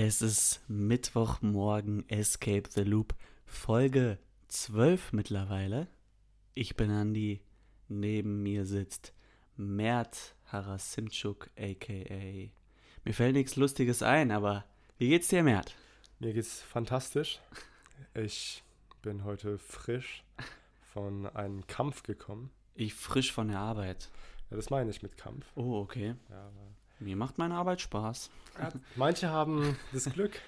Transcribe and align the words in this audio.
Es 0.00 0.22
ist 0.22 0.60
Mittwochmorgen 0.68 2.08
Escape 2.08 2.70
the 2.70 2.82
Loop, 2.84 3.16
Folge 3.46 4.18
12 4.46 5.12
mittlerweile. 5.12 5.88
Ich 6.54 6.76
bin 6.76 6.92
Andi, 6.92 7.42
neben 7.88 8.44
mir 8.44 8.64
sitzt 8.64 9.12
Mert 9.56 10.36
Harasimchuk, 10.52 11.50
a.k.a. 11.58 12.48
Mir 13.04 13.12
fällt 13.12 13.34
nichts 13.34 13.56
Lustiges 13.56 14.04
ein, 14.04 14.30
aber 14.30 14.64
wie 14.98 15.08
geht's 15.08 15.26
dir, 15.26 15.42
Mert? 15.42 15.74
Mir 16.20 16.32
geht's 16.32 16.62
fantastisch. 16.62 17.40
Ich 18.14 18.62
bin 19.02 19.24
heute 19.24 19.58
frisch 19.58 20.22
von 20.92 21.26
einem 21.26 21.66
Kampf 21.66 22.04
gekommen. 22.04 22.52
Ich 22.76 22.94
frisch 22.94 23.32
von 23.32 23.48
der 23.48 23.58
Arbeit. 23.58 24.10
Ja, 24.48 24.56
das 24.58 24.70
meine 24.70 24.90
ich 24.90 25.02
mit 25.02 25.16
Kampf. 25.16 25.44
Oh, 25.56 25.80
okay. 25.80 26.14
Ja, 26.30 26.46
aber- 26.46 26.77
Mir 27.00 27.16
macht 27.16 27.38
meine 27.38 27.54
Arbeit 27.54 27.80
Spaß. 27.80 28.30
ja, 28.58 28.70
manche 28.96 29.30
haben 29.30 29.76
das 29.92 30.04
Glück. 30.12 30.40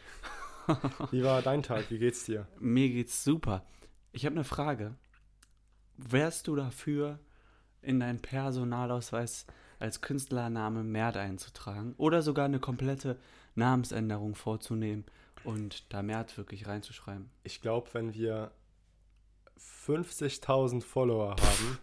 Wie 1.11 1.23
war 1.23 1.43
dein 1.43 1.63
Tag? 1.63 1.91
Wie 1.91 1.99
geht's 1.99 2.25
dir? 2.25 2.47
Mir 2.59 2.89
geht's 2.89 3.25
super. 3.25 3.65
Ich 4.13 4.27
habe 4.27 4.35
eine 4.35 4.45
Frage. 4.45 4.95
Wärst 5.97 6.49
du 6.49 6.57
dafür, 6.57 7.19
in 7.83 8.01
deinen 8.01 8.21
Personalausweis 8.21 9.47
als 9.79 10.01
Künstlername 10.01 10.83
Mert 10.83 11.17
einzutragen 11.17 11.95
oder 11.97 12.23
sogar 12.23 12.45
eine 12.45 12.61
komplette 12.61 13.19
Namensänderung 13.55 14.35
vorzunehmen 14.35 15.05
und 15.45 15.93
da 15.93 16.03
Mert 16.03 16.37
wirklich 16.37 16.67
reinzuschreiben? 16.67 17.31
Ich 17.43 17.61
glaube, 17.61 17.89
wenn 17.93 18.15
wir 18.15 18.53
50.000 19.87 20.83
Follower 20.83 21.37
haben 21.37 21.79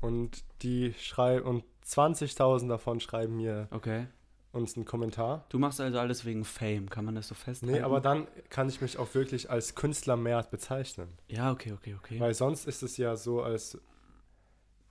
und 0.00 0.44
die 0.62 0.94
schreiben 0.98 1.46
und 1.46 1.64
20.000 1.86 2.68
davon 2.68 3.00
schreiben 3.00 3.36
mir 3.36 3.68
Okay. 3.70 4.06
uns 4.52 4.76
einen 4.76 4.84
Kommentar. 4.84 5.44
Du 5.48 5.58
machst 5.58 5.80
also 5.80 5.98
alles 5.98 6.24
wegen 6.24 6.44
Fame, 6.44 6.88
kann 6.90 7.04
man 7.04 7.14
das 7.14 7.28
so 7.28 7.34
festhalten? 7.34 7.74
Nee, 7.74 7.80
aber 7.82 8.00
dann 8.00 8.26
kann 8.50 8.68
ich 8.68 8.80
mich 8.80 8.98
auch 8.98 9.14
wirklich 9.14 9.50
als 9.50 9.74
Künstler 9.74 10.16
Mert 10.16 10.50
bezeichnen. 10.50 11.08
Ja, 11.28 11.50
okay, 11.52 11.72
okay, 11.72 11.94
okay. 11.98 12.20
Weil 12.20 12.34
sonst 12.34 12.66
ist 12.66 12.82
es 12.82 12.96
ja 12.96 13.16
so, 13.16 13.42
als 13.42 13.78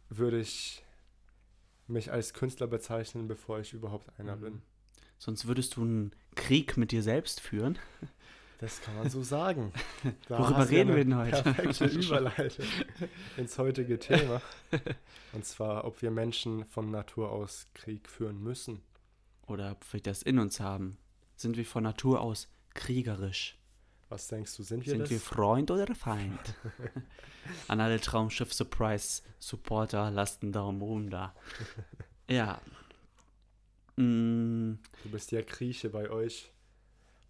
würde 0.10 0.40
ich 0.40 0.84
mich 1.88 2.12
als 2.12 2.34
Künstler 2.34 2.68
bezeichnen, 2.68 3.28
bevor 3.28 3.60
ich 3.60 3.74
überhaupt 3.74 4.08
einer 4.20 4.36
Mhm. 4.36 4.42
bin. 4.42 4.62
Sonst 5.18 5.48
würdest 5.48 5.76
du 5.76 5.82
einen 5.84 6.12
Krieg 6.36 6.78
mit 6.78 6.92
dir 6.92 7.04
selbst 7.04 7.40
führen. 7.42 7.78
Das 8.62 8.80
kann 8.80 8.96
man 8.96 9.10
so 9.10 9.24
sagen. 9.24 9.74
Da 10.28 10.38
Worüber 10.38 10.70
reden 10.70 10.96
wir 10.96 11.04
denn 11.04 11.18
heute? 11.18 11.42
Perfekte 11.42 11.86
Überleitung 12.00 12.66
ins 13.38 13.58
heutige 13.58 14.00
Thema. 14.00 14.42
Und 15.34 15.46
zwar, 15.46 15.84
ob 15.86 16.02
wir 16.02 16.12
Menschen 16.12 16.66
von 16.66 16.92
Natur 16.92 17.32
aus 17.32 17.68
Krieg 17.74 18.08
führen 18.08 18.42
müssen. 18.42 18.82
Oder 19.48 19.72
ob 19.72 19.94
wir 19.94 20.00
das 20.00 20.22
in 20.22 20.40
uns 20.40 20.60
haben. 20.60 20.98
Sind 21.36 21.58
wir 21.58 21.66
von 21.66 21.84
Natur 21.84 22.22
aus 22.22 22.50
kriegerisch? 22.76 23.58
Was 24.10 24.28
denkst 24.28 24.56
du, 24.58 24.64
sind 24.64 24.86
wir 24.86 24.92
Sind 24.92 25.02
das? 25.04 25.10
wir 25.10 25.20
Freund 25.20 25.72
oder 25.72 25.94
Feind? 25.96 26.56
An 27.68 27.80
alle 27.80 28.00
Traumschiff 28.00 28.54
Surprise 28.54 29.24
Supporter, 29.40 30.12
lasst 30.12 30.44
einen 30.44 30.52
Daumen 30.52 30.82
oben 30.82 31.10
da. 31.10 31.34
Ja. 32.30 32.62
Mm, 33.96 34.74
du 35.04 35.10
bist 35.12 35.32
ja 35.32 35.42
Grieche 35.42 35.90
bei 35.90 36.10
euch. 36.10 36.52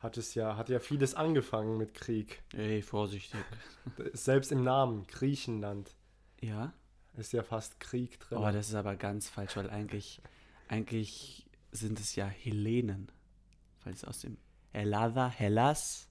Hat 0.01 0.17
es 0.17 0.33
ja, 0.33 0.57
hat 0.57 0.69
ja 0.69 0.79
vieles 0.79 1.13
angefangen 1.13 1.77
mit 1.77 1.93
Krieg. 1.93 2.41
ey, 2.53 2.81
vorsichtig. 2.81 3.39
Selbst 4.13 4.51
im 4.51 4.63
Namen, 4.63 5.05
Griechenland, 5.07 5.95
Ja? 6.41 6.73
ist 7.17 7.33
ja 7.33 7.43
fast 7.43 7.79
Krieg 7.79 8.19
drin. 8.19 8.39
Oh, 8.39 8.51
das 8.51 8.69
ist 8.69 8.75
aber 8.75 8.95
ganz 8.95 9.29
falsch, 9.29 9.55
weil 9.55 9.69
eigentlich, 9.69 10.21
eigentlich 10.67 11.45
sind 11.71 11.99
es 11.99 12.15
ja 12.15 12.25
Hellenen. 12.25 13.11
Weil 13.83 13.93
es 13.93 14.03
aus 14.03 14.21
dem 14.21 14.37
Helada, 14.71 15.27
Hellas 15.29 16.07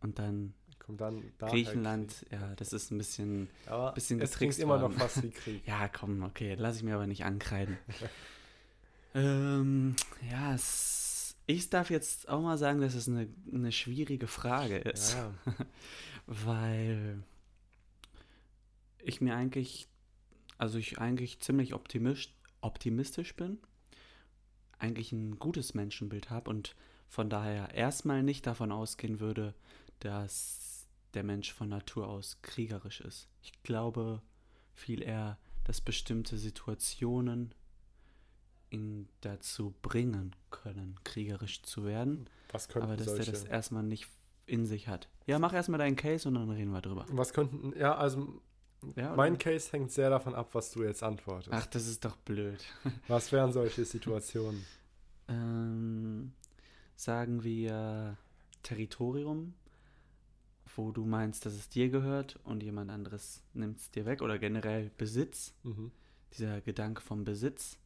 und 0.00 0.18
dann 0.18 0.54
Kommt 0.78 1.02
dann 1.02 1.32
daher 1.36 1.52
Griechenland. 1.52 2.24
Ja, 2.30 2.54
das 2.56 2.72
ist 2.72 2.90
ein 2.90 2.96
bisschen 2.96 3.50
Aber 3.66 3.92
bisschen 3.92 4.22
es 4.22 4.30
getrickst 4.30 4.58
klingt 4.58 4.70
immer 4.70 4.78
noch 4.78 4.92
fast 4.92 5.22
wie 5.22 5.30
Krieg. 5.30 5.62
Ja, 5.66 5.86
komm, 5.88 6.22
okay, 6.22 6.54
lass 6.56 6.76
ich 6.76 6.82
mir 6.82 6.94
aber 6.94 7.06
nicht 7.06 7.24
ankreiden. 7.26 7.76
ähm, 9.14 9.96
ja, 10.30 10.54
es, 10.54 11.07
ich 11.48 11.70
darf 11.70 11.88
jetzt 11.88 12.28
auch 12.28 12.42
mal 12.42 12.58
sagen, 12.58 12.80
dass 12.80 12.94
es 12.94 13.08
eine, 13.08 13.26
eine 13.52 13.72
schwierige 13.72 14.26
Frage 14.26 14.76
ist, 14.76 15.14
Ja, 15.14 15.34
weil 16.26 17.22
ich 18.98 19.22
mir 19.22 19.34
eigentlich, 19.34 19.88
also 20.58 20.76
ich 20.78 20.98
eigentlich 20.98 21.40
ziemlich 21.40 21.72
optimistisch, 21.72 22.34
optimistisch 22.60 23.34
bin, 23.34 23.58
eigentlich 24.78 25.10
ein 25.12 25.38
gutes 25.38 25.72
Menschenbild 25.72 26.28
habe 26.28 26.50
und 26.50 26.76
von 27.08 27.30
daher 27.30 27.74
erstmal 27.74 28.22
nicht 28.22 28.46
davon 28.46 28.70
ausgehen 28.70 29.18
würde, 29.18 29.54
dass 30.00 30.86
der 31.14 31.22
Mensch 31.22 31.54
von 31.54 31.70
Natur 31.70 32.08
aus 32.08 32.42
kriegerisch 32.42 33.00
ist. 33.00 33.26
Ich 33.42 33.52
glaube 33.62 34.20
viel 34.74 35.02
eher, 35.02 35.38
dass 35.64 35.80
bestimmte 35.80 36.36
Situationen 36.36 37.54
ihn 38.70 39.08
dazu 39.20 39.74
bringen 39.82 40.34
können, 40.50 40.96
kriegerisch 41.04 41.62
zu 41.62 41.84
werden, 41.84 42.28
was 42.52 42.68
könnten 42.68 42.88
aber 42.88 42.96
dass 42.96 43.06
solche... 43.06 43.24
der 43.24 43.32
das 43.32 43.44
erstmal 43.44 43.82
nicht 43.82 44.08
in 44.46 44.66
sich 44.66 44.88
hat. 44.88 45.08
Ja, 45.26 45.38
mach 45.38 45.52
erstmal 45.52 45.78
deinen 45.78 45.96
Case 45.96 46.26
und 46.28 46.34
dann 46.34 46.48
reden 46.50 46.70
wir 46.70 46.80
drüber. 46.80 47.04
was 47.10 47.32
könnten... 47.32 47.78
Ja, 47.78 47.96
also 47.96 48.40
Ja, 48.96 49.14
mein 49.14 49.36
Case 49.38 49.70
hängt 49.72 49.90
sehr 49.92 50.08
davon 50.10 50.34
ab, 50.34 50.50
was 50.52 50.70
du 50.72 50.82
jetzt 50.84 51.02
antwortest. 51.02 51.50
Ach, 51.52 51.66
das 51.66 51.86
ist 51.86 52.04
doch 52.04 52.16
blöd. 52.16 52.64
Was 53.08 53.32
wären 53.32 53.52
solche 53.52 53.84
Situationen? 53.84 54.64
Ähm, 55.28 56.32
sagen 56.96 57.42
wir 57.44 58.16
Territorium, 58.62 59.54
wo 60.76 60.92
du 60.92 61.04
meinst, 61.04 61.44
dass 61.44 61.54
es 61.54 61.68
dir 61.68 61.88
gehört 61.90 62.38
und 62.44 62.62
jemand 62.62 62.90
anderes 62.90 63.42
nimmt 63.52 63.78
es 63.78 63.90
dir 63.90 64.06
weg 64.06 64.22
oder 64.22 64.38
generell 64.38 64.90
Besitz, 64.96 65.52
Mhm. 65.64 65.90
dieser 66.32 66.60
Gedanke 66.60 67.02
vom 67.02 67.24
Besitz. 67.24 67.78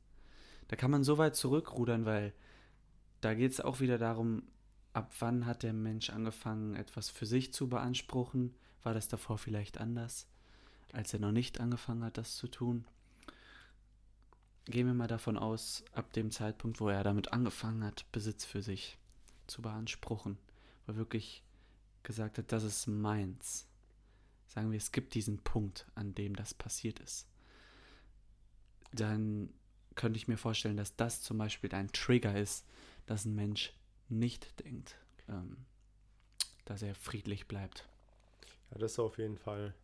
Da 0.72 0.76
kann 0.76 0.90
man 0.90 1.04
so 1.04 1.18
weit 1.18 1.36
zurückrudern, 1.36 2.06
weil 2.06 2.32
da 3.20 3.34
geht 3.34 3.52
es 3.52 3.60
auch 3.60 3.80
wieder 3.80 3.98
darum, 3.98 4.42
ab 4.94 5.12
wann 5.18 5.44
hat 5.44 5.64
der 5.64 5.74
Mensch 5.74 6.08
angefangen, 6.08 6.76
etwas 6.76 7.10
für 7.10 7.26
sich 7.26 7.52
zu 7.52 7.68
beanspruchen? 7.68 8.54
War 8.82 8.94
das 8.94 9.06
davor 9.06 9.36
vielleicht 9.36 9.76
anders, 9.76 10.26
als 10.94 11.12
er 11.12 11.20
noch 11.20 11.30
nicht 11.30 11.60
angefangen 11.60 12.02
hat, 12.02 12.16
das 12.16 12.36
zu 12.36 12.48
tun? 12.48 12.86
Gehen 14.64 14.86
wir 14.86 14.94
mal 14.94 15.08
davon 15.08 15.36
aus, 15.36 15.84
ab 15.92 16.10
dem 16.14 16.30
Zeitpunkt, 16.30 16.80
wo 16.80 16.88
er 16.88 17.04
damit 17.04 17.34
angefangen 17.34 17.84
hat, 17.84 18.10
Besitz 18.10 18.46
für 18.46 18.62
sich 18.62 18.96
zu 19.48 19.60
beanspruchen, 19.60 20.38
wo 20.86 20.92
er 20.92 20.96
wirklich 20.96 21.42
gesagt 22.02 22.38
hat, 22.38 22.50
das 22.50 22.64
ist 22.64 22.86
meins. 22.86 23.66
Sagen 24.46 24.70
wir, 24.70 24.78
es 24.78 24.90
gibt 24.90 25.12
diesen 25.12 25.36
Punkt, 25.36 25.86
an 25.94 26.14
dem 26.14 26.34
das 26.34 26.54
passiert 26.54 26.98
ist. 26.98 27.28
Dann 28.94 29.50
könnte 29.94 30.16
ich 30.16 30.28
mir 30.28 30.36
vorstellen, 30.36 30.76
dass 30.76 30.96
das 30.96 31.20
zum 31.22 31.38
Beispiel 31.38 31.72
ein 31.74 31.90
Trigger 31.92 32.36
ist, 32.36 32.66
dass 33.06 33.24
ein 33.24 33.34
Mensch 33.34 33.72
nicht 34.08 34.58
denkt, 34.64 34.96
ähm, 35.28 35.56
dass 36.64 36.82
er 36.82 36.94
friedlich 36.94 37.48
bleibt. 37.48 37.88
Ja, 38.70 38.78
das 38.78 38.92
ist 38.92 38.98
auf 38.98 39.18
jeden 39.18 39.36
Fall 39.36 39.74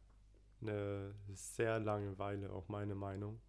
eine 0.60 1.14
sehr 1.34 1.78
lange 1.78 2.18
Weile 2.18 2.50
auch 2.52 2.68
meine 2.68 2.94
Meinung. 2.94 3.40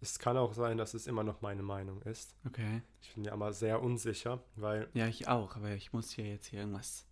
Es 0.00 0.18
kann 0.18 0.36
auch 0.36 0.52
sein, 0.54 0.76
dass 0.76 0.92
es 0.94 1.06
immer 1.06 1.24
noch 1.24 1.40
meine 1.40 1.62
Meinung 1.62 2.02
ist. 2.02 2.34
Okay. 2.46 2.82
Ich 3.00 3.14
bin 3.14 3.24
ja 3.24 3.32
aber 3.32 3.52
sehr 3.52 3.82
unsicher, 3.82 4.42
weil 4.56 4.88
Ja, 4.92 5.06
ich 5.06 5.28
auch, 5.28 5.56
aber 5.56 5.70
ich 5.70 5.92
muss 5.92 6.10
hier 6.10 6.26
jetzt 6.26 6.46
hier 6.46 6.60
irgendwas. 6.60 7.06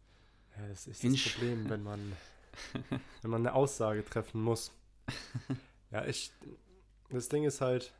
ja, 0.59 0.69
das 0.69 0.87
ist 0.87 1.03
das 1.03 1.23
Problem, 1.33 1.69
wenn 1.71 1.83
man, 1.83 2.13
wenn 3.23 3.31
man 3.31 3.43
eine 3.47 3.55
Aussage 3.55 4.05
treffen 4.05 4.43
muss. 4.43 4.73
Ja, 5.91 6.07
ich. 6.07 6.33
Das 7.11 7.29
Ding 7.29 7.45
ist 7.45 7.61
halt, 7.61 7.93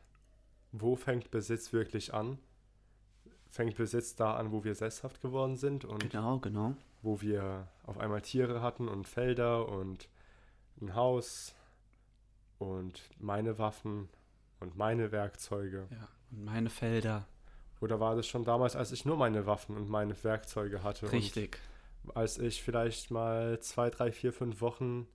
wo 0.73 0.95
fängt 0.95 1.31
Besitz 1.31 1.71
wirklich 1.71 2.13
an? 2.13 2.39
Fängt 3.49 3.75
Besitz 3.77 4.15
da 4.15 4.35
an, 4.35 4.51
wo 4.51 4.63
wir 4.63 4.73
sesshaft 4.75 5.21
geworden 5.21 5.55
sind 5.55 5.85
und 5.85 6.09
Genau, 6.09 6.39
genau. 6.39 6.75
wo 7.03 7.21
wir 7.21 7.67
auf 7.83 7.99
einmal 7.99 8.21
Tiere 8.21 8.61
hatten 8.61 8.87
und 8.87 9.07
Felder 9.07 9.69
und 9.69 10.09
ein 10.81 10.95
Haus 10.95 11.53
und 12.57 13.03
meine 13.19 13.59
Waffen 13.59 14.09
und 14.59 14.75
meine 14.75 15.11
Werkzeuge. 15.11 15.87
Ja. 15.91 16.07
Und 16.31 16.45
meine 16.45 16.69
Felder. 16.71 17.27
Oder 17.79 17.99
war 17.99 18.15
das 18.15 18.27
schon 18.27 18.43
damals, 18.43 18.75
als 18.75 18.91
ich 18.91 19.05
nur 19.05 19.17
meine 19.17 19.45
Waffen 19.45 19.77
und 19.77 19.89
meine 19.89 20.21
Werkzeuge 20.23 20.81
hatte? 20.83 21.11
Richtig. 21.11 21.59
Als 22.15 22.39
ich 22.39 22.63
vielleicht 22.63 23.11
mal 23.11 23.59
zwei, 23.59 23.89
drei, 23.91 24.11
vier, 24.11 24.33
fünf 24.33 24.61
Wochen 24.61 25.07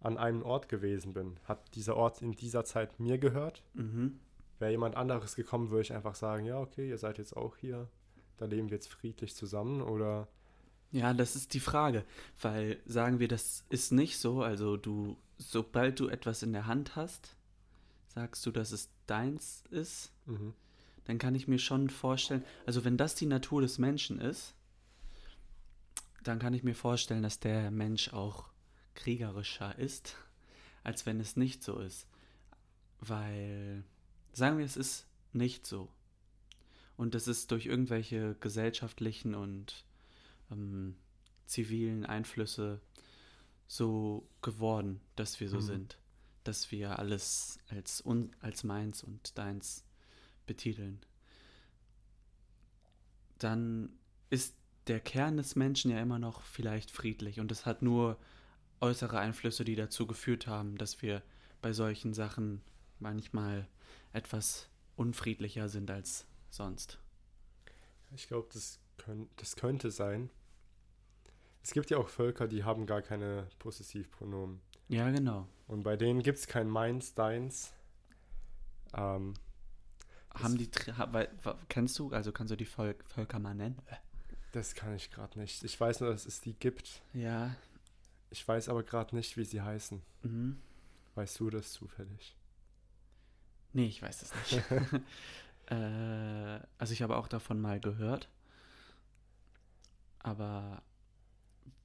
an 0.00 0.16
einem 0.16 0.42
Ort 0.42 0.68
gewesen 0.68 1.12
bin, 1.12 1.38
hat 1.44 1.74
dieser 1.74 1.96
Ort 1.96 2.22
in 2.22 2.32
dieser 2.32 2.64
Zeit 2.64 3.00
mir 3.00 3.18
gehört? 3.18 3.62
Mhm. 3.74 4.20
Wäre 4.60 4.70
jemand 4.70 4.94
anderes 4.96 5.34
gekommen, 5.34 5.70
würde 5.70 5.82
ich 5.82 5.92
einfach 5.92 6.14
sagen, 6.14 6.44
ja, 6.44 6.60
okay, 6.60 6.88
ihr 6.88 6.98
seid 6.98 7.18
jetzt 7.18 7.36
auch 7.36 7.56
hier, 7.56 7.88
da 8.36 8.44
leben 8.44 8.70
wir 8.70 8.76
jetzt 8.76 8.88
friedlich 8.88 9.34
zusammen 9.34 9.82
oder 9.82 10.28
Ja, 10.92 11.12
das 11.12 11.34
ist 11.34 11.54
die 11.54 11.60
Frage, 11.60 12.04
weil 12.40 12.78
sagen 12.86 13.18
wir, 13.18 13.26
das 13.26 13.64
ist 13.68 13.90
nicht 13.90 14.18
so, 14.18 14.42
also 14.42 14.76
du, 14.76 15.16
sobald 15.38 15.98
du 15.98 16.08
etwas 16.08 16.42
in 16.42 16.52
der 16.52 16.66
Hand 16.66 16.94
hast, 16.94 17.36
sagst 18.08 18.44
du, 18.46 18.50
dass 18.50 18.70
es 18.70 18.90
deins 19.06 19.64
ist, 19.70 20.12
mhm. 20.26 20.54
dann 21.04 21.18
kann 21.18 21.34
ich 21.34 21.48
mir 21.48 21.58
schon 21.58 21.90
vorstellen, 21.90 22.44
also 22.66 22.84
wenn 22.84 22.96
das 22.96 23.14
die 23.14 23.26
Natur 23.26 23.62
des 23.62 23.78
Menschen 23.78 24.20
ist, 24.20 24.54
dann 26.22 26.38
kann 26.38 26.54
ich 26.54 26.64
mir 26.64 26.74
vorstellen, 26.74 27.22
dass 27.22 27.40
der 27.40 27.70
Mensch 27.70 28.12
auch 28.12 28.50
kriegerischer 28.94 29.78
ist, 29.78 30.16
als 30.84 31.06
wenn 31.06 31.20
es 31.20 31.36
nicht 31.36 31.62
so 31.62 31.78
ist. 31.78 32.06
Weil, 33.00 33.84
sagen 34.32 34.58
wir, 34.58 34.64
es 34.64 34.76
ist 34.76 35.06
nicht 35.32 35.66
so. 35.66 35.88
Und 36.96 37.14
es 37.14 37.28
ist 37.28 37.50
durch 37.50 37.66
irgendwelche 37.66 38.36
gesellschaftlichen 38.40 39.34
und 39.34 39.84
ähm, 40.50 40.96
zivilen 41.46 42.04
Einflüsse 42.04 42.80
so 43.66 44.28
geworden, 44.42 45.00
dass 45.16 45.40
wir 45.40 45.48
so 45.48 45.56
mhm. 45.56 45.62
sind. 45.62 45.98
Dass 46.44 46.70
wir 46.70 46.98
alles 46.98 47.58
als, 47.68 48.04
un 48.04 48.30
als 48.40 48.64
meins 48.64 49.02
und 49.02 49.36
deins 49.38 49.84
betiteln. 50.46 51.00
Dann 53.38 53.90
ist 54.28 54.54
der 54.86 55.00
Kern 55.00 55.36
des 55.36 55.56
Menschen 55.56 55.90
ja 55.90 56.00
immer 56.00 56.18
noch 56.18 56.42
vielleicht 56.42 56.90
friedlich 56.90 57.40
und 57.40 57.52
es 57.52 57.64
hat 57.64 57.82
nur 57.82 58.18
äußere 58.80 59.18
Einflüsse, 59.18 59.64
die 59.64 59.76
dazu 59.76 60.06
geführt 60.06 60.46
haben, 60.46 60.76
dass 60.76 61.02
wir 61.02 61.22
bei 61.62 61.72
solchen 61.72 62.14
Sachen 62.14 62.60
manchmal 62.98 63.68
etwas 64.12 64.68
unfriedlicher 64.96 65.68
sind 65.68 65.90
als 65.90 66.26
sonst. 66.50 66.98
Ich 68.14 68.26
glaube, 68.26 68.48
das, 68.52 68.80
könnt, 68.96 69.30
das 69.40 69.56
könnte 69.56 69.90
sein. 69.90 70.30
Es 71.62 71.72
gibt 71.72 71.90
ja 71.90 71.98
auch 71.98 72.08
Völker, 72.08 72.48
die 72.48 72.64
haben 72.64 72.86
gar 72.86 73.02
keine 73.02 73.48
Possessivpronomen. 73.58 74.60
Ja, 74.88 75.10
genau. 75.10 75.46
Und 75.68 75.82
bei 75.84 75.96
denen 75.96 76.22
gibt 76.22 76.38
es 76.38 76.46
kein 76.46 76.68
meins, 76.68 77.14
deins. 77.14 77.72
Ähm, 78.94 79.34
haben 80.34 80.58
die, 80.58 80.70
kennst 81.68 81.98
du, 81.98 82.10
also 82.10 82.32
kannst 82.32 82.50
du 82.52 82.56
die 82.56 82.64
Völker 82.64 83.38
mal 83.38 83.54
nennen? 83.54 83.78
Das 84.52 84.74
kann 84.74 84.94
ich 84.94 85.10
gerade 85.10 85.38
nicht. 85.38 85.62
Ich 85.62 85.78
weiß 85.80 86.00
nur, 86.00 86.10
dass 86.10 86.26
es 86.26 86.40
die 86.40 86.54
gibt. 86.54 87.02
Ja. 87.12 87.54
Ich 88.30 88.46
weiß 88.46 88.68
aber 88.68 88.82
gerade 88.82 89.14
nicht, 89.14 89.36
wie 89.36 89.44
sie 89.44 89.60
heißen. 89.60 90.02
Mhm. 90.22 90.58
Weißt 91.14 91.38
du 91.40 91.50
das 91.50 91.72
zufällig? 91.72 92.36
Nee, 93.72 93.86
ich 93.86 94.02
weiß 94.02 94.22
es 94.22 94.34
nicht. 94.34 94.62
äh, 95.66 96.60
also 96.78 96.92
ich 96.92 97.02
habe 97.02 97.16
auch 97.16 97.28
davon 97.28 97.60
mal 97.60 97.80
gehört. 97.80 98.28
Aber 100.18 100.82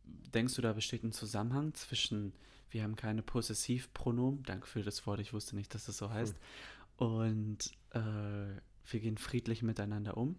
denkst 0.03 0.55
du, 0.55 0.61
da 0.61 0.73
besteht 0.73 1.03
ein 1.03 1.11
Zusammenhang 1.11 1.73
zwischen, 1.73 2.33
wir 2.69 2.83
haben 2.83 2.95
keine 2.95 3.21
Possessivpronomen, 3.21 4.43
danke 4.43 4.67
für 4.67 4.83
das 4.83 5.05
Wort, 5.07 5.19
ich 5.19 5.33
wusste 5.33 5.55
nicht, 5.55 5.73
dass 5.73 5.85
das 5.85 5.97
so 5.97 6.09
heißt, 6.09 6.35
hm. 6.97 7.07
und 7.07 7.71
äh, 7.91 8.59
wir 8.87 8.99
gehen 8.99 9.17
friedlich 9.17 9.63
miteinander 9.63 10.17
um? 10.17 10.37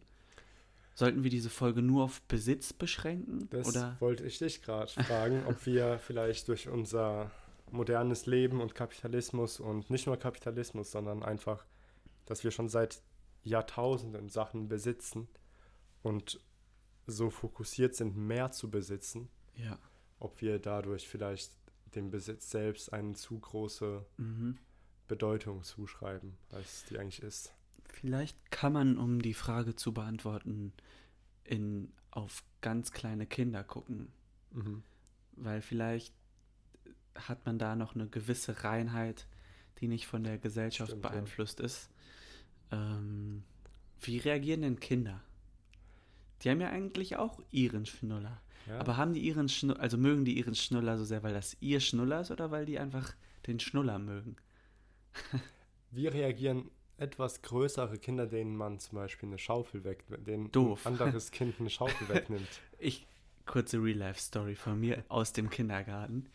Sollten 0.95 1.25
wir 1.25 1.31
diese 1.31 1.51
Folge 1.51 1.83
nur 1.83 2.05
auf 2.05 2.23
Besitz 2.23 2.73
beschränken? 2.73 3.49
Das 3.51 3.69
oder? 3.69 3.97
wollte 4.01 4.25
ich 4.25 4.39
dich 4.39 4.63
gerade 4.63 4.91
fragen, 4.91 5.45
ob 5.47 5.67
wir 5.67 5.99
vielleicht 6.07 6.49
durch 6.49 6.69
unser 6.69 7.31
modernes 7.71 8.27
Leben 8.27 8.61
und 8.61 8.75
Kapitalismus 8.75 9.61
und 9.61 9.91
nicht 9.91 10.07
nur 10.07 10.17
Kapitalismus, 10.17 10.91
sondern 10.91 11.23
einfach, 11.23 11.65
dass 12.27 12.45
wir 12.45 12.51
schon 12.51 12.69
seit 12.69 13.03
Jahrtausenden 13.43 14.29
Sachen 14.29 14.69
besitzen 14.69 15.29
und 16.03 16.41
so 17.07 17.31
fokussiert 17.31 17.95
sind, 17.95 18.17
mehr 18.17 18.51
zu 18.51 18.71
besitzen, 18.71 19.29
ja. 19.57 19.79
ob 20.19 20.41
wir 20.41 20.59
dadurch 20.59 21.09
vielleicht 21.09 21.53
dem 21.95 22.11
Besitz 22.11 22.51
selbst 22.51 22.93
eine 22.93 23.15
zu 23.15 23.39
große 23.39 24.05
mhm. 24.17 24.59
Bedeutung 25.07 25.63
zuschreiben, 25.63 26.37
als 26.51 26.85
die 26.87 26.99
eigentlich 26.99 27.23
ist. 27.23 27.53
Vielleicht 27.89 28.51
kann 28.51 28.73
man, 28.73 28.99
um 28.99 29.23
die 29.23 29.35
Frage 29.35 29.77
zu 29.77 29.95
beantworten, 29.95 30.73
in, 31.45 31.93
auf 32.11 32.43
ganz 32.61 32.91
kleine 32.91 33.27
Kinder 33.27 33.63
gucken. 33.63 34.13
Mhm. 34.51 34.83
Weil 35.37 35.63
vielleicht 35.63 36.13
hat 37.29 37.47
man 37.47 37.59
da 37.59 37.77
noch 37.77 37.95
eine 37.95 38.09
gewisse 38.09 38.65
Reinheit, 38.65 39.27
die 39.79 39.89
nicht 39.89 40.07
von 40.07 40.25
der 40.25 40.39
Gesellschaft 40.39 40.91
Stimmt, 40.91 41.03
beeinflusst 41.03 41.61
ja. 41.61 41.67
ist. 41.67 41.91
Ähm, 42.73 43.43
wie 44.01 44.19
reagieren 44.19 44.63
denn 44.63 44.81
Kinder? 44.81 45.23
Die 46.43 46.51
haben 46.51 46.61
ja 46.61 46.69
eigentlich 46.69 47.17
auch 47.17 47.41
ihren 47.51 47.87
Schnuller. 47.87 48.41
Ja. 48.67 48.79
Aber 48.79 48.97
haben 48.97 49.13
die 49.13 49.21
ihren 49.21 49.49
Schnuller, 49.49 49.81
also 49.81 49.97
mögen 49.97 50.25
die 50.25 50.37
ihren 50.37 50.55
Schnuller 50.55 50.99
so 50.99 51.05
sehr, 51.05 51.23
weil 51.23 51.35
das 51.35 51.57
ihr 51.61 51.81
Schnuller 51.81 52.21
ist 52.21 52.31
oder 52.31 52.51
weil 52.51 52.67
die 52.67 52.79
einfach 52.79 53.15
den 53.47 53.61
Schnuller 53.61 53.99
mögen? 53.99 54.37
Wie 55.91 56.09
reagieren 56.09 56.71
etwas 56.99 57.43
größere 57.43 57.99
Kinder, 57.99 58.27
denen 58.27 58.57
man 58.57 58.79
zum 58.79 58.97
Beispiel 58.97 59.29
eine 59.29 59.39
Schaufel 59.39 59.85
wegnimmt, 59.85 60.27
denen 60.27 60.51
Doof. 60.51 60.87
ein 60.87 60.99
anderes 60.99 61.31
Kind 61.31 61.61
eine 61.61 61.71
Schaufel 61.71 62.09
wegnimmt. 62.09 62.49
Ich, 62.79 63.07
kurze 63.47 63.83
Real-Life-Story 63.83 64.55
von 64.55 64.79
mir 64.79 65.05
aus 65.09 65.33
dem 65.33 65.49
Kindergarten. 65.49 66.29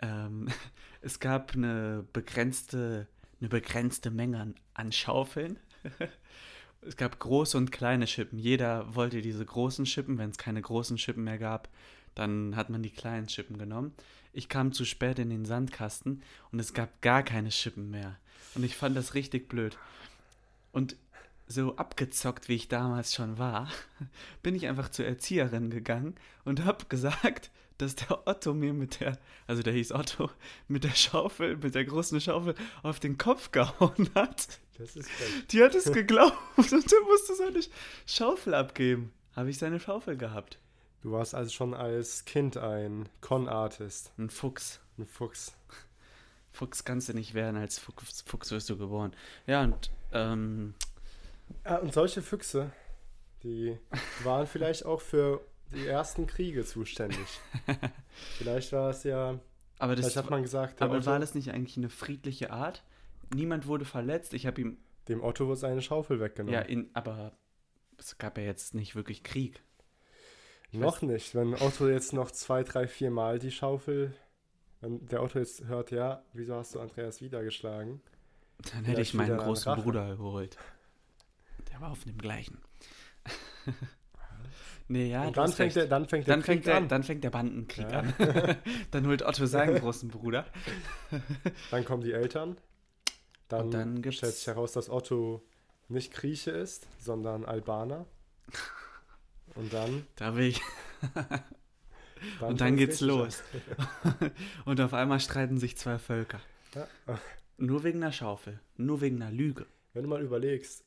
Ähm, 0.00 0.48
es 1.00 1.20
gab 1.20 1.54
eine 1.54 2.04
begrenzte, 2.12 3.06
eine 3.40 3.48
begrenzte 3.48 4.10
Menge 4.10 4.40
an, 4.40 4.54
an 4.74 4.92
Schaufeln. 4.92 5.58
es 6.82 6.96
gab 6.96 7.18
große 7.18 7.56
und 7.56 7.72
kleine 7.72 8.06
Schippen. 8.06 8.38
Jeder 8.38 8.94
wollte 8.94 9.22
diese 9.22 9.44
großen 9.44 9.86
Schippen. 9.86 10.18
Wenn 10.18 10.30
es 10.30 10.38
keine 10.38 10.62
großen 10.62 10.98
Schippen 10.98 11.24
mehr 11.24 11.38
gab, 11.38 11.68
dann 12.14 12.56
hat 12.56 12.70
man 12.70 12.82
die 12.82 12.90
kleinen 12.90 13.28
Schippen 13.28 13.58
genommen. 13.58 13.92
Ich 14.32 14.48
kam 14.48 14.72
zu 14.72 14.84
spät 14.84 15.18
in 15.18 15.30
den 15.30 15.44
Sandkasten 15.44 16.22
und 16.50 16.58
es 16.58 16.74
gab 16.74 17.00
gar 17.02 17.22
keine 17.22 17.50
Schippen 17.50 17.90
mehr. 17.90 18.18
Und 18.54 18.64
ich 18.64 18.76
fand 18.76 18.96
das 18.96 19.14
richtig 19.14 19.48
blöd. 19.48 19.78
Und 20.72 20.96
so 21.46 21.76
abgezockt, 21.76 22.48
wie 22.48 22.54
ich 22.54 22.68
damals 22.68 23.14
schon 23.14 23.38
war, 23.38 23.68
bin 24.42 24.54
ich 24.54 24.66
einfach 24.66 24.88
zur 24.88 25.04
Erzieherin 25.06 25.70
gegangen 25.70 26.14
und 26.44 26.64
habe 26.64 26.86
gesagt, 26.86 27.50
dass 27.78 27.96
der 27.96 28.26
Otto 28.26 28.54
mir 28.54 28.72
mit 28.72 29.00
der, 29.00 29.18
also 29.46 29.62
der 29.62 29.72
hieß 29.72 29.92
Otto, 29.92 30.30
mit 30.68 30.84
der 30.84 30.94
Schaufel, 30.94 31.56
mit 31.56 31.74
der 31.74 31.84
großen 31.84 32.20
Schaufel 32.20 32.54
auf 32.82 33.00
den 33.00 33.18
Kopf 33.18 33.50
gehauen 33.50 34.10
hat. 34.14 34.60
Das 34.78 34.96
ist 34.96 35.10
frech. 35.10 35.46
Die 35.48 35.62
hat 35.62 35.74
es 35.74 35.92
geglaubt 35.92 36.36
und 36.56 36.92
er 36.92 37.00
musste 37.06 37.34
seine 37.34 37.60
Schaufel 38.06 38.54
abgeben. 38.54 39.12
Habe 39.34 39.50
ich 39.50 39.58
seine 39.58 39.80
Schaufel 39.80 40.16
gehabt. 40.16 40.58
Du 41.02 41.12
warst 41.12 41.34
also 41.34 41.50
schon 41.50 41.74
als 41.74 42.24
Kind 42.24 42.56
ein 42.56 43.08
Con-Artist. 43.20 44.12
Ein 44.16 44.30
Fuchs. 44.30 44.80
Ein 44.96 45.06
Fuchs. 45.06 45.54
Fuchs 46.50 46.84
kannst 46.84 47.08
du 47.08 47.14
nicht 47.14 47.34
werden, 47.34 47.56
als 47.56 47.78
Fuchs, 47.78 48.22
Fuchs 48.22 48.52
wirst 48.52 48.70
du 48.70 48.78
geboren. 48.78 49.14
Ja, 49.46 49.64
und, 49.64 49.90
ähm, 50.12 50.74
ja, 51.64 51.78
und 51.78 51.92
solche 51.92 52.22
Füchse, 52.22 52.70
die 53.42 53.76
waren 54.22 54.46
vielleicht 54.46 54.86
auch 54.86 55.00
für 55.00 55.44
die 55.72 55.86
ersten 55.86 56.26
Kriege 56.26 56.64
zuständig. 56.64 57.26
vielleicht 58.38 58.72
war 58.72 58.90
es 58.90 59.04
ja. 59.04 59.38
Aber 59.78 59.96
das 59.96 60.16
hat 60.16 60.30
man 60.30 60.42
gesagt. 60.42 60.82
Aber 60.82 60.96
Otto, 60.96 61.06
war 61.06 61.18
das 61.18 61.34
nicht 61.34 61.50
eigentlich 61.50 61.76
eine 61.76 61.88
friedliche 61.88 62.50
Art? 62.50 62.84
Niemand 63.34 63.66
wurde 63.66 63.84
verletzt. 63.84 64.34
Ich 64.34 64.46
habe 64.46 64.60
ihm. 64.60 64.78
Dem 65.08 65.22
Otto 65.22 65.46
wurde 65.46 65.56
seine 65.56 65.82
Schaufel 65.82 66.18
weggenommen. 66.18 66.54
Ja, 66.54 66.60
in, 66.60 66.88
aber 66.94 67.32
es 67.98 68.16
gab 68.16 68.38
ja 68.38 68.44
jetzt 68.44 68.74
nicht 68.74 68.96
wirklich 68.96 69.22
Krieg. 69.22 69.62
Ich 70.70 70.78
noch 70.78 71.02
weiß, 71.02 71.02
nicht. 71.02 71.34
Wenn 71.34 71.54
Otto 71.54 71.88
jetzt 71.88 72.14
noch 72.14 72.30
zwei, 72.30 72.62
drei, 72.62 72.88
vier 72.88 73.10
Mal 73.10 73.38
die 73.38 73.50
Schaufel 73.50 74.14
wenn 74.84 75.06
der 75.06 75.22
Otto 75.22 75.38
jetzt 75.38 75.64
hört, 75.64 75.90
ja, 75.90 76.22
wieso 76.34 76.56
hast 76.56 76.74
du 76.74 76.80
Andreas 76.80 77.22
wieder 77.22 77.42
geschlagen? 77.42 78.02
Dann 78.70 78.84
hätte 78.84 79.00
ich 79.00 79.14
meinen 79.14 79.38
großen 79.38 79.74
Bruder 79.76 80.14
geholt. 80.14 80.58
Der 81.72 81.80
war 81.80 81.90
auf 81.90 82.04
dem 82.04 82.18
gleichen. 82.18 82.58
nee, 84.88 85.10
ja, 85.10 85.26
Und 85.26 85.36
dann 85.36 85.52
fängt, 85.52 85.76
der, 85.76 85.86
dann 85.86 86.06
fängt 86.06 86.26
der 86.26 86.34
dann 86.34 86.42
Krieg 86.42 86.54
fängt 86.54 86.66
der, 86.66 86.76
an. 86.76 86.88
Dann 86.88 87.02
fängt 87.02 87.24
der 87.24 87.30
Bandenkrieg 87.30 87.90
ja. 87.90 88.00
an. 88.00 88.14
dann 88.90 89.06
holt 89.06 89.22
Otto 89.22 89.46
seinen 89.46 89.78
großen 89.80 90.08
Bruder. 90.08 90.46
dann 91.70 91.84
kommen 91.84 92.02
die 92.02 92.12
Eltern. 92.12 92.56
Dann, 93.48 93.66
Und 93.66 93.70
dann 93.74 94.12
stellt 94.12 94.34
sich 94.34 94.46
heraus, 94.46 94.72
dass 94.72 94.88
Otto 94.88 95.42
nicht 95.88 96.12
Grieche 96.12 96.50
ist, 96.50 96.86
sondern 96.98 97.44
Albaner. 97.44 98.06
Und 99.54 99.72
dann. 99.72 100.06
Da 100.16 100.34
will 100.36 100.46
ich. 100.46 100.60
Dann 102.40 102.50
und 102.50 102.60
dann 102.60 102.76
geht's 102.76 103.00
los. 103.00 103.42
und 104.64 104.80
auf 104.80 104.94
einmal 104.94 105.20
streiten 105.20 105.58
sich 105.58 105.76
zwei 105.76 105.98
Völker. 105.98 106.40
Ja. 106.74 106.88
Nur 107.58 107.84
wegen 107.84 108.02
einer 108.02 108.12
Schaufel. 108.12 108.60
Nur 108.76 109.00
wegen 109.00 109.20
einer 109.20 109.30
Lüge. 109.30 109.66
Wenn 109.92 110.04
du 110.04 110.08
mal 110.08 110.22
überlegst, 110.22 110.84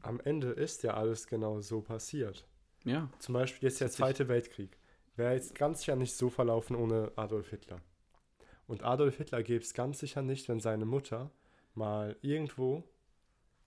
am 0.00 0.20
Ende 0.20 0.48
ist 0.50 0.82
ja 0.82 0.94
alles 0.94 1.26
genau 1.26 1.60
so 1.60 1.80
passiert. 1.80 2.46
Ja. 2.84 3.08
Zum 3.18 3.34
Beispiel 3.34 3.68
jetzt 3.68 3.80
der 3.80 3.90
Zweite 3.90 4.28
Weltkrieg. 4.28 4.76
Wäre 5.16 5.34
jetzt 5.34 5.54
ganz 5.54 5.80
sicher 5.80 5.96
nicht 5.96 6.14
so 6.14 6.30
verlaufen 6.30 6.74
ohne 6.76 7.12
Adolf 7.16 7.50
Hitler. 7.50 7.80
Und 8.66 8.82
Adolf 8.82 9.18
Hitler 9.18 9.42
gäbe 9.42 9.62
es 9.62 9.74
ganz 9.74 9.98
sicher 9.98 10.22
nicht, 10.22 10.48
wenn 10.48 10.60
seine 10.60 10.86
Mutter 10.86 11.30
mal 11.74 12.16
irgendwo 12.22 12.84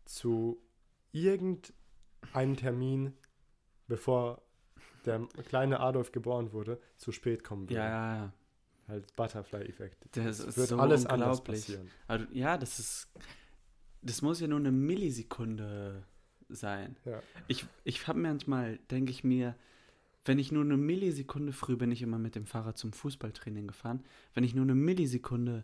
zu 0.05 0.59
irgendeinem 1.11 2.55
Termin, 2.57 3.13
bevor 3.87 4.41
der 5.05 5.27
kleine 5.47 5.79
Adolf 5.79 6.11
geboren 6.11 6.51
wurde, 6.51 6.79
zu 6.97 7.11
spät 7.11 7.43
kommen 7.43 7.69
würde. 7.69 7.75
Ja, 7.75 7.89
ja, 7.89 8.15
ja. 8.15 8.33
Halt 8.87 9.15
Butterfly-Effekt. 9.15 10.07
Das, 10.11 10.45
das 10.45 10.57
wird 10.57 10.69
so 10.69 10.77
alles 10.77 11.05
anders 11.05 11.43
passieren. 11.43 11.89
Also, 12.07 12.25
ja, 12.31 12.57
das 12.57 12.79
ist. 12.79 13.09
Das 14.01 14.21
muss 14.21 14.39
ja 14.39 14.47
nur 14.47 14.59
eine 14.59 14.71
Millisekunde 14.71 16.05
sein. 16.49 16.95
Ja. 17.05 17.21
Ich, 17.47 17.65
ich 17.83 18.07
habe 18.07 18.19
manchmal, 18.19 18.77
denke 18.91 19.11
ich 19.11 19.23
mir, 19.23 19.55
wenn 20.25 20.39
ich 20.39 20.51
nur 20.51 20.63
eine 20.63 20.77
Millisekunde 20.77 21.53
früh 21.53 21.75
bin 21.75 21.91
ich 21.91 22.01
immer 22.01 22.17
mit 22.17 22.35
dem 22.35 22.45
Fahrrad 22.45 22.77
zum 22.77 22.93
Fußballtraining 22.93 23.67
gefahren, 23.67 24.03
wenn 24.33 24.43
ich 24.43 24.55
nur 24.55 24.63
eine 24.63 24.75
Millisekunde 24.75 25.63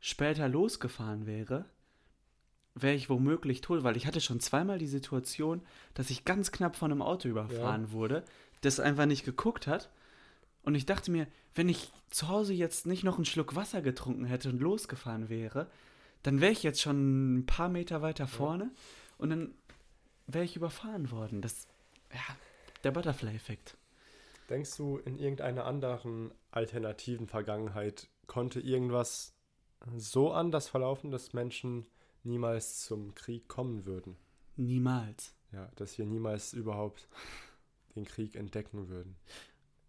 später 0.00 0.48
losgefahren 0.48 1.26
wäre, 1.26 1.64
wäre 2.74 2.94
ich 2.94 3.08
womöglich 3.08 3.60
tot, 3.60 3.84
weil 3.84 3.96
ich 3.96 4.06
hatte 4.06 4.20
schon 4.20 4.40
zweimal 4.40 4.78
die 4.78 4.86
Situation, 4.86 5.62
dass 5.94 6.10
ich 6.10 6.24
ganz 6.24 6.52
knapp 6.52 6.76
von 6.76 6.90
einem 6.90 7.02
Auto 7.02 7.28
überfahren 7.28 7.92
wurde, 7.92 8.24
das 8.60 8.80
einfach 8.80 9.06
nicht 9.06 9.24
geguckt 9.24 9.66
hat. 9.66 9.90
Und 10.62 10.74
ich 10.74 10.86
dachte 10.86 11.10
mir, 11.10 11.26
wenn 11.54 11.68
ich 11.68 11.92
zu 12.10 12.28
Hause 12.28 12.52
jetzt 12.52 12.86
nicht 12.86 13.04
noch 13.04 13.16
einen 13.16 13.24
Schluck 13.24 13.54
Wasser 13.54 13.82
getrunken 13.82 14.24
hätte 14.24 14.48
und 14.48 14.60
losgefahren 14.60 15.28
wäre, 15.28 15.68
dann 16.22 16.40
wäre 16.40 16.52
ich 16.52 16.62
jetzt 16.62 16.80
schon 16.80 17.38
ein 17.38 17.46
paar 17.46 17.68
Meter 17.68 18.02
weiter 18.02 18.26
vorne 18.26 18.70
und 19.18 19.30
dann 19.30 19.54
wäre 20.26 20.44
ich 20.44 20.56
überfahren 20.56 21.10
worden. 21.10 21.42
Das, 21.42 21.66
ja, 22.12 22.36
der 22.82 22.90
Butterfly-Effekt. 22.90 23.76
Denkst 24.50 24.76
du, 24.76 24.98
in 24.98 25.18
irgendeiner 25.18 25.64
anderen 25.64 26.32
alternativen 26.50 27.26
Vergangenheit 27.26 28.08
konnte 28.26 28.60
irgendwas 28.60 29.34
so 29.96 30.32
anders 30.32 30.68
verlaufen, 30.68 31.10
dass 31.10 31.32
Menschen 31.32 31.86
niemals 32.22 32.84
zum 32.84 33.14
Krieg 33.14 33.48
kommen 33.48 33.86
würden? 33.86 34.16
Niemals. 34.56 35.34
Ja, 35.52 35.70
dass 35.76 35.98
wir 35.98 36.04
niemals 36.04 36.52
überhaupt 36.52 37.08
den 37.94 38.04
Krieg 38.04 38.34
entdecken 38.34 38.88
würden. 38.88 39.16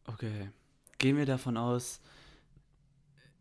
Okay. 0.05 0.49
Gehen 0.97 1.17
wir 1.17 1.25
davon 1.25 1.57
aus, 1.57 1.99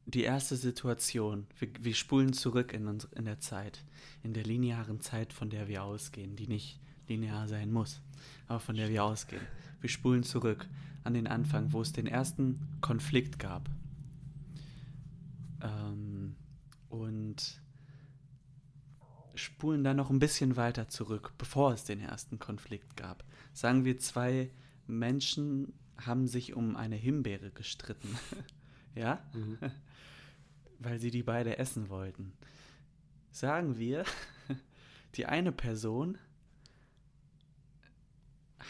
die 0.06 0.24
erste 0.24 0.56
Situation, 0.56 1.46
wir, 1.58 1.68
wir 1.80 1.94
spulen 1.94 2.32
zurück 2.32 2.72
in, 2.72 2.88
uns, 2.88 3.04
in 3.14 3.24
der 3.24 3.40
Zeit, 3.40 3.84
in 4.22 4.34
der 4.34 4.44
linearen 4.44 5.00
Zeit, 5.00 5.32
von 5.32 5.50
der 5.50 5.68
wir 5.68 5.82
ausgehen, 5.82 6.36
die 6.36 6.46
nicht 6.46 6.80
linear 7.08 7.48
sein 7.48 7.72
muss, 7.72 8.00
aber 8.48 8.60
von 8.60 8.76
der 8.76 8.88
wir 8.88 9.04
ausgehen. 9.04 9.42
Wir 9.80 9.90
spulen 9.90 10.22
zurück 10.22 10.66
an 11.02 11.14
den 11.14 11.26
Anfang, 11.26 11.72
wo 11.72 11.82
es 11.82 11.92
den 11.92 12.06
ersten 12.06 12.60
Konflikt 12.80 13.38
gab. 13.38 13.68
Ähm, 15.62 16.36
und 16.88 17.60
spulen 19.34 19.84
dann 19.84 19.96
noch 19.96 20.10
ein 20.10 20.18
bisschen 20.18 20.56
weiter 20.56 20.88
zurück, 20.88 21.32
bevor 21.38 21.72
es 21.72 21.84
den 21.84 22.00
ersten 22.00 22.38
Konflikt 22.38 22.96
gab. 22.96 23.24
Sagen 23.52 23.84
wir, 23.84 23.98
zwei 23.98 24.50
Menschen 24.86 25.72
haben 25.98 26.26
sich 26.26 26.54
um 26.54 26.76
eine 26.76 26.96
Himbeere 26.96 27.50
gestritten. 27.50 28.16
ja? 28.94 29.22
Mhm. 29.32 29.58
Weil 30.78 30.98
sie 30.98 31.10
die 31.10 31.22
beide 31.22 31.58
essen 31.58 31.88
wollten. 31.88 32.32
Sagen 33.30 33.78
wir, 33.78 34.04
die 35.16 35.26
eine 35.26 35.52
Person 35.52 36.18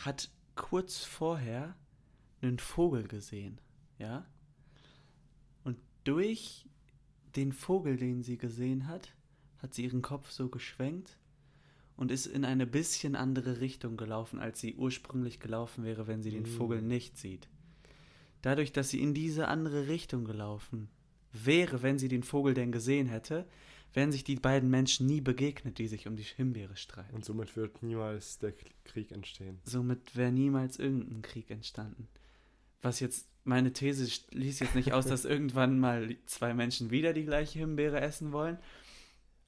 hat 0.04 0.30
kurz 0.54 1.04
vorher 1.04 1.76
einen 2.40 2.58
Vogel 2.58 3.06
gesehen. 3.08 3.60
Ja? 3.98 4.26
Und 5.64 5.78
durch 6.04 6.66
den 7.36 7.52
Vogel, 7.52 7.96
den 7.96 8.22
sie 8.22 8.38
gesehen 8.38 8.86
hat, 8.86 9.14
hat 9.58 9.74
sie 9.74 9.84
ihren 9.84 10.02
Kopf 10.02 10.30
so 10.30 10.48
geschwenkt 10.48 11.18
und 11.96 12.10
ist 12.10 12.26
in 12.26 12.44
eine 12.44 12.66
bisschen 12.66 13.16
andere 13.16 13.60
Richtung 13.60 13.96
gelaufen, 13.96 14.38
als 14.38 14.60
sie 14.60 14.74
ursprünglich 14.74 15.40
gelaufen 15.40 15.84
wäre, 15.84 16.06
wenn 16.06 16.22
sie 16.22 16.30
den 16.30 16.42
Mm. 16.42 16.56
Vogel 16.56 16.82
nicht 16.82 17.16
sieht. 17.18 17.48
Dadurch, 18.42 18.72
dass 18.72 18.90
sie 18.90 19.00
in 19.00 19.14
diese 19.14 19.48
andere 19.48 19.88
Richtung 19.88 20.24
gelaufen 20.24 20.88
wäre, 21.32 21.82
wenn 21.82 21.98
sie 21.98 22.08
den 22.08 22.22
Vogel 22.22 22.52
denn 22.54 22.72
gesehen 22.72 23.06
hätte, 23.06 23.46
wären 23.94 24.10
sich 24.10 24.24
die 24.24 24.36
beiden 24.36 24.68
Menschen 24.68 25.06
nie 25.06 25.20
begegnet, 25.20 25.78
die 25.78 25.86
sich 25.86 26.06
um 26.08 26.16
die 26.16 26.24
Himbeere 26.24 26.76
streiten. 26.76 27.14
Und 27.14 27.24
somit 27.24 27.56
wird 27.56 27.82
niemals 27.82 28.38
der 28.40 28.52
Krieg 28.84 29.12
entstehen. 29.12 29.60
Somit 29.64 30.16
wäre 30.16 30.32
niemals 30.32 30.78
irgendein 30.78 31.22
Krieg 31.22 31.50
entstanden. 31.50 32.08
Was 32.82 32.98
jetzt, 32.98 33.28
meine 33.44 33.72
These 33.72 34.10
schließt 34.10 34.60
jetzt 34.60 34.74
nicht 34.74 34.92
aus, 34.92 35.06
dass 35.08 35.24
irgendwann 35.24 35.78
mal 35.78 36.16
zwei 36.26 36.54
Menschen 36.54 36.90
wieder 36.90 37.12
die 37.12 37.24
gleiche 37.24 37.60
Himbeere 37.60 38.00
essen 38.00 38.32
wollen. 38.32 38.58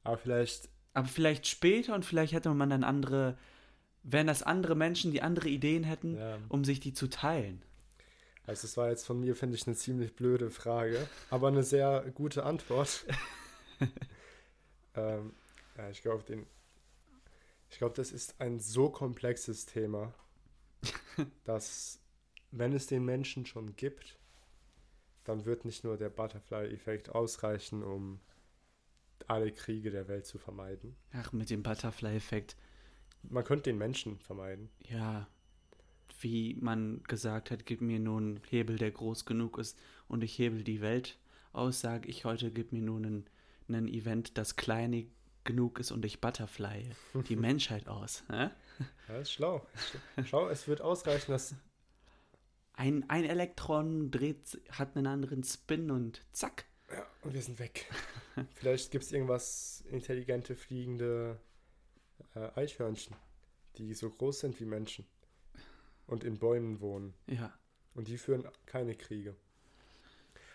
Aber 0.05 0.17
vielleicht, 0.17 0.69
Aber 0.95 1.09
vielleicht 1.09 1.49
später 1.49 1.95
und 1.95 2.05
vielleicht 2.05 2.33
hätte 2.33 2.55
man 2.55 2.71
dann 2.71 2.85
andere, 2.85 3.37
wären 4.05 4.29
das 4.29 4.45
andere 4.45 4.77
Menschen, 4.77 5.11
die 5.11 5.23
andere 5.23 5.49
Ideen 5.49 5.83
hätten, 5.83 6.17
ja, 6.17 6.39
um 6.49 6.65
sich 6.65 6.79
die 6.79 6.95
zu 6.95 7.09
teilen. 7.09 7.63
also 8.47 8.63
das 8.63 8.77
war 8.77 8.91
jetzt 8.91 9.05
von 9.05 9.19
mir, 9.19 9.35
finde 9.35 9.57
ich, 9.57 9.67
eine 9.67 9.75
ziemlich 9.75 10.15
blöde 10.15 10.51
Frage, 10.53 11.09
aber 11.31 11.49
eine 11.49 11.65
sehr 11.65 12.05
gute 12.15 12.45
Antwort. 12.45 13.05
ähm, 14.97 15.33
ja, 15.77 15.91
ich 15.91 16.03
glaube, 16.03 16.25
den, 16.25 16.47
ich 17.71 17.79
glaube, 17.79 17.95
das 17.95 18.13
ist 18.13 18.41
ein 18.41 18.61
so 18.61 18.91
komplexes 18.91 19.67
Thema, 19.67 20.15
dass 21.45 22.01
wenn 22.51 22.73
es 22.73 22.87
den 22.87 23.05
Menschen 23.05 23.47
schon 23.47 23.77
gibt, 23.77 24.19
dann 25.25 25.45
wird 25.45 25.65
nicht 25.65 25.85
nur 25.85 25.97
der 25.97 26.09
Butterfly-Effekt 26.09 27.11
ausreichen, 27.11 27.83
um 27.83 28.21
alle 29.27 29.51
Kriege 29.51 29.91
der 29.91 30.09
Welt 30.09 30.27
zu 30.27 30.39
vermeiden. 30.39 30.97
Ach, 31.13 31.33
mit 31.33 31.51
dem 31.51 31.63
Butterfly-Effekt. 31.63 32.57
Man 33.23 33.45
könnte 33.45 33.65
den 33.65 33.79
Menschen 33.79 34.21
vermeiden. 34.21 34.71
Ja, 34.89 35.27
wie 36.21 36.55
man 36.61 37.03
gesagt 37.05 37.51
hat, 37.51 37.67
gib 37.67 37.81
mir 37.81 37.99
nur 37.99 38.19
einen 38.19 38.41
Hebel, 38.49 38.79
der 38.79 38.91
groß 38.91 39.25
genug 39.25 39.59
ist 39.59 39.79
und 40.09 40.23
ich 40.23 40.39
hebel 40.39 40.63
die 40.63 40.81
Welt 40.81 41.19
aus, 41.53 41.81
sage 41.81 42.09
ich 42.09 42.25
heute, 42.25 42.51
gib 42.51 42.73
mir 42.73 42.83
nur 42.83 42.99
einen, 42.99 43.27
einen 43.69 43.89
Event, 43.89 44.37
das 44.39 44.57
klein 44.57 45.11
genug 45.45 45.79
ist 45.79 45.93
und 45.93 46.05
ich 46.05 46.21
butterfly 46.21 46.91
die 47.29 47.37
Menschheit 47.37 47.87
aus. 47.89 48.25
Hä? 48.31 48.51
Ja, 49.09 49.19
ist 49.19 49.33
schlau. 49.33 49.67
Schau, 50.25 50.49
es 50.49 50.67
wird 50.69 50.81
ausreichen, 50.81 51.31
dass 51.31 51.55
Ein, 52.75 53.09
ein 53.09 53.25
Elektron 53.25 54.11
dreht, 54.11 54.61
hat 54.71 54.97
einen 54.97 55.07
anderen 55.07 55.45
Spin 55.45 55.91
und 55.91 56.23
zack. 56.33 56.67
Ja, 56.91 57.07
und 57.23 57.33
wir 57.35 57.43
sind 57.43 57.59
weg. 57.59 57.91
Vielleicht 58.55 58.91
gibt 58.91 59.05
es 59.05 59.13
irgendwas 59.13 59.83
intelligente, 59.91 60.55
fliegende 60.55 61.41
äh, 62.35 62.51
Eichhörnchen, 62.55 63.17
die 63.79 63.95
so 63.95 64.11
groß 64.11 64.41
sind 64.41 64.61
wie 64.61 64.67
Menschen 64.67 65.07
und 66.07 66.23
in 66.23 66.39
Bäumen 66.39 66.81
wohnen. 66.81 67.15
Ja, 67.27 67.53
Und 67.95 68.09
die 68.09 68.19
führen 68.19 68.47
keine 68.67 68.95
Kriege. 68.95 69.35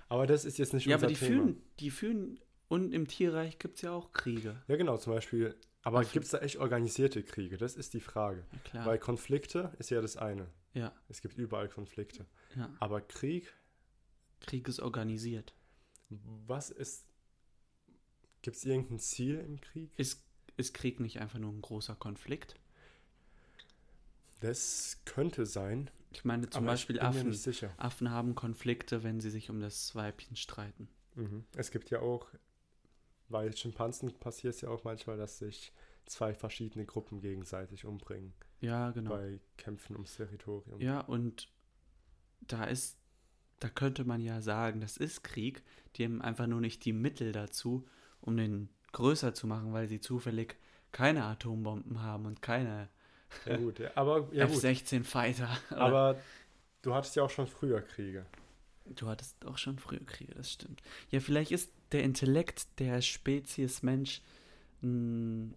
Aber 0.10 0.28
das 0.28 0.46
ist 0.46 0.58
jetzt 0.58 0.74
nicht 0.74 0.86
ja 0.86 0.96
unser 0.96 1.08
aber 1.08 1.14
die 1.14 1.20
Thema. 1.20 1.36
führen, 1.44 1.64
die 1.80 1.90
führen, 1.90 2.40
und 2.72 2.94
im 2.94 3.08
Tierreich 3.08 3.60
gibt 3.60 3.76
es 3.76 3.82
ja 3.82 3.92
auch 3.92 4.14
Kriege. 4.14 4.62
Ja, 4.68 4.78
genau, 4.78 4.98
zum 4.98 5.14
Beispiel. 5.14 5.56
Aber 5.84 6.06
gibt 6.06 6.26
es 6.26 6.32
da 6.32 6.38
echt 6.40 6.56
organisierte 6.58 7.22
Kriege? 7.22 7.58
Das 7.58 7.76
ist 7.76 7.94
die 7.94 8.00
Frage. 8.00 8.46
Ja. 8.72 8.86
Weil 8.86 8.98
Konflikte 8.98 9.74
ist 9.78 9.90
ja 9.90 10.00
das 10.00 10.16
eine. 10.16 10.48
ja, 10.74 10.94
Es 11.10 11.22
gibt 11.22 11.38
überall 11.38 11.68
Konflikte. 11.68 12.26
ja. 12.56 12.70
Aber 12.80 13.02
Krieg, 13.02 13.54
Krieg 14.40 14.68
ist 14.70 14.80
organisiert. 14.80 15.54
was 16.48 16.70
ist. 16.70 17.06
Gibt 18.42 18.56
es 18.58 18.64
irgendein 18.64 19.00
Ziel 19.00 19.40
im 19.40 19.60
Krieg? 19.60 19.92
Ist, 19.98 20.24
ist 20.56 20.74
Krieg 20.74 21.00
nicht 21.02 21.20
einfach 21.20 21.40
nur 21.40 21.52
ein 21.52 21.62
großer 21.62 21.96
Konflikt? 21.96 22.56
Das 24.40 24.98
könnte 25.06 25.46
sein. 25.46 25.92
Ich 26.12 26.24
meine 26.26 26.50
zum 26.50 26.64
aber 26.64 26.72
Beispiel 26.74 27.00
Affen. 27.00 27.38
Affen 27.78 28.10
haben 28.12 28.34
Konflikte, 28.36 29.04
wenn 29.04 29.20
sie 29.20 29.30
sich 29.30 29.50
um 29.50 29.60
das 29.60 29.94
Weibchen 29.96 30.36
streiten. 30.36 30.88
Mhm. 31.16 31.44
Es 31.56 31.72
gibt 31.72 31.90
ja 31.90 32.00
auch, 32.00 32.28
bei 33.32 33.52
Schimpansen 33.52 34.12
passiert 34.20 34.56
es 34.56 34.62
ja 34.62 34.70
auch 34.70 34.84
manchmal, 34.84 35.18
dass 35.18 35.40
sich 35.40 35.72
zwei 36.06 36.34
verschiedene 36.34 36.86
Gruppen 36.86 37.22
gegenseitig 37.22 37.86
umbringen 37.86 38.34
Ja, 38.60 38.92
genau. 38.92 39.12
bei 39.12 39.40
Kämpfen 39.58 39.96
ums 39.96 40.16
Territorium. 40.16 40.80
Ja, 40.82 41.00
und 41.02 41.50
da 42.42 42.66
ist, 42.66 42.98
da 43.60 43.70
könnte 43.70 44.04
man 44.04 44.22
ja 44.22 44.42
sagen, 44.42 44.82
das 44.82 44.98
ist 44.98 45.24
Krieg. 45.24 45.64
Die 45.96 46.04
haben 46.06 46.22
einfach 46.22 46.48
nur 46.48 46.62
nicht 46.62 46.84
die 46.86 46.94
Mittel 46.94 47.32
dazu, 47.32 47.88
um 48.20 48.36
den 48.38 48.70
größer 48.94 49.34
zu 49.34 49.48
machen, 49.48 49.74
weil 49.74 49.88
sie 49.88 50.00
zufällig 50.00 50.58
keine 50.92 51.24
Atombomben 51.26 52.02
haben 52.02 52.26
und 52.26 52.42
keine 52.42 52.90
Ja, 53.46 53.58
gut, 53.58 53.80
aber 53.96 54.28
ja 54.34 54.46
gut. 54.48 54.56
F-16 54.64 55.04
Fighter. 55.06 55.50
Aber 55.70 56.20
du 56.82 56.94
hattest 56.94 57.16
ja 57.16 57.24
auch 57.24 57.30
schon 57.30 57.48
früher 57.48 57.82
Kriege. 57.82 58.26
du 58.86 59.08
hattest 59.08 59.46
auch 59.46 59.58
schon 59.58 59.78
früher 59.80 60.04
Kriege, 60.06 60.34
das 60.34 60.52
stimmt. 60.52 60.82
Ja, 61.10 61.20
vielleicht 61.22 61.52
ist 61.52 61.72
der 61.92 62.04
Intellekt 62.04 62.80
der 62.80 63.02
Spezies 63.02 63.84
Mensch 63.84 64.22
ein, 64.82 65.54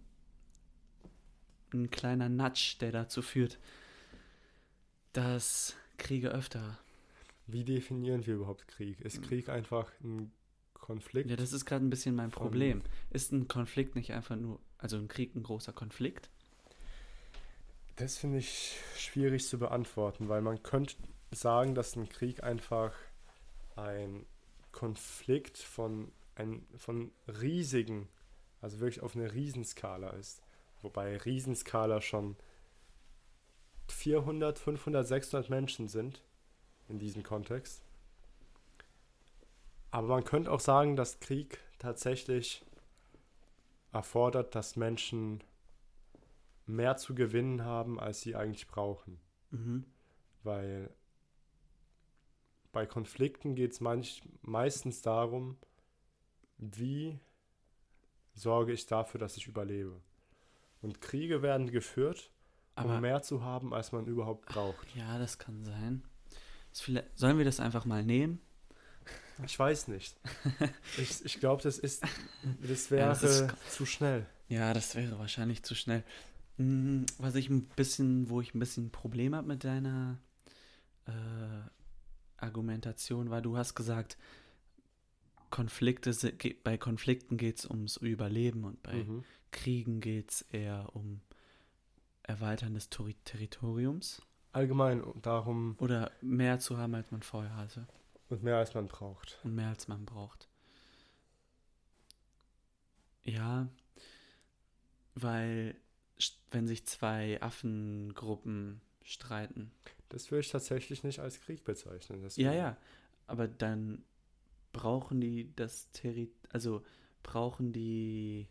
ein 1.73 1.89
kleiner 1.89 2.29
Nudge, 2.29 2.77
der 2.79 2.91
dazu 2.91 3.21
führt, 3.21 3.59
dass 5.13 5.75
Kriege 5.97 6.29
öfter 6.29 6.77
Wie 7.47 7.63
definieren 7.63 8.25
wir 8.25 8.35
überhaupt 8.35 8.67
Krieg? 8.67 9.01
Ist 9.01 9.21
Krieg 9.23 9.49
einfach 9.49 9.91
ein 10.03 10.31
Konflikt? 10.73 11.29
Ja, 11.29 11.35
das 11.35 11.53
ist 11.53 11.65
gerade 11.65 11.85
ein 11.85 11.89
bisschen 11.89 12.15
mein 12.15 12.31
Problem. 12.31 12.81
Ist 13.09 13.31
ein 13.31 13.47
Konflikt 13.47 13.95
nicht 13.95 14.11
einfach 14.13 14.35
nur, 14.35 14.59
also 14.77 14.97
ein 14.97 15.07
Krieg 15.07 15.35
ein 15.35 15.43
großer 15.43 15.73
Konflikt? 15.73 16.29
Das 17.95 18.17
finde 18.17 18.39
ich 18.39 18.77
schwierig 18.97 19.47
zu 19.47 19.57
beantworten, 19.57 20.27
weil 20.27 20.41
man 20.41 20.61
könnte 20.61 20.95
sagen, 21.31 21.75
dass 21.75 21.95
ein 21.95 22.09
Krieg 22.09 22.43
einfach 22.43 22.93
ein 23.75 24.25
Konflikt 24.71 25.57
von, 25.57 26.11
ein, 26.35 26.65
von 26.77 27.11
riesigen, 27.27 28.07
also 28.61 28.79
wirklich 28.79 29.01
auf 29.01 29.15
einer 29.15 29.33
Riesenskala 29.33 30.09
ist. 30.11 30.41
wobei 30.81 31.17
Riesenskala 31.17 31.99
schon 32.01 32.35
400, 33.87 34.59
500, 34.59 35.07
600 35.07 35.49
Menschen 35.49 35.87
sind 35.87 36.23
in 36.87 36.99
diesem 36.99 37.23
Kontext. 37.23 37.83
Aber 39.91 40.07
man 40.07 40.23
könnte 40.23 40.51
auch 40.51 40.59
sagen, 40.59 40.95
dass 40.95 41.19
Krieg 41.19 41.59
tatsächlich 41.79 42.65
erfordert, 43.93 44.53
dass 44.53 44.75
Menschen 44.75 45.41
mehr 46.65 46.97
zu 46.97 47.15
gewinnen 47.15 47.63
haben, 47.63 47.99
als 47.99 48.21
sie 48.21 48.35
eigentlich 48.35 48.67
brauchen. 48.67 49.19
Mhm. 49.51 49.85
Weil 50.43 50.93
bei 52.71 52.85
Konflikten 52.85 53.55
geht 53.55 53.71
es 53.71 53.79
meistens 54.41 55.01
darum, 55.01 55.57
wie 56.57 57.19
sorge 58.33 58.73
ich 58.73 58.85
dafür, 58.85 59.19
dass 59.19 59.37
ich 59.37 59.47
überlebe. 59.47 59.99
Und 60.81 61.01
Kriege 61.01 61.41
werden 61.41 61.71
geführt, 61.71 62.31
Aber 62.75 62.95
um 62.95 63.01
mehr 63.01 63.21
zu 63.21 63.41
haben, 63.43 63.73
als 63.73 63.91
man 63.91 64.05
überhaupt 64.05 64.45
braucht. 64.45 64.93
ja, 64.95 65.17
das 65.17 65.37
kann 65.39 65.63
sein. 65.63 66.03
Sollen 66.71 67.37
wir 67.37 67.45
das 67.45 67.59
einfach 67.59 67.85
mal 67.85 68.03
nehmen? 68.03 68.41
Ich 69.45 69.57
weiß 69.57 69.87
nicht. 69.89 70.17
ich 70.97 71.23
ich 71.25 71.39
glaube, 71.39 71.61
das 71.63 71.77
ist, 71.77 72.03
das 72.61 72.91
wäre 72.91 73.01
Ja, 73.01 73.09
das 73.09 73.23
ist- 73.23 73.47
zu 73.71 73.85
schnell. 73.85 74.25
Ja, 74.47 74.73
das 74.73 74.95
wäre 74.95 75.17
wahrscheinlich 75.17 75.63
zu 75.63 75.73
schnell. 75.75 76.03
Hm, 76.57 77.05
Was 77.17 77.35
ich 77.35 77.49
ein 77.49 77.65
bisschen, 77.65 78.29
wo 78.29 78.39
ich 78.41 78.53
ein 78.53 78.59
bisschen 78.59 78.85
ein 78.87 78.91
Problem 78.91 79.33
habe 79.35 79.47
mit 79.47 79.63
deiner 79.63 80.19
äh, 81.07 81.11
Argumentation, 82.37 83.29
war, 83.29 83.41
du 83.41 83.57
hast 83.57 83.75
gesagt, 83.75 84.17
Konflikte, 85.49 86.11
bei 86.63 86.77
Konflikten 86.77 87.37
geht 87.37 87.59
es 87.59 87.65
ums 87.69 87.97
Überleben 87.97 88.63
und 88.63 88.81
bei 88.83 88.93
Mhm. 89.03 89.23
Kriegen 89.51 90.01
geht 90.01 90.31
es 90.31 90.41
eher 90.51 90.89
um 90.95 91.21
Erweitern 92.23 92.73
des 92.73 92.89
Tori 92.89 93.15
Territoriums 93.23 94.21
Allgemein 94.51 95.03
darum 95.21 95.75
oder 95.79 96.11
mehr 96.21 96.59
zu 96.59 96.77
haben, 96.77 96.95
als 96.95 97.11
man 97.11 97.21
vorher 97.23 97.55
hatte 97.55 97.87
und 98.29 98.41
mehr 98.43 98.57
als 98.57 98.73
man 98.73 98.87
braucht. 98.87 99.39
und 99.43 99.53
mehr, 99.55 99.69
als 99.69 99.87
man 99.87 100.05
braucht. 100.05 100.49
Ja, 103.23 103.67
weil 105.15 105.75
wenn 106.51 106.67
sich 106.67 106.85
zwei 106.85 107.41
Affengruppen 107.41 108.81
streiten, 109.03 109.71
Das 110.09 110.31
würde 110.31 110.41
ich 110.41 110.51
tatsächlich 110.51 111.03
nicht 111.03 111.19
als 111.19 111.39
Krieg 111.41 111.63
bezeichnen. 111.63 112.25
ja, 112.35 112.53
ja, 112.53 112.77
aber 113.27 113.47
dann 113.47 114.03
brauchen 114.75 115.21
die 115.21 115.55
das 115.55 115.89
Territorium, 115.91 116.35
also 116.51 116.83
brauchen 117.23 117.71
die, 117.71 118.49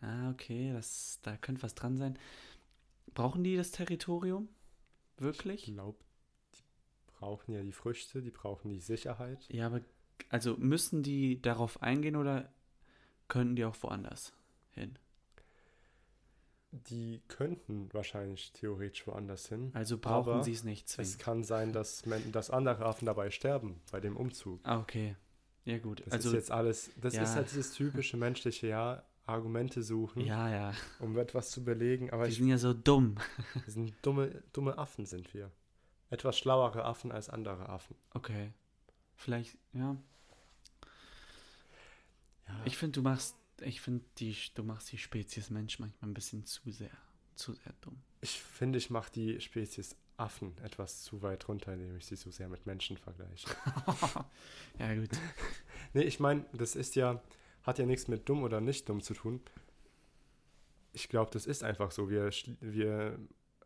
ah, 0.00 0.30
okay, 0.30 0.72
das, 0.72 1.20
da 1.22 1.36
könnte 1.36 1.62
was 1.62 1.74
dran 1.74 1.98
sein. 1.98 2.18
Brauchen 3.12 3.44
die 3.44 3.56
das 3.56 3.72
Territorium? 3.72 4.48
Ich 5.16 5.22
Wirklich? 5.22 5.64
glaube, 5.66 5.98
die 6.54 6.62
brauchen 7.06 7.52
ja 7.52 7.62
die 7.62 7.72
Früchte, 7.72 8.22
die 8.22 8.30
brauchen 8.30 8.70
die 8.70 8.80
Sicherheit. 8.80 9.46
Ja, 9.50 9.66
aber 9.66 9.82
also 10.30 10.56
müssen 10.56 11.02
die 11.02 11.42
darauf 11.42 11.82
eingehen 11.82 12.16
oder 12.16 12.50
könnten 13.28 13.54
die 13.56 13.66
auch 13.66 13.76
woanders 13.82 14.32
hin? 14.70 14.98
Die 16.72 17.20
könnten 17.28 17.92
wahrscheinlich 17.92 18.52
theoretisch 18.52 19.06
woanders 19.06 19.46
hin. 19.48 19.70
Also 19.74 19.98
brauchen 19.98 20.42
sie 20.42 20.52
es 20.52 20.64
nicht 20.64 20.86
Es 20.88 20.94
zwingend. 20.94 21.18
kann 21.18 21.44
sein, 21.44 21.72
dass, 21.72 22.02
dass 22.32 22.50
andere 22.50 22.86
Affen 22.86 23.04
dabei 23.06 23.30
sterben 23.30 23.80
bei 23.90 24.00
dem 24.00 24.16
Umzug. 24.16 24.60
Ah, 24.64 24.80
okay. 24.80 25.16
Ja, 25.64 25.78
gut. 25.78 26.00
Das 26.06 26.14
also, 26.14 26.30
ist 26.30 26.34
jetzt 26.34 26.50
alles, 26.50 26.90
das 26.96 27.14
ja. 27.14 27.22
ist 27.22 27.36
halt 27.36 27.50
dieses 27.50 27.72
typische 27.74 28.16
menschliche, 28.16 28.68
ja, 28.68 29.04
Argumente 29.26 29.82
suchen, 29.82 30.24
ja, 30.24 30.48
ja. 30.50 30.72
um 30.98 31.16
etwas 31.16 31.50
zu 31.52 31.62
belegen, 31.62 32.10
aber 32.10 32.24
Die 32.24 32.30
ich, 32.32 32.38
sind 32.38 32.48
ja 32.48 32.58
so 32.58 32.72
dumm. 32.74 33.16
wir 33.54 33.62
sind 33.72 33.94
dumme, 34.02 34.42
dumme 34.52 34.76
Affen 34.78 35.06
sind 35.06 35.32
wir. 35.32 35.52
Etwas 36.10 36.36
schlauere 36.38 36.84
Affen 36.84 37.12
als 37.12 37.28
andere 37.28 37.68
Affen. 37.68 37.94
Okay. 38.14 38.52
Vielleicht, 39.14 39.56
ja. 39.74 39.96
Ja, 42.48 42.54
Ich 42.64 42.76
finde, 42.76 42.92
du 43.00 43.02
machst, 43.02 43.36
ich 43.62 43.80
finde, 43.80 44.04
du 44.54 44.62
machst 44.62 44.92
die 44.92 44.98
Spezies 44.98 45.50
Mensch 45.50 45.78
manchmal 45.78 46.10
ein 46.10 46.14
bisschen 46.14 46.44
zu 46.44 46.70
sehr, 46.70 46.90
zu 47.34 47.54
sehr 47.54 47.72
dumm. 47.80 48.02
ich 48.20 48.40
finde, 48.40 48.78
ich 48.78 48.90
mache 48.90 49.10
die 49.12 49.40
Spezies 49.40 49.96
Affen 50.16 50.56
etwas 50.62 51.02
zu 51.02 51.22
weit 51.22 51.48
runter, 51.48 51.72
indem 51.72 51.96
ich 51.96 52.06
sie 52.06 52.16
so 52.16 52.30
sehr 52.30 52.48
mit 52.48 52.66
Menschen 52.66 52.96
vergleiche. 52.96 53.48
ja, 54.78 54.94
gut. 54.94 55.10
Nee, 55.94 56.04
ich 56.04 56.20
meine, 56.20 56.46
das 56.54 56.74
ist 56.74 56.94
ja, 56.94 57.20
hat 57.64 57.78
ja 57.78 57.84
nichts 57.84 58.08
mit 58.08 58.26
dumm 58.26 58.44
oder 58.44 58.62
nicht 58.62 58.88
dumm 58.88 59.02
zu 59.02 59.12
tun. 59.12 59.42
Ich 60.94 61.08
glaube, 61.10 61.30
das 61.32 61.44
ist 61.44 61.62
einfach 61.64 61.90
so. 61.90 62.08
Wir, 62.08 62.30
wir 62.60 63.18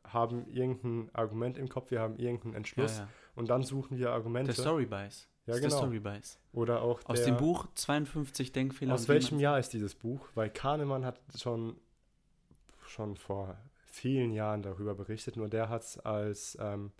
haben 0.03 0.49
irgendein 0.49 1.15
Argument 1.15 1.57
im 1.57 1.69
Kopf, 1.69 1.93
wir 1.93 2.01
haben 2.01 2.17
irgendeinen 2.19 2.55
Ja, 2.55 2.57
Entschluss 2.57 2.99
ja. 2.99 3.09
und 3.37 3.49
dann 3.49 3.63
suchen 3.63 3.99
wir 3.99 4.11
Argumente. 4.11 4.53
Der 4.53 4.61
Story 4.61 4.87
Bias. 4.87 5.29
Ja, 5.47 5.55
ist 5.55 5.61
genau. 5.61 5.71
Der 5.75 5.79
Story 5.79 6.01
Bias. 6.01 6.39
Oder 6.53 6.83
auch 6.83 7.05
Aus 7.05 7.19
der, 7.19 7.27
dem 7.27 7.37
Buch 7.37 7.69
52 7.75 8.53
Denkfehler. 8.53 8.95
Aus 8.95 9.09
welchem 9.09 9.39
Jahr 9.39 9.59
ist 9.59 9.73
dieses 9.73 9.95
Buch? 9.95 10.29
Weil 10.35 10.51
Kahnemann 10.51 11.05
hat 11.05 11.21
schon, 11.39 11.77
schon 12.87 13.17
vor 13.17 13.57
vielen 13.85 14.33
Jahren 14.33 14.63
darüber 14.63 14.95
berichtet, 14.95 15.37
nur 15.37 15.49
der 15.49 15.69
hat 15.69 15.83
es 15.83 15.99
als, 15.99 16.59
ähm, 16.61 16.91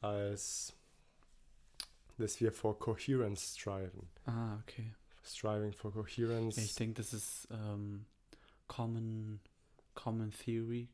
als, 0.00 0.74
dass 2.18 2.40
wir 2.40 2.52
for 2.52 2.78
Coherence 2.78 3.54
striven. 3.54 4.08
Ah, 4.24 4.58
okay. 4.60 4.94
Striving 5.24 5.72
for 5.72 5.92
Coherence. 5.92 6.56
Ich 6.56 6.74
denke, 6.74 6.94
das 6.94 7.12
ist 7.12 7.48
ähm, 7.50 8.06
Common, 8.66 9.40
Common 9.94 10.30
Theory, 10.30 10.88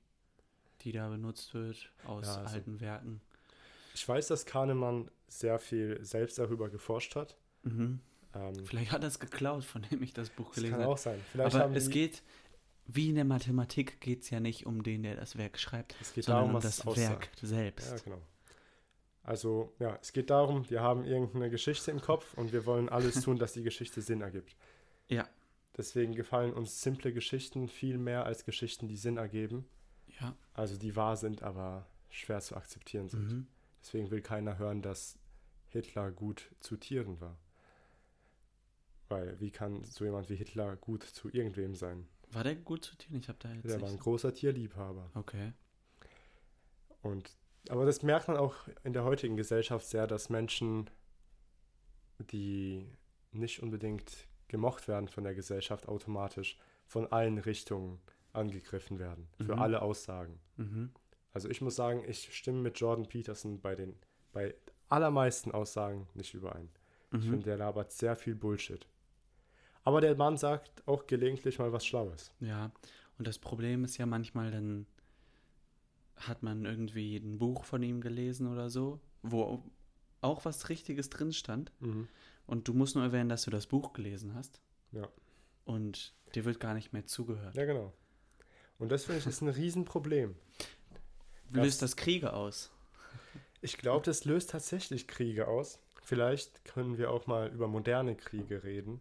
die 0.83 0.93
da 0.93 1.09
benutzt 1.09 1.55
wird 1.55 1.91
aus 2.05 2.27
Ja, 2.27 2.35
also- 2.37 2.55
alten 2.57 2.81
Werken. 2.81 3.21
Ich 3.99 4.09
weiß, 4.09 4.29
dass 4.29 4.47
Kahnemann 4.47 5.11
sehr 5.27 5.59
viel 5.59 5.99
selbst 6.05 6.39
darüber 6.39 6.71
geforscht 6.71 7.17
hat. 7.17 7.37
Mhm. 7.65 8.01
Ähm, 8.33 8.55
Vielleicht 8.65 8.93
hat 8.93 9.03
er 9.03 9.09
es 9.09 9.19
geklaut, 9.19 9.65
von 9.65 9.83
dem 9.91 10.03
ich 10.03 10.13
das 10.13 10.31
Buch 10.31 10.47
das 10.49 10.55
gelesen 10.55 10.73
kann 10.75 10.83
habe. 10.83 10.93
auch 10.93 10.99
sein. 10.99 11.21
Vielleicht 11.33 11.55
Aber 11.55 11.65
haben 11.65 11.75
es 11.75 11.91
geht, 11.91 12.23
wie 12.87 13.09
in 13.09 13.17
der 13.17 13.25
Mathematik, 13.25 14.01
geht 14.01 14.23
es 14.23 14.31
ja 14.31 14.39
nicht 14.39 14.67
um 14.67 14.83
den, 14.83 15.03
der 15.03 15.17
das 15.17 15.37
Werk 15.37 15.59
schreibt, 15.59 15.97
es 16.01 16.15
geht 16.15 16.25
sondern 16.25 16.45
darum, 16.45 16.55
um 16.57 16.63
das. 16.63 16.87
Werk 16.87 17.29
selbst. 17.43 17.91
Ja, 17.91 17.97
genau. 17.99 18.23
Also, 19.25 19.75
ja, 19.79 19.99
es 20.01 20.13
geht 20.13 20.31
darum, 20.31 20.71
wir 20.71 20.81
haben 20.81 21.05
irgendeine 21.05 21.51
Geschichte 21.51 21.91
im 21.91 22.01
Kopf 22.01 22.35
und 22.35 22.53
wir 22.53 22.65
wollen 22.65 22.89
alles 22.89 23.21
tun, 23.25 23.37
dass 23.37 23.53
die 23.53 23.63
Geschichte 23.63 24.01
Sinn 24.01 24.23
ergibt. 24.23 24.57
Ja. 25.09 25.29
Deswegen 25.77 26.15
gefallen 26.15 26.53
uns 26.55 26.81
simple 26.81 27.13
Geschichten 27.13 27.69
viel 27.69 27.99
mehr 27.99 28.25
als 28.25 28.45
Geschichten, 28.45 28.89
die 28.89 28.97
Sinn 28.97 29.17
ergeben. 29.17 29.67
Ja. 30.21 30.35
Also 30.55 30.79
die 30.79 30.97
wahr 30.97 31.17
sind, 31.17 31.43
aber 31.43 31.87
schwer 32.09 32.41
zu 32.41 32.57
akzeptieren 32.57 33.09
sind. 33.09 33.33
Mhm. 33.33 33.47
Deswegen 33.89 34.11
will 34.11 34.21
keiner 34.21 34.59
hören, 34.59 34.83
dass 34.83 35.19
Hitler 35.69 36.11
gut 36.11 36.51
zu 36.61 36.77
Tieren 36.77 37.23
war. 37.23 37.39
Weil 39.09 39.41
wie 39.41 39.51
kann 39.51 39.83
so 39.83 40.05
jemand 40.05 40.29
wie 40.29 40.37
Hitler 40.37 40.77
gut 40.77 41.05
zu 41.05 41.31
irgendwem 41.31 41.75
sein? 41.75 42.07
War 42.31 42.45
der 42.45 42.57
gut 42.57 42.85
zu 42.85 42.99
Tieren? 42.99 43.21
Ich 43.21 43.29
habe 43.31 43.39
da 43.41 43.51
jetzt 43.51 43.65
Der 43.65 43.81
war 43.81 43.89
ein 43.89 43.99
großer 43.99 44.35
Tierliebhaber. 44.35 45.11
Okay. 45.15 45.55
Und 47.01 47.35
aber 47.71 47.87
das 47.87 48.03
merkt 48.03 48.29
man 48.29 48.37
auch 48.37 48.55
in 48.85 48.93
der 48.93 49.05
heutigen 49.05 49.39
Gesellschaft 49.39 49.87
sehr, 49.87 50.07
dass 50.07 50.29
Menschen, 50.29 50.91
die 52.19 52.93
nicht 53.33 53.63
unbedingt 53.63 54.29
gemocht 54.49 54.87
werden 54.87 55.09
von 55.09 55.25
der 55.25 55.35
Gesellschaft, 55.35 55.89
automatisch 55.89 56.59
von 56.87 57.11
allen 57.11 57.39
Richtungen 57.39 58.03
angegriffen 58.35 58.99
werden. 58.99 59.29
Für 59.39 59.55
Mhm. 59.57 59.63
alle 59.63 59.81
Aussagen. 59.81 60.39
Mhm. 60.57 60.93
Also 61.33 61.49
ich 61.49 61.61
muss 61.61 61.77
sagen, 61.77 62.03
ich 62.07 62.35
stimme 62.35 62.61
mit 62.61 62.79
Jordan 62.81 63.07
Peterson 63.07 63.61
bei 63.61 63.75
den 63.75 63.95
bei 64.33 64.55
allermeisten 64.89 65.53
Aussagen 65.53 66.07
nicht 66.15 66.35
überein. 66.35 66.69
Ich 67.13 67.19
Mhm. 67.21 67.31
finde, 67.31 67.45
der 67.45 67.57
labert 67.57 67.93
sehr 67.93 68.17
viel 68.17 68.35
Bullshit. 68.35 68.87
Aber 69.85 70.01
der 70.01 70.15
Mann 70.17 70.37
sagt 70.37 70.87
auch 70.87 71.07
gelegentlich 71.07 71.59
mal 71.59 71.73
was 71.73 71.87
Schlaues. 71.87 72.33
Ja, 72.41 72.71
und 73.19 73.27
das 73.27 73.39
Problem 73.39 73.85
ist 73.85 73.97
ja 73.97 74.07
manchmal, 74.07 74.51
dann 74.51 74.87
hat 76.17 76.43
man 76.43 76.65
irgendwie 76.67 77.17
ein 77.17 77.39
Buch 77.39 77.65
von 77.65 77.83
ihm 77.83 78.01
gelesen 78.01 78.47
oder 78.53 78.69
so, 78.71 79.01
wo 79.23 79.63
auch 80.21 80.45
was 80.45 80.69
Richtiges 80.69 81.11
drin 81.11 81.33
stand. 81.33 81.73
Mhm. 81.81 82.09
Und 82.47 82.67
du 82.69 82.75
musst 82.75 82.97
nur 82.97 83.05
erwähnen, 83.05 83.29
dass 83.29 83.43
du 83.45 83.51
das 83.51 83.67
Buch 83.67 83.93
gelesen 83.93 84.35
hast. 84.35 84.61
Ja. 84.93 85.09
Und 85.65 86.15
dir 86.35 86.45
wird 86.45 86.61
gar 86.61 86.75
nicht 86.75 86.93
mehr 86.93 87.07
zugehört. 87.07 87.55
Ja, 87.55 87.65
genau. 87.67 87.93
Und 88.79 88.91
das 88.91 89.05
finde 89.05 89.21
ich 89.21 89.27
ist 89.27 89.41
ein 89.43 89.49
Riesenproblem. 89.49 90.35
Löst 91.51 91.83
das 91.83 91.97
Kriege 91.97 92.33
aus? 92.33 92.71
Ich 93.61 93.79
glaube, 93.79 94.05
das 94.05 94.25
löst 94.25 94.51
tatsächlich 94.51 95.09
Kriege 95.09 95.49
aus. 95.49 95.79
Vielleicht 96.03 96.65
können 96.65 96.99
wir 96.99 97.11
auch 97.11 97.27
mal 97.27 97.49
über 97.49 97.67
moderne 97.67 98.15
Kriege 98.15 98.63
reden. 98.63 99.01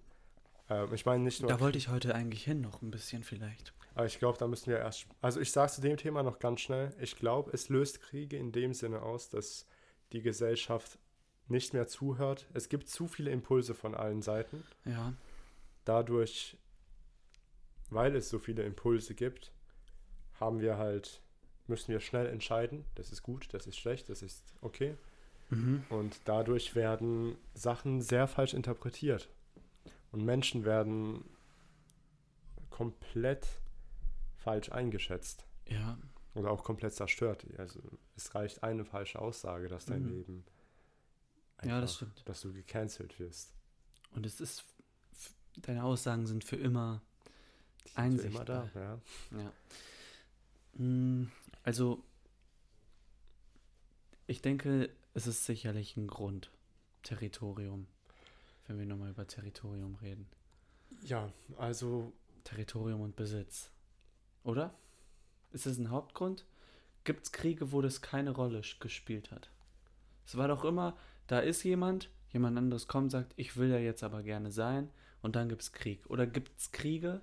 Ähm, 0.70 0.94
ich 0.94 1.06
meine 1.06 1.24
nicht 1.24 1.42
nur. 1.42 1.50
Da 1.50 1.60
wollte 1.60 1.78
ich 1.78 1.90
heute 1.90 2.16
eigentlich 2.16 2.44
hin, 2.44 2.62
noch 2.62 2.82
ein 2.82 2.92
bisschen 2.92 3.24
vielleicht. 3.24 3.74
Aber 3.96 4.06
ich 4.06 4.20
glaube, 4.20 4.38
da 4.38 4.48
müssen 4.48 4.68
wir 4.68 4.80
erst. 4.80 5.08
Also 5.22 5.40
ich 5.40 5.52
sage 5.52 5.72
zu 5.72 5.82
dem 5.82 5.98
Thema 5.98 6.24
noch 6.24 6.40
ganz 6.40 6.62
schnell. 6.62 6.94
Ich 7.00 7.16
glaube, 7.18 7.52
es 7.54 7.70
löst 7.70 8.02
Kriege 8.02 8.38
in 8.38 8.52
dem 8.52 8.74
Sinne 8.74 9.02
aus, 9.02 9.30
dass 9.30 9.66
die 10.12 10.22
Gesellschaft 10.22 10.98
nicht 11.48 11.74
mehr 11.74 11.88
zuhört. 11.88 12.48
Es 12.54 12.70
gibt 12.70 12.90
zu 12.90 13.08
viele 13.08 13.32
Impulse 13.32 13.74
von 13.74 13.96
allen 13.96 14.22
Seiten. 14.22 14.64
Ja, 14.86 15.14
Dadurch 15.86 16.58
weil 17.90 18.16
es 18.16 18.30
so 18.30 18.40
viele 18.40 18.64
Impulse 18.64 19.16
gibt, 19.16 19.52
haben 20.40 20.60
wir 20.60 20.78
halt, 20.78 21.22
müssen 21.68 21.90
wir 21.90 22.00
schnell 22.00 22.28
entscheiden, 22.28 22.86
das 22.96 23.12
ist 23.12 23.24
gut, 23.24 23.48
das 23.54 23.68
ist 23.68 23.78
schlecht, 23.78 24.10
das 24.10 24.22
ist 24.22 24.44
okay. 24.62 24.96
Mhm. 25.50 25.84
Und 25.90 26.20
dadurch 26.26 26.76
werden 26.76 27.38
Sachen 27.54 28.02
sehr 28.02 28.28
falsch 28.28 28.54
interpretiert. 28.54 29.30
Und 30.12 30.24
Menschen 30.26 30.66
werden 30.66 31.24
komplett 32.70 33.48
falsch 34.38 34.72
eingeschätzt. 34.72 35.46
Ja, 35.68 35.98
Oder 36.34 36.52
auch 36.52 36.64
komplett 36.64 36.94
zerstört. 36.94 37.46
Also 37.58 37.80
es 38.16 38.34
reicht 38.36 38.64
eine 38.64 38.86
falsche 38.86 39.20
Aussage, 39.20 39.68
dass 39.68 39.86
dein 39.86 40.04
Mhm. 40.04 40.10
Leben 40.10 40.46
Ja, 41.64 41.82
das 41.82 41.96
stimmt. 41.96 42.22
dass 42.26 42.42
du 42.42 42.54
gecancelt 42.54 43.20
wirst. 43.20 43.54
und 44.12 44.26
es 44.26 44.40
ist, 44.40 44.64
deine 45.58 45.84
Aussagen 45.84 46.26
sind 46.28 46.44
für 46.44 46.56
immer 46.56 47.02
sind 47.86 47.94
für 48.22 48.28
immer 48.28 48.40
Einsichtbar. 48.42 48.46
da, 48.46 48.70
ja. 48.76 49.00
Ja. 49.44 49.52
Also, 51.68 52.02
ich 54.26 54.42
denke, 54.42 54.90
es 55.14 55.28
ist 55.28 55.44
sicherlich 55.44 55.98
ein 55.98 56.08
Grund. 56.08 56.50
Territorium. 57.04 57.88
Wenn 58.68 58.80
wir 58.80 58.86
nochmal 58.86 59.10
über 59.10 59.28
Territorium 59.28 59.96
reden. 59.96 60.30
Ja, 61.02 61.30
also 61.58 62.14
Territorium 62.46 63.02
und 63.02 63.18
Besitz. 63.18 63.70
Oder? 64.46 64.74
Ist 65.52 65.66
es 65.66 65.78
ein 65.78 65.90
Hauptgrund? 65.90 66.46
Gibt 67.04 67.26
es 67.26 67.34
Kriege, 67.34 67.74
wo 67.74 67.82
das 67.82 68.02
keine 68.02 68.32
Rolle 68.32 68.62
gespielt 68.80 69.32
hat? 69.32 69.52
Es 70.26 70.38
war 70.38 70.48
doch 70.48 70.64
immer, 70.64 70.98
da 71.28 71.40
ist 71.40 71.64
jemand, 71.64 72.10
jemand 72.30 72.58
anderes 72.58 72.88
kommt, 72.88 73.12
sagt, 73.12 73.34
ich 73.36 73.58
will 73.58 73.72
ja 73.72 73.80
jetzt 73.80 74.04
aber 74.04 74.24
gerne 74.24 74.52
sein, 74.52 74.90
und 75.22 75.36
dann 75.36 75.50
gibt 75.50 75.64
es 75.64 75.74
Krieg. 75.74 76.10
Oder 76.10 76.28
gibt 76.28 76.58
es 76.58 76.72
Kriege, 76.72 77.20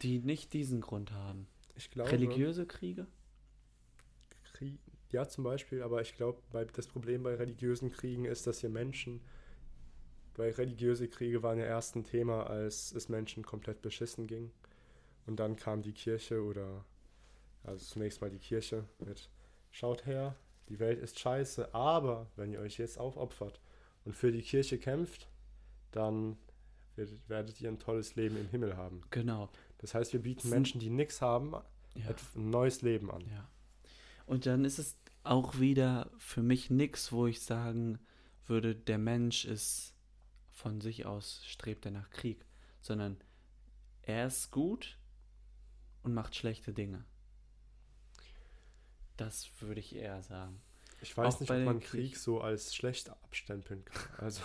die 0.00 0.20
nicht 0.20 0.54
diesen 0.54 0.80
Grund 0.80 1.12
haben? 1.12 1.48
Ich 1.74 1.90
glaube. 1.90 2.10
Religiöse 2.10 2.66
Kriege? 2.66 3.06
Krieg, 4.52 4.78
ja, 5.10 5.28
zum 5.28 5.44
Beispiel, 5.44 5.82
aber 5.82 6.00
ich 6.00 6.14
glaube, 6.14 6.40
das 6.72 6.86
Problem 6.86 7.22
bei 7.22 7.34
religiösen 7.34 7.90
Kriegen 7.90 8.24
ist, 8.24 8.46
dass 8.46 8.60
hier 8.60 8.70
Menschen, 8.70 9.20
weil 10.36 10.50
religiöse 10.52 11.08
Kriege 11.08 11.42
waren 11.42 11.58
ja 11.58 11.66
erst 11.66 11.94
ein 11.96 12.04
Thema, 12.04 12.48
als 12.48 12.92
es 12.92 13.08
Menschen 13.08 13.44
komplett 13.44 13.82
beschissen 13.82 14.26
ging. 14.26 14.50
Und 15.26 15.38
dann 15.40 15.56
kam 15.56 15.82
die 15.82 15.92
Kirche 15.92 16.42
oder, 16.42 16.84
also 17.62 17.84
zunächst 17.84 18.20
mal 18.20 18.30
die 18.30 18.38
Kirche 18.38 18.84
mit, 18.98 19.30
schaut 19.70 20.04
her, 20.06 20.36
die 20.68 20.78
Welt 20.78 20.98
ist 20.98 21.18
scheiße, 21.18 21.74
aber 21.74 22.30
wenn 22.36 22.52
ihr 22.52 22.60
euch 22.60 22.78
jetzt 22.78 22.98
aufopfert 22.98 23.60
und 24.04 24.14
für 24.16 24.32
die 24.32 24.42
Kirche 24.42 24.78
kämpft, 24.78 25.28
dann 25.92 26.36
werdet, 26.96 27.28
werdet 27.28 27.60
ihr 27.60 27.68
ein 27.68 27.78
tolles 27.78 28.16
Leben 28.16 28.36
im 28.36 28.48
Himmel 28.48 28.76
haben. 28.76 29.02
Genau. 29.10 29.48
Das 29.84 29.94
heißt, 29.94 30.14
wir 30.14 30.22
bieten 30.22 30.48
Menschen, 30.48 30.80
die 30.80 30.88
nichts 30.88 31.20
haben, 31.20 31.52
Ja. 31.94 32.08
ein 32.34 32.48
neues 32.48 32.80
Leben 32.80 33.10
an. 33.10 33.20
ja. 33.28 33.46
Und 34.24 34.46
dann 34.46 34.64
ist 34.64 34.78
es 34.78 34.96
auch 35.24 35.58
wieder 35.58 36.10
für 36.16 36.42
mich 36.42 36.70
nichts, 36.70 37.12
wo 37.12 37.26
ich 37.26 37.42
sagen 37.42 37.98
würde, 38.46 38.74
der 38.74 38.96
Mensch 38.96 39.44
ist 39.44 39.94
von 40.52 40.80
sich 40.80 41.04
aus, 41.04 41.44
strebt 41.44 41.84
er 41.84 41.90
nach 41.90 42.08
Krieg, 42.08 42.46
sondern 42.80 43.18
er 44.00 44.26
ist 44.26 44.50
gut 44.50 44.96
und 46.02 46.14
macht 46.14 46.34
schlechte 46.34 46.72
Dinge. 46.72 47.04
Das 49.18 49.50
würde 49.60 49.80
ich 49.80 49.94
eher 49.94 50.22
sagen. 50.22 50.62
Ich 51.02 51.14
weiß 51.14 51.34
Auch 51.34 51.40
nicht, 51.40 51.50
ob 51.50 51.58
man 51.58 51.80
Krieg- 51.80 51.90
Krieg 52.12 52.16
so 52.16 52.40
als 52.40 52.74
schlecht 52.74 53.10
abstempeln 53.10 53.84
kann. 53.84 54.08
Also 54.16 54.40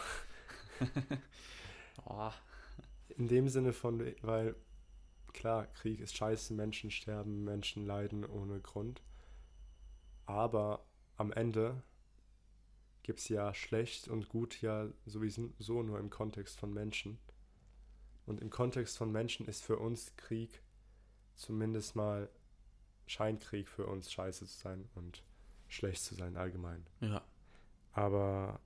Oh, 2.04 2.32
in 3.18 3.30
dem 3.30 3.48
Sinne 3.48 3.72
von, 3.72 4.00
weil 4.22 4.56
klar, 5.34 5.68
Krieg 5.68 6.00
ist 6.00 6.16
scheiße, 6.16 6.54
Menschen 6.54 6.92
sterben, 6.92 7.44
Menschen 7.44 7.86
leiden 7.86 8.26
ohne 8.26 8.60
Grund. 8.60 9.02
Aber 10.26 10.86
am 11.18 11.32
Ende 11.32 11.84
gibt 13.04 13.20
es 13.20 13.30
ja 13.30 13.54
schlecht 13.54 14.08
und 14.08 14.30
gut 14.30 14.62
ja 14.62 14.88
sowieso 15.06 15.84
nur 15.84 16.00
im 16.00 16.10
Kontext 16.10 16.60
von 16.60 16.74
Menschen. 16.74 17.18
Und 18.26 18.42
im 18.42 18.50
Kontext 18.50 18.98
von 18.98 19.12
Menschen 19.12 19.48
ist 19.48 19.64
für 19.64 19.78
uns 19.78 20.16
Krieg 20.16 20.62
zumindest 21.36 21.96
mal 21.96 22.30
scheint 23.08 23.42
Krieg 23.42 23.68
für 23.68 23.88
uns 23.88 24.12
scheiße 24.12 24.46
zu 24.46 24.58
sein 24.60 24.88
und 24.94 25.24
schlecht 25.68 26.04
zu 26.04 26.16
sein 26.16 26.38
allgemein. 26.38 26.86
ja. 27.00 27.24
Aber 27.94 28.60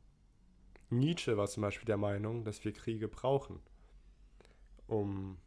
Nietzsche 0.89 1.37
war 1.37 1.47
zum 1.47 1.61
Beispiel 1.61 1.85
der 1.85 1.97
Meinung, 1.97 2.43
dass 2.43 2.63
wir 2.65 2.73
Kriege 2.73 3.07
brauchen, 3.07 3.61
um 4.87 5.37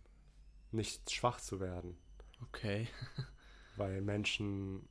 nicht 0.73 1.11
schwach 1.11 1.41
zu 1.41 1.61
werden, 1.61 1.97
Okay. 2.43 2.89
weil 3.77 4.01
Menschen 4.01 4.89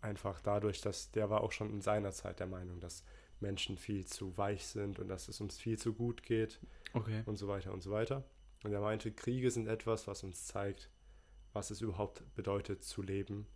einfach 0.00 0.40
dadurch, 0.40 0.80
dass 0.80 1.10
der 1.10 1.30
war 1.30 1.40
auch 1.42 1.52
schon 1.52 1.70
in 1.70 1.80
seiner 1.80 2.12
Zeit 2.12 2.38
der 2.40 2.46
Meinung, 2.46 2.80
dass 2.80 3.04
Menschen 3.40 3.76
viel 3.76 4.06
zu 4.06 4.36
weich 4.38 4.66
sind 4.66 4.98
und 4.98 5.08
dass 5.08 5.28
es 5.28 5.40
uns 5.40 5.58
viel 5.58 5.78
zu 5.78 5.92
gut 5.94 6.22
geht 6.22 6.60
Okay. 6.94 7.22
und 7.26 7.36
so 7.36 7.48
weiter 7.48 7.72
und 7.72 7.82
so 7.82 7.90
weiter. 7.90 8.24
Und 8.64 8.72
er 8.72 8.80
meinte, 8.80 9.12
Kriege 9.12 9.50
sind 9.50 9.66
etwas, 9.68 10.06
was 10.06 10.22
uns 10.22 10.46
zeigt, 10.46 10.90
was 11.52 11.70
es 11.70 11.80
überhaupt 11.80 12.22
bedeutet 12.34 12.82
zu 12.84 13.02
leben 13.02 13.46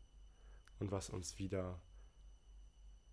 und 0.79 0.91
was 0.91 1.09
uns 1.11 1.39
wieder 1.39 1.81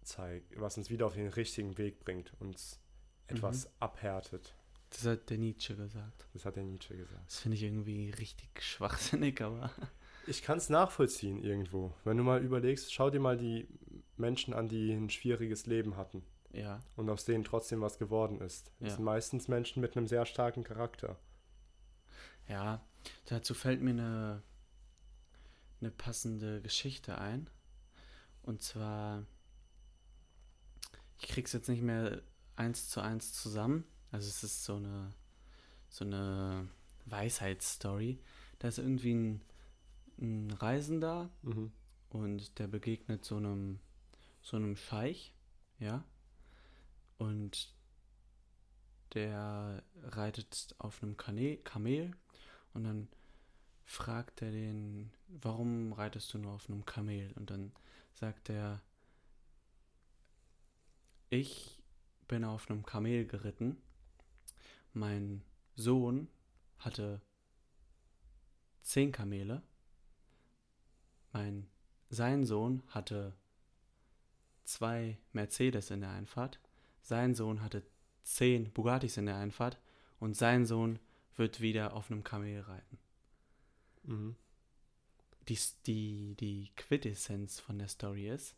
zeigt, 0.03 0.59
was 0.59 0.77
uns 0.77 0.89
wieder 0.89 1.05
auf 1.05 1.13
den 1.13 1.27
richtigen 1.27 1.77
Weg 1.77 1.99
bringt, 1.99 2.33
uns 2.39 2.79
etwas 3.27 3.69
abhärtet. 3.81 4.55
Das 4.97 5.05
hat 5.05 5.29
der 5.29 5.37
Nietzsche 5.37 5.75
gesagt. 5.75 6.27
Das 6.33 6.45
hat 6.45 6.55
der 6.55 6.63
Nietzsche 6.63 6.95
gesagt. 6.97 7.21
Das 7.27 7.39
finde 7.39 7.55
ich 7.57 7.63
irgendwie 7.63 8.09
richtig 8.11 8.49
schwachsinnig, 8.61 9.41
aber. 9.41 9.71
Ich 10.29 10.41
kann 10.43 10.57
es 10.57 10.67
nachvollziehen 10.67 11.41
irgendwo. 11.41 11.93
Wenn 12.03 12.17
du 12.17 12.23
mal 12.23 12.43
überlegst, 12.43 12.91
schau 12.93 13.09
dir 13.09 13.21
mal 13.21 13.37
die 13.37 13.65
Menschen 14.17 14.53
an, 14.53 14.67
die 14.67 14.91
ein 14.91 15.09
schwieriges 15.09 15.67
Leben 15.67 15.95
hatten 15.95 16.21
Ja. 16.51 16.81
und 16.97 17.09
aus 17.09 17.23
denen 17.23 17.45
trotzdem 17.45 17.79
was 17.79 17.97
geworden 17.97 18.41
ist. 18.41 18.69
Das 18.81 18.89
Ja. 18.89 18.95
sind 18.95 19.05
meistens 19.05 19.47
Menschen 19.47 19.79
mit 19.79 19.95
einem 19.95 20.05
sehr 20.05 20.25
starken 20.25 20.65
Charakter. 20.65 21.17
Ja, 22.49 22.85
dazu 23.27 23.53
fällt 23.53 23.81
mir 23.81 23.91
eine, 23.91 24.43
eine 25.79 25.91
passende 25.91 26.61
Geschichte 26.61 27.17
ein. 27.19 27.49
Und 28.41 28.61
zwar, 28.61 29.25
ich 31.19 31.29
krieg's 31.29 31.53
jetzt 31.53 31.69
nicht 31.69 31.83
mehr 31.83 32.21
eins 32.57 32.89
zu 32.89 32.99
eins 32.99 33.31
zusammen. 33.31 33.85
Also 34.11 34.27
es 34.29 34.43
ist 34.43 34.63
so 34.63 34.75
eine, 34.77 35.13
so 35.89 36.05
eine 36.05 36.67
Weisheitsstory. 37.05 38.19
Da 38.59 38.67
ist 38.69 38.79
irgendwie 38.79 39.13
ein, 39.13 39.41
ein 40.19 40.51
Reisender 40.51 41.29
Mhm. 41.43 41.71
und 42.09 42.57
der 42.59 42.67
begegnet 42.67 43.25
so 43.25 43.37
einem, 43.37 43.79
so 44.41 44.57
einem 44.57 44.75
Scheich, 44.75 45.33
ja. 45.79 46.03
Und 47.17 47.73
der 49.13 49.83
reitet 50.03 50.75
auf 50.79 51.01
einem 51.01 51.17
Kane 51.17 51.57
Kamel 51.57 52.11
und 52.73 52.83
dann 52.83 53.07
fragt 53.85 54.41
er 54.41 54.51
den, 54.51 55.11
warum 55.27 55.93
reitest 55.93 56.33
du 56.33 56.37
nur 56.39 56.53
auf 56.53 56.69
einem 56.69 56.85
Kamel? 56.85 57.31
Und 57.35 57.49
dann 57.49 57.71
sagt 58.13 58.49
er, 58.49 58.81
ich 61.29 61.81
bin 62.27 62.43
auf 62.43 62.69
einem 62.69 62.85
Kamel 62.85 63.25
geritten. 63.25 63.77
Mein 64.97 65.43
Sohn 65.75 66.27
hatte 66.79 67.21
zehn 68.81 69.11
Kamele. 69.11 69.61
Mein, 71.31 71.67
sein 72.09 72.45
Sohn 72.45 72.81
hatte 72.87 73.33
zwei 74.63 75.19
Mercedes 75.33 75.91
in 75.91 76.01
der 76.01 76.09
Einfahrt. 76.09 76.59
Sein 77.01 77.35
Sohn 77.35 77.61
hatte 77.61 77.83
zehn 78.23 78.73
Bugattis 78.73 79.17
in 79.17 79.27
der 79.27 79.37
Einfahrt. 79.37 79.77
Und 80.19 80.35
sein 80.35 80.65
Sohn 80.65 80.97
wird 81.35 81.61
wieder 81.61 81.93
auf 81.93 82.09
einem 82.09 82.23
Kamel 82.23 82.61
reiten. 82.61 82.97
Mhm. 84.01 84.35
Die, 85.47 85.59
die, 85.85 86.35
die 86.39 86.71
Quintessenz 86.75 87.59
von 87.59 87.77
der 87.77 87.87
Story 87.87 88.29
ist, 88.29 88.55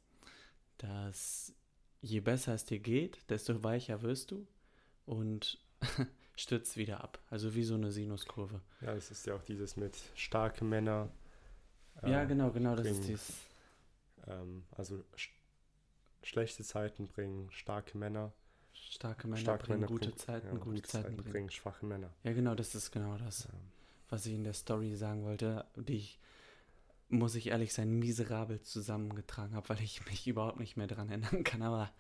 dass 0.78 1.54
je 2.00 2.22
besser 2.22 2.54
es 2.54 2.64
dir 2.64 2.80
geht, 2.80 3.30
desto 3.30 3.62
weicher 3.62 4.02
wirst 4.04 4.32
du 4.32 4.48
und 5.06 5.60
stürzt 6.40 6.78
wieder 6.78 7.04
ab. 7.04 7.20
Also 7.30 7.54
wie 7.56 7.64
so 7.64 7.76
eine 7.76 7.92
Sinuskurve. 7.92 8.62
Ja, 8.82 8.94
es 8.94 9.12
ist 9.12 9.26
ja 9.26 9.36
auch 9.36 9.44
dieses 9.44 9.76
mit 9.78 9.96
starke 10.16 10.64
Männer. 10.64 11.10
ja, 12.04 12.24
äh, 12.24 12.28
genau, 12.28 12.52
genau, 12.52 12.76
das 12.76 12.86
ist 12.88 12.94
bringen- 13.00 13.08
dieses. 13.08 13.32
Ähm, 14.28 14.64
also 14.72 15.04
sch 15.16 15.30
schlechte 16.22 16.64
Zeiten 16.64 17.08
bringen 17.08 17.50
starke 17.52 17.98
Männer. 17.98 18.34
Starke 18.74 19.28
Männer 19.28 19.42
starke 19.42 19.66
bringen 19.68 19.80
Männer 19.82 19.92
gute 19.92 20.10
bringen- 20.10 20.18
Zeiten, 20.20 20.48
ja, 20.48 20.54
gute, 20.64 20.82
Zeiten, 20.84 21.16
bringen. 21.18 21.32
bringen 21.32 21.50
schwache 21.50 21.86
Männer. 21.86 22.14
Ja, 22.24 22.34
genau, 22.34 22.56
das 22.56 22.76
ist 22.76 22.92
genau 22.92 23.18
das, 23.18 23.46
Ähm, 23.46 23.60
was 24.10 24.26
ich 24.26 24.34
in 24.34 24.44
der 24.44 24.54
Story 24.54 24.96
sagen 24.96 25.24
wollte, 25.24 25.66
die 25.76 25.96
ich, 25.96 26.20
muss 27.10 27.36
ich 27.36 27.48
ehrlich 27.48 27.74
sein, 27.74 27.90
miserabel 28.00 28.62
zusammengetragen 28.62 29.56
habe, 29.56 29.70
weil 29.70 29.82
ich 29.82 30.06
mich 30.08 30.28
überhaupt 30.28 30.60
nicht 30.60 30.76
mehr 30.78 30.88
dran 30.88 31.10
erinnern 31.10 31.44
kann, 31.44 31.62
aber 31.62 31.92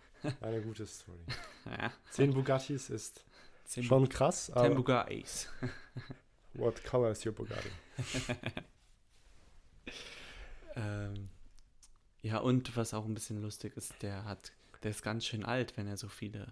eine 0.42 0.62
gute 0.62 0.86
Story. 0.86 1.20
ja. 1.66 1.92
Zehn 2.12 2.34
Bugattis 2.34 2.90
ist 2.90 3.24
Zehn 3.70 3.84
schon 3.84 4.10
krass, 4.10 4.50
aber, 4.50 4.74
Bugattis. 4.74 5.48
What 6.56 6.84
color 6.84 7.12
is 7.12 7.24
your 7.24 7.34
Bugatti? 7.34 7.70
ähm, 10.76 11.30
ja, 12.24 12.40
und 12.40 12.76
was 12.76 12.96
auch 12.96 13.06
ein 13.06 13.14
bisschen 13.14 13.44
lustig 13.44 13.78
ist, 13.78 13.94
der 14.02 14.26
hat, 14.26 14.52
der 14.82 14.90
ist 14.90 15.04
ganz 15.04 15.26
schön 15.26 15.46
alt, 15.46 15.78
wenn 15.78 15.86
er 15.86 15.98
so 15.98 16.08
viele 16.08 16.52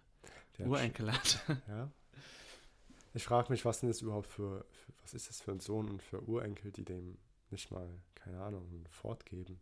Der 0.60 0.68
Urenkel 0.68 1.12
hat. 1.12 1.40
Ja. 1.68 1.92
Ich 3.16 3.24
frage 3.24 3.52
mich, 3.52 3.66
was 3.66 3.80
denn 3.80 3.90
das 3.90 4.04
überhaupt 4.04 4.28
für, 4.28 4.64
für, 4.70 4.94
was 5.02 5.16
ist 5.16 5.28
das 5.28 5.42
für 5.42 5.52
ein 5.52 5.60
Sohn 5.60 5.90
und 5.90 6.04
für 6.04 6.22
Urenkel, 6.22 6.72
die 6.72 6.86
dem 6.86 7.18
nicht 7.50 7.72
mal, 7.72 7.90
keine 8.14 8.40
Ahnung, 8.42 8.70
ein 8.72 8.86
Fort 8.92 9.26
geben? 9.26 9.60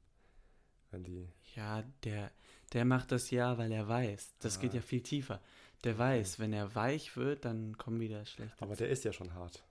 Wenn 0.91 1.05
die, 1.05 1.29
Ja, 1.55 1.83
der, 2.03 2.31
der 2.73 2.83
macht 2.83 3.13
das 3.13 3.31
ja, 3.31 3.57
weil 3.57 3.71
er 3.71 3.87
weiß. 3.87 4.33
Das 4.39 4.59
geht 4.59 4.71
Ah. 4.73 4.75
ja 4.75 4.81
viel 4.81 5.01
tiefer. 5.01 5.39
Der 5.85 5.97
weiß, 5.97 6.39
wenn 6.39 6.51
er 6.51 6.75
weich 6.75 7.15
wird, 7.15 7.45
dann 7.45 7.77
kommen 7.77 7.99
wieder 8.01 8.25
schlechte. 8.25 8.61
aber 8.61 8.75
der 8.75 8.89
ist 8.89 9.03
ja 9.05 9.13
schon 9.13 9.33
hart. 9.33 9.63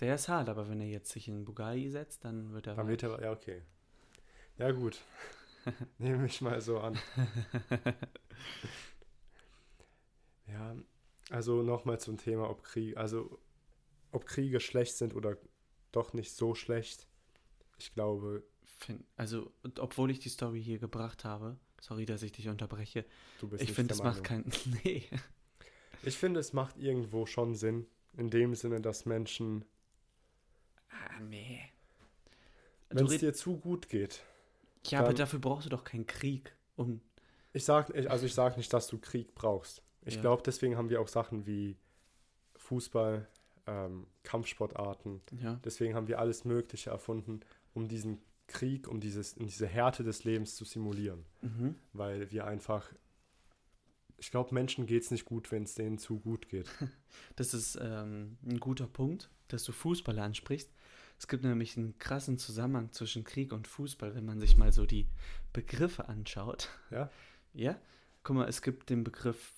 der 0.00 0.14
ist 0.14 0.28
hart, 0.28 0.48
aber 0.48 0.68
wenn 0.68 0.80
er 0.80 0.86
jetzt 0.88 1.10
sich 1.10 1.28
in 1.28 1.44
Bugatti 1.44 1.90
setzt, 1.90 2.24
dann 2.24 2.52
wird 2.52 2.66
er 2.68 2.74
Dann 2.76 2.86
weich. 2.86 3.02
wird 3.02 3.02
er, 3.02 3.22
ja, 3.22 3.32
okay. 3.32 3.62
Ja, 4.58 4.70
gut. 4.70 5.00
Nehme 5.98 6.26
ich 6.26 6.40
mal 6.40 6.60
so 6.60 6.78
an. 6.80 6.98
Ja, 10.46 10.76
also 11.30 11.62
nochmal 11.62 11.98
zum 12.00 12.18
Thema, 12.18 12.50
ob 12.50 12.62
Krieg, 12.62 12.96
also 12.96 13.38
ob 14.10 14.26
Kriege 14.26 14.60
schlecht 14.60 14.96
sind 14.96 15.14
oder 15.14 15.36
doch 15.92 16.12
nicht 16.12 16.32
so 16.32 16.54
schlecht. 16.54 17.06
Ich 17.78 17.94
glaube, 17.94 18.42
also, 19.16 19.50
obwohl 19.78 20.10
ich 20.10 20.18
die 20.18 20.28
Story 20.28 20.62
hier 20.62 20.78
gebracht 20.78 21.24
habe, 21.24 21.56
sorry, 21.82 22.06
dass 22.06 22.22
ich 22.22 22.32
dich 22.32 22.48
unterbreche, 22.48 23.04
du 23.40 23.48
bist 23.48 23.62
ich 23.62 23.72
finde, 23.72 23.92
es 23.92 24.02
macht 24.02 24.24
keinen. 24.24 24.50
Nee. 24.84 25.02
Ich 26.04 26.16
finde, 26.16 26.40
es 26.40 26.52
macht 26.52 26.78
irgendwo 26.78 27.26
schon 27.26 27.54
Sinn. 27.54 27.86
In 28.16 28.28
dem 28.30 28.54
Sinne, 28.54 28.80
dass 28.80 29.04
Menschen, 29.06 29.64
Ah, 30.90 31.20
nee. 31.20 31.60
wenn 32.90 33.06
es 33.06 33.18
dir 33.18 33.32
zu 33.32 33.56
gut 33.58 33.88
geht, 33.88 34.22
ja, 34.86 35.00
aber 35.00 35.14
dafür 35.14 35.38
brauchst 35.38 35.66
du 35.66 35.70
doch 35.70 35.84
keinen 35.84 36.06
Krieg. 36.06 36.54
Um, 36.76 37.00
ich 37.52 37.64
sag, 37.64 37.94
also 38.08 38.26
ich 38.26 38.34
sage 38.34 38.56
nicht, 38.56 38.72
dass 38.72 38.86
du 38.88 38.98
Krieg 38.98 39.34
brauchst. 39.34 39.82
Ich 40.04 40.16
Ja. 40.16 40.20
glaube, 40.22 40.42
deswegen 40.44 40.76
haben 40.76 40.90
wir 40.90 41.00
auch 41.00 41.08
Sachen 41.08 41.46
wie 41.46 41.76
Fußball, 42.56 43.28
ähm, 43.66 44.06
Kampfsportarten, 44.24 45.20
ja. 45.40 45.60
Deswegen 45.64 45.94
haben 45.94 46.08
wir 46.08 46.18
alles 46.18 46.44
Mögliche 46.44 46.90
erfunden, 46.90 47.40
um 47.74 47.86
diesen 47.88 48.18
Krieg, 48.52 48.86
um 48.88 49.00
dieses, 49.00 49.34
um 49.34 49.46
diese 49.46 49.66
Härte 49.66 50.04
des 50.04 50.24
Lebens 50.24 50.54
zu 50.56 50.64
simulieren. 50.64 51.24
Mhm. 51.40 51.74
Weil 51.92 52.30
wir 52.30 52.46
einfach, 52.46 52.92
ich 54.18 54.30
glaube, 54.30 54.54
Menschen 54.54 54.86
geht 54.86 55.02
es 55.02 55.10
nicht 55.10 55.24
gut, 55.24 55.50
wenn 55.50 55.64
es 55.64 55.74
denen 55.74 55.98
zu 55.98 56.18
gut 56.20 56.48
geht. 56.48 56.68
Das 57.36 57.52
ist 57.52 57.78
ähm, 57.80 58.38
ein 58.46 58.58
guter 58.58 58.86
Punkt, 58.86 59.28
dass 59.48 59.64
du 59.64 59.72
Fußball 59.72 60.18
ansprichst. 60.18 60.70
Es 61.18 61.28
gibt 61.28 61.44
nämlich 61.44 61.76
einen 61.76 61.98
krassen 61.98 62.38
Zusammenhang 62.38 62.90
zwischen 62.92 63.22
Krieg 63.24 63.52
und 63.52 63.68
Fußball, 63.68 64.14
wenn 64.14 64.24
man 64.24 64.40
sich 64.40 64.56
mal 64.56 64.72
so 64.72 64.86
die 64.86 65.06
Begriffe 65.52 66.08
anschaut. 66.08 66.68
Ja? 66.90 67.10
Ja? 67.52 67.76
Guck 68.24 68.36
mal, 68.36 68.48
es 68.48 68.62
gibt 68.62 68.88
den 68.90 69.04
Begriff 69.04 69.52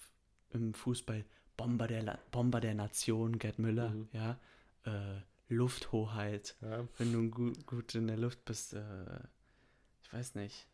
im 0.52 0.74
Fußball 0.74 1.24
Bomber 1.56 1.86
der, 1.86 2.02
La 2.02 2.18
Bomber 2.32 2.60
der 2.60 2.74
Nation, 2.74 3.38
Gerd 3.38 3.58
Müller, 3.60 3.90
Mhm. 3.90 4.08
ja? 4.12 4.38
Äh, 4.84 5.20
Lufthoheit. 5.48 6.56
Ja, 6.60 6.86
Wenn 6.98 7.12
du 7.12 7.30
gu 7.30 7.52
gut 7.66 7.94
in 7.94 8.06
der 8.06 8.16
Luft 8.16 8.44
bist, 8.44 8.74
äh, 8.74 9.18
ich 10.02 10.12
weiß 10.12 10.34
nicht. 10.36 10.66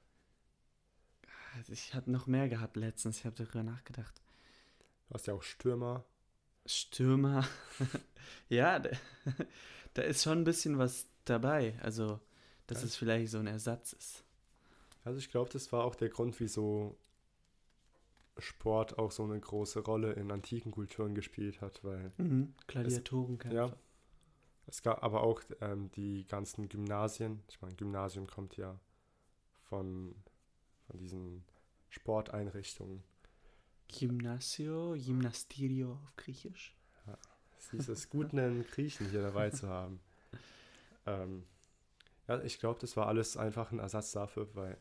Also 1.56 1.72
Ich 1.72 1.94
hatte 1.94 2.10
noch 2.10 2.26
mehr 2.26 2.48
gehabt 2.48 2.76
letztens, 2.76 3.18
ich 3.18 3.26
habe 3.26 3.36
darüber 3.36 3.62
nachgedacht. 3.62 4.20
du 5.08 5.14
hast 5.14 5.26
ja 5.26 5.34
auch 5.34 5.42
Stürmer. 5.42 6.04
Stürmer. 6.66 7.46
ja, 8.48 8.78
da, 8.78 8.90
da 9.94 10.02
ist 10.02 10.22
schon 10.22 10.38
ein 10.38 10.44
bisschen 10.44 10.78
was 10.78 11.06
dabei. 11.24 11.76
Also, 11.82 12.20
dass 12.68 12.82
Ja. 12.82 12.86
es 12.86 12.96
vielleicht 12.96 13.30
so 13.32 13.38
ein 13.38 13.46
Ersatz 13.48 13.92
ist. 13.92 14.24
Also 15.02 15.18
ich 15.18 15.30
glaube, 15.30 15.50
das 15.50 15.72
war 15.72 15.84
auch 15.84 15.94
der 15.96 16.10
Grund, 16.10 16.38
wieso 16.38 16.96
Sport 18.38 18.98
auch 18.98 19.10
so 19.10 19.24
eine 19.24 19.38
große 19.40 19.80
Rolle 19.80 20.12
in 20.12 20.30
antiken 20.30 20.70
Kulturen 20.70 21.14
gespielt 21.14 21.60
hat, 21.60 21.82
weil 21.82 22.12
Mhm. 22.18 22.54
Gladiatorenkämpfe. 22.68 23.56
ja. 23.56 23.76
Es 24.70 24.82
gab 24.82 25.02
aber 25.02 25.22
auch 25.22 25.42
ähm, 25.60 25.90
die 25.92 26.26
ganzen 26.28 26.68
Gymnasien. 26.68 27.42
Ich 27.48 27.60
meine, 27.60 27.74
Gymnasium 27.74 28.26
kommt 28.26 28.56
ja 28.56 28.78
von, 29.62 30.14
von 30.86 30.98
diesen 30.98 31.44
Sporteinrichtungen. 31.88 33.02
Gymnasio, 33.88 34.94
Gymnastirio 34.96 35.98
auf 36.04 36.16
Griechisch. 36.16 36.76
Es 37.76 37.88
ist 37.88 38.10
gut, 38.10 38.32
einen 38.32 38.66
Griechen 38.66 39.08
hier 39.10 39.22
dabei 39.22 39.50
zu 39.50 39.68
haben. 39.68 40.00
Ähm, 41.06 41.44
ja, 42.28 42.42
ich 42.42 42.60
glaube, 42.60 42.78
das 42.78 42.94
war 42.94 43.06
alles 43.06 43.38
einfach 43.38 43.72
ein 43.72 43.78
Ersatz 43.78 44.12
dafür, 44.12 44.54
weil 44.54 44.76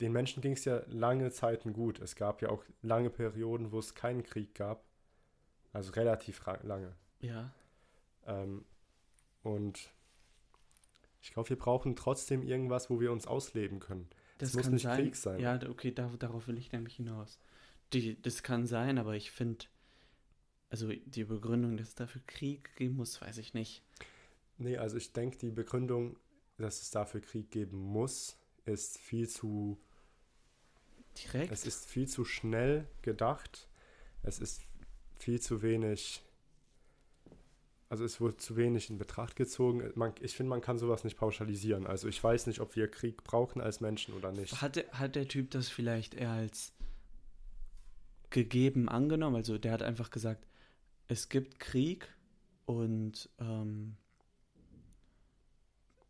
den 0.00 0.12
Menschen 0.12 0.40
ging 0.40 0.52
es 0.52 0.64
ja 0.64 0.80
lange 0.86 1.32
Zeiten 1.32 1.72
gut. 1.72 1.98
Es 1.98 2.14
gab 2.14 2.40
ja 2.40 2.50
auch 2.50 2.62
lange 2.82 3.10
Perioden, 3.10 3.72
wo 3.72 3.80
es 3.80 3.96
keinen 3.96 4.22
Krieg 4.22 4.54
gab. 4.54 4.84
Also 5.72 5.90
relativ 5.92 6.40
lange. 6.62 6.94
Ja. 7.20 7.50
Ähm, 8.26 8.64
und 9.46 9.92
ich 11.22 11.32
glaube, 11.32 11.48
wir 11.48 11.58
brauchen 11.58 11.96
trotzdem 11.96 12.42
irgendwas, 12.42 12.90
wo 12.90 13.00
wir 13.00 13.12
uns 13.12 13.26
ausleben 13.26 13.80
können. 13.80 14.08
Das 14.38 14.54
muss 14.54 14.64
kann 14.64 14.72
nicht 14.74 14.82
sein. 14.82 15.02
Krieg 15.02 15.16
sein. 15.16 15.40
Ja, 15.40 15.58
okay, 15.68 15.92
da, 15.92 16.08
darauf 16.18 16.48
will 16.48 16.58
ich 16.58 16.72
nämlich 16.72 16.96
hinaus. 16.96 17.38
Die, 17.92 18.20
das 18.20 18.42
kann 18.42 18.66
sein, 18.66 18.98
aber 18.98 19.14
ich 19.14 19.30
finde, 19.30 19.66
also 20.68 20.88
die 20.88 21.24
Begründung, 21.24 21.76
dass 21.76 21.88
es 21.88 21.94
dafür 21.94 22.22
Krieg 22.26 22.74
geben 22.76 22.96
muss, 22.96 23.20
weiß 23.20 23.38
ich 23.38 23.54
nicht. 23.54 23.82
Nee, 24.58 24.76
also 24.78 24.96
ich 24.96 25.12
denke, 25.12 25.38
die 25.38 25.50
Begründung, 25.50 26.18
dass 26.58 26.82
es 26.82 26.90
dafür 26.90 27.20
Krieg 27.20 27.50
geben 27.50 27.78
muss, 27.78 28.36
ist 28.64 28.98
viel 28.98 29.28
zu 29.28 29.78
Direkt? 31.16 31.52
Es 31.52 31.66
ist 31.66 31.86
viel 31.86 32.08
zu 32.08 32.24
schnell 32.24 32.86
gedacht. 33.02 33.68
Es 34.22 34.38
ist 34.38 34.60
viel 35.18 35.40
zu 35.40 35.62
wenig. 35.62 36.22
Also 37.88 38.04
es 38.04 38.20
wurde 38.20 38.36
zu 38.36 38.56
wenig 38.56 38.90
in 38.90 38.98
Betracht 38.98 39.36
gezogen. 39.36 39.90
Man, 39.94 40.12
ich 40.20 40.34
finde, 40.34 40.50
man 40.50 40.60
kann 40.60 40.78
sowas 40.78 41.04
nicht 41.04 41.16
pauschalisieren. 41.16 41.86
Also 41.86 42.08
ich 42.08 42.22
weiß 42.22 42.48
nicht, 42.48 42.60
ob 42.60 42.74
wir 42.74 42.90
Krieg 42.90 43.22
brauchen 43.22 43.60
als 43.60 43.80
Menschen 43.80 44.14
oder 44.14 44.32
nicht. 44.32 44.60
Hat 44.60 44.76
der, 44.76 44.90
hat 44.92 45.14
der 45.14 45.28
Typ 45.28 45.50
das 45.52 45.68
vielleicht 45.68 46.14
eher 46.14 46.30
als 46.30 46.72
gegeben 48.30 48.88
angenommen? 48.88 49.36
Also 49.36 49.56
der 49.56 49.72
hat 49.72 49.82
einfach 49.82 50.10
gesagt, 50.10 50.46
es 51.06 51.28
gibt 51.28 51.60
Krieg 51.60 52.08
und 52.64 53.28
ähm, 53.38 53.96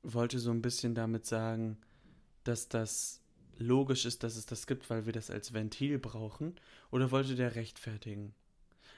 wollte 0.03 0.39
so 0.39 0.51
ein 0.51 0.63
bisschen 0.63 0.95
damit 0.95 1.27
sagen, 1.27 1.77
dass 2.45 2.69
das 2.69 3.21
logisch 3.59 4.05
ist, 4.07 4.23
dass 4.23 4.37
es 4.37 4.47
das 4.47 4.67
gibt, 4.67 4.89
weil 4.89 5.07
wir 5.07 5.13
das 5.13 5.31
als 5.31 5.53
Ventil 5.53 5.99
brauchen? 5.99 6.55
Oder 6.91 7.11
wollte 7.11 7.35
der 7.35 7.55
rechtfertigen? 7.55 8.35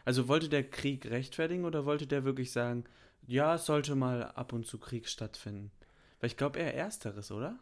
Also 0.08 0.26
wollte 0.26 0.48
der 0.48 0.64
Krieg 0.64 1.04
rechtfertigen 1.04 1.66
oder 1.66 1.84
wollte 1.84 2.06
der 2.06 2.24
wirklich 2.24 2.50
sagen, 2.50 2.84
ja, 3.26 3.56
es 3.56 3.66
sollte 3.66 3.94
mal 3.94 4.22
ab 4.22 4.54
und 4.54 4.66
zu 4.66 4.78
Krieg 4.78 5.06
stattfinden? 5.06 5.70
Weil 6.18 6.28
ich 6.28 6.38
glaube 6.38 6.58
eher 6.58 6.74
ersteres, 6.74 7.30
oder? 7.30 7.58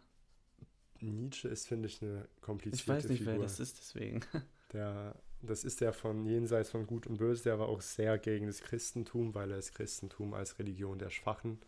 Nietzsche 1.01 1.49
ist, 1.49 1.67
finde 1.67 1.89
ich, 1.89 2.01
eine 2.01 2.29
komplizierte 2.43 2.83
Ich 2.85 2.89
weiß 2.89 3.09
nicht, 3.09 3.19
Figur. 3.19 3.33
wer 3.33 3.43
das 3.43 3.59
ist, 3.59 3.79
deswegen. 3.81 4.21
Der, 4.73 5.17
das 5.43 5.65
ist 5.65 5.81
der 5.81 5.93
von 5.93 6.25
jenseits 6.25 6.71
von 6.71 6.87
Gut 6.87 7.09
und 7.09 7.17
Böse. 7.17 7.43
Der 7.43 7.59
war 7.59 7.69
auch 7.69 7.81
sehr 7.81 8.17
gegen 8.17 8.47
das 8.47 8.61
Christentum, 8.61 9.35
weil 9.35 9.51
er 9.51 9.57
das 9.57 9.73
Christentum 9.73 10.33
als 10.33 10.61
Religion 10.61 11.01
der 11.01 11.11
Schwachen 11.11 11.59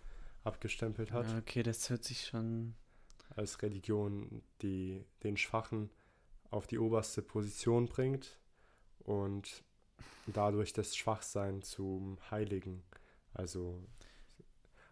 abgestempelt 0.45 1.11
hat. 1.11 1.27
Ja, 1.27 1.39
okay, 1.39 1.65
das 1.65 1.91
hört 1.91 2.05
sich 2.05 2.25
schon. 2.25 2.75
als 3.35 3.63
Religion, 3.63 4.43
die 4.63 5.05
den 5.25 5.37
Schwachen 5.37 5.91
auf 6.51 6.69
die 6.69 6.79
oberste 6.79 7.21
Position 7.21 7.87
bringt 7.87 8.39
und 9.01 9.65
dadurch 10.27 10.73
das 10.73 10.97
Schwachsein 10.97 11.63
zum 11.63 12.19
Heiligen. 12.31 12.83
Also, 13.35 13.83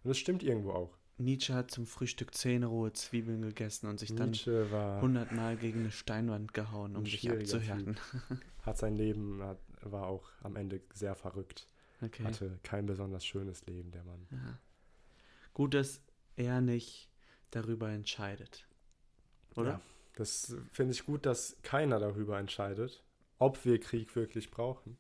und 0.03 0.09
das 0.09 0.19
stimmt 0.19 0.43
irgendwo 0.43 0.73
auch. 0.73 0.97
Nietzsche 1.19 1.55
hat 1.55 1.71
zum 1.71 1.87
Frühstück 1.87 2.35
zehn 2.35 2.63
rohe 2.63 2.93
Zwiebeln 2.93 3.43
gegessen 3.43 3.87
und 3.87 3.99
sich 3.99 4.15
dann 4.15 4.31
Nietzsche 4.31 4.71
war, 4.71 5.01
hundertmal 5.01 5.57
gegen 5.57 5.81
eine 5.81 5.91
Steinwand 5.91 6.53
gehauen, 6.53 6.95
um 6.95 7.07
sich 7.07 7.31
abzuhärten. 7.31 7.97
hat 8.63 8.77
sein 8.77 8.97
Leben, 8.97 9.43
hat, 9.43 9.59
war 9.81 10.07
auch 10.07 10.29
am 10.43 10.57
Ende 10.57 10.83
sehr 10.93 11.15
verrückt. 11.15 11.67
Okay. 12.03 12.25
Hatte 12.25 12.59
kein 12.63 12.85
besonders 12.85 13.25
schönes 13.25 13.65
Leben, 13.65 13.91
der 13.91 14.05
Mann. 14.05 14.27
Ja. 14.31 14.59
Gut, 15.55 15.73
dass 15.73 16.03
er 16.37 16.61
nicht 16.61 17.11
darüber 17.51 17.89
entscheidet. 17.89 18.67
Oder? 19.55 19.71
Ja, 19.71 19.81
das 20.17 20.55
finde 20.73 20.93
ich 20.93 21.07
gut, 21.07 21.25
dass 21.25 21.57
keiner 21.63 21.99
darüber 21.99 22.39
entscheidet, 22.39 23.03
ob 23.39 23.65
wir 23.65 23.81
Krieg 23.81 24.15
wirklich 24.17 24.51
brauchen. 24.51 24.99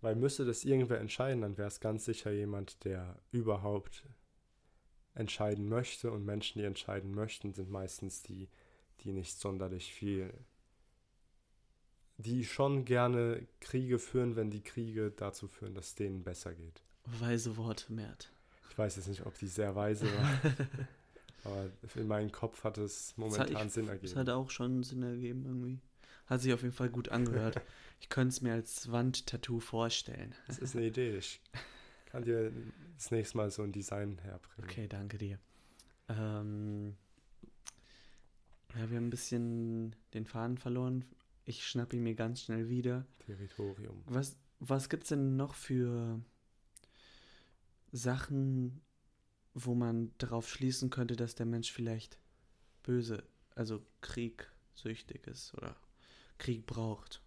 Weil 0.00 0.14
müsste 0.14 0.44
das 0.44 0.64
irgendwer 0.64 1.00
entscheiden, 1.00 1.42
dann 1.42 1.58
wäre 1.58 1.68
es 1.68 1.80
ganz 1.80 2.04
sicher 2.04 2.30
jemand, 2.30 2.84
der 2.84 3.18
überhaupt 3.32 4.04
entscheiden 5.14 5.68
möchte. 5.68 6.12
Und 6.12 6.24
Menschen, 6.24 6.60
die 6.60 6.64
entscheiden 6.64 7.14
möchten, 7.14 7.52
sind 7.52 7.70
meistens 7.70 8.22
die, 8.22 8.48
die 9.00 9.12
nicht 9.12 9.38
sonderlich 9.38 9.92
viel, 9.92 10.32
die 12.16 12.44
schon 12.44 12.84
gerne 12.84 13.46
Kriege 13.60 13.98
führen, 13.98 14.36
wenn 14.36 14.50
die 14.50 14.62
Kriege 14.62 15.10
dazu 15.10 15.48
führen, 15.48 15.74
dass 15.74 15.88
es 15.88 15.94
denen 15.96 16.22
besser 16.22 16.54
geht. 16.54 16.82
Weise 17.04 17.56
Worte, 17.56 17.92
Mert. 17.92 18.32
Ich 18.70 18.78
weiß 18.78 18.96
jetzt 18.96 19.08
nicht, 19.08 19.26
ob 19.26 19.36
die 19.38 19.46
sehr 19.46 19.74
weise 19.74 20.06
war. 20.06 20.40
aber 21.44 21.70
in 21.94 22.06
meinem 22.06 22.30
Kopf 22.30 22.62
hat 22.64 22.78
es 22.78 23.16
momentan 23.16 23.54
hat, 23.54 23.66
ich, 23.66 23.72
Sinn 23.72 23.88
ergeben. 23.88 24.12
Das 24.12 24.16
hat 24.16 24.28
auch 24.28 24.50
schon 24.50 24.82
Sinn 24.82 25.02
ergeben 25.02 25.44
irgendwie. 25.46 25.80
Hat 26.28 26.42
sich 26.42 26.52
auf 26.52 26.62
jeden 26.62 26.74
Fall 26.74 26.90
gut 26.90 27.08
angehört. 27.08 27.60
ich 28.00 28.08
könnte 28.08 28.28
es 28.28 28.42
mir 28.42 28.52
als 28.52 28.92
Wandtattoo 28.92 29.60
vorstellen. 29.60 30.34
Das 30.46 30.58
ist 30.58 30.76
eine 30.76 30.86
Idee. 30.86 31.16
Ich 31.16 31.40
kann 32.06 32.22
dir 32.22 32.52
das 32.94 33.10
nächste 33.10 33.38
Mal 33.38 33.50
so 33.50 33.62
ein 33.62 33.72
Design 33.72 34.18
herbringen. 34.18 34.70
Okay, 34.70 34.88
danke 34.88 35.16
dir. 35.16 35.38
Ähm, 36.08 36.96
ja, 38.74 38.90
wir 38.90 38.96
haben 38.96 39.06
ein 39.06 39.10
bisschen 39.10 39.96
den 40.12 40.26
Faden 40.26 40.58
verloren. 40.58 41.04
Ich 41.44 41.66
schnappe 41.66 41.96
ihn 41.96 42.02
mir 42.02 42.14
ganz 42.14 42.42
schnell 42.42 42.68
wieder. 42.68 43.06
Territorium. 43.20 44.02
Was, 44.04 44.36
was 44.60 44.90
gibt 44.90 45.04
es 45.04 45.08
denn 45.08 45.36
noch 45.36 45.54
für 45.54 46.20
Sachen, 47.90 48.82
wo 49.54 49.74
man 49.74 50.12
darauf 50.18 50.48
schließen 50.48 50.90
könnte, 50.90 51.16
dass 51.16 51.34
der 51.34 51.46
Mensch 51.46 51.72
vielleicht 51.72 52.18
böse, 52.82 53.22
also 53.54 53.82
kriegsüchtig 54.02 55.26
ist 55.26 55.54
oder 55.54 55.74
Krieg 56.38 56.66
braucht? 56.66 57.22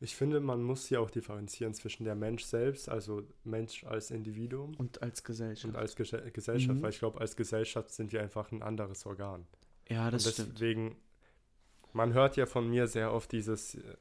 Ich 0.00 0.16
finde, 0.16 0.40
man 0.40 0.62
muss 0.62 0.86
hier 0.86 1.00
auch 1.00 1.10
differenzieren 1.10 1.72
zwischen 1.72 2.04
der 2.04 2.14
Mensch 2.14 2.44
selbst, 2.44 2.88
also 2.88 3.22
Mensch 3.44 3.84
als 3.84 4.10
Individuum. 4.10 4.74
Und 4.74 5.02
als 5.02 5.24
Gesellschaft. 5.24 5.74
Und 5.74 5.80
als 5.80 5.96
Ge 5.96 6.30
Gesellschaft, 6.30 6.78
mhm. 6.78 6.82
weil 6.82 6.90
ich 6.90 6.98
glaube, 6.98 7.20
als 7.20 7.36
Gesellschaft 7.36 7.90
sind 7.90 8.12
wir 8.12 8.20
einfach 8.20 8.52
ein 8.52 8.62
anderes 8.62 9.06
Organ. 9.06 9.46
Ja, 9.88 10.10
das 10.10 10.26
und 10.26 10.52
deswegen, 10.54 10.88
stimmt. 10.88 11.94
man 11.94 12.12
hört 12.12 12.36
ja 12.36 12.46
von 12.46 12.68
mir 12.68 12.86
sehr 12.86 13.12
oft 13.12 13.32
dieses, 13.32 13.76
äh, 13.76 13.96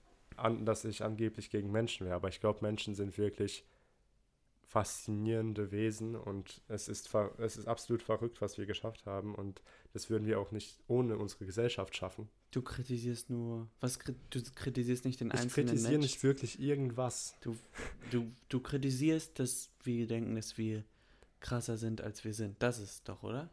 dass 0.62 0.84
ich 0.84 1.04
angeblich 1.04 1.50
gegen 1.50 1.72
Menschen 1.72 2.06
wäre, 2.06 2.16
aber 2.16 2.30
ich 2.30 2.40
glaube, 2.40 2.60
Menschen 2.62 2.96
sind 2.96 3.18
wirklich 3.18 3.64
faszinierende 4.74 5.72
Wesen 5.72 6.16
und 6.16 6.62
es 6.68 6.88
ist, 6.88 7.14
es 7.38 7.58
ist 7.58 7.68
absolut 7.68 8.02
verrückt, 8.02 8.42
was 8.42 8.58
wir 8.58 8.66
geschafft 8.66 9.06
haben 9.06 9.36
und 9.36 9.62
das 9.94 10.10
würden 10.10 10.26
wir 10.26 10.40
auch 10.40 10.52
nicht 10.52 10.80
ohne 10.88 11.18
unsere 11.18 11.46
Gesellschaft 11.46 11.96
schaffen. 11.96 12.28
Du 12.54 12.62
kritisierst 12.62 13.32
nur, 13.32 13.68
was 13.80 13.98
du 13.98 14.42
kritisierst 14.54 15.06
nicht 15.06 15.20
den 15.20 15.30
ich 15.30 15.34
einzelnen 15.34 15.70
Ich 15.70 15.74
kritisiere 15.74 16.00
nicht 16.00 16.22
wirklich 16.22 16.60
irgendwas. 16.60 17.36
Du, 17.42 17.58
du, 18.12 18.32
du 18.48 18.60
kritisierst, 18.60 19.40
dass 19.40 19.72
wir 19.84 20.06
denken, 20.06 20.36
dass 20.36 20.56
wir 20.56 20.84
krasser 21.40 21.78
sind, 21.78 22.02
als 22.02 22.24
wir 22.24 22.36
sind. 22.36 22.62
Das 22.62 22.78
ist 22.78 23.10
doch, 23.10 23.24
oder? 23.24 23.50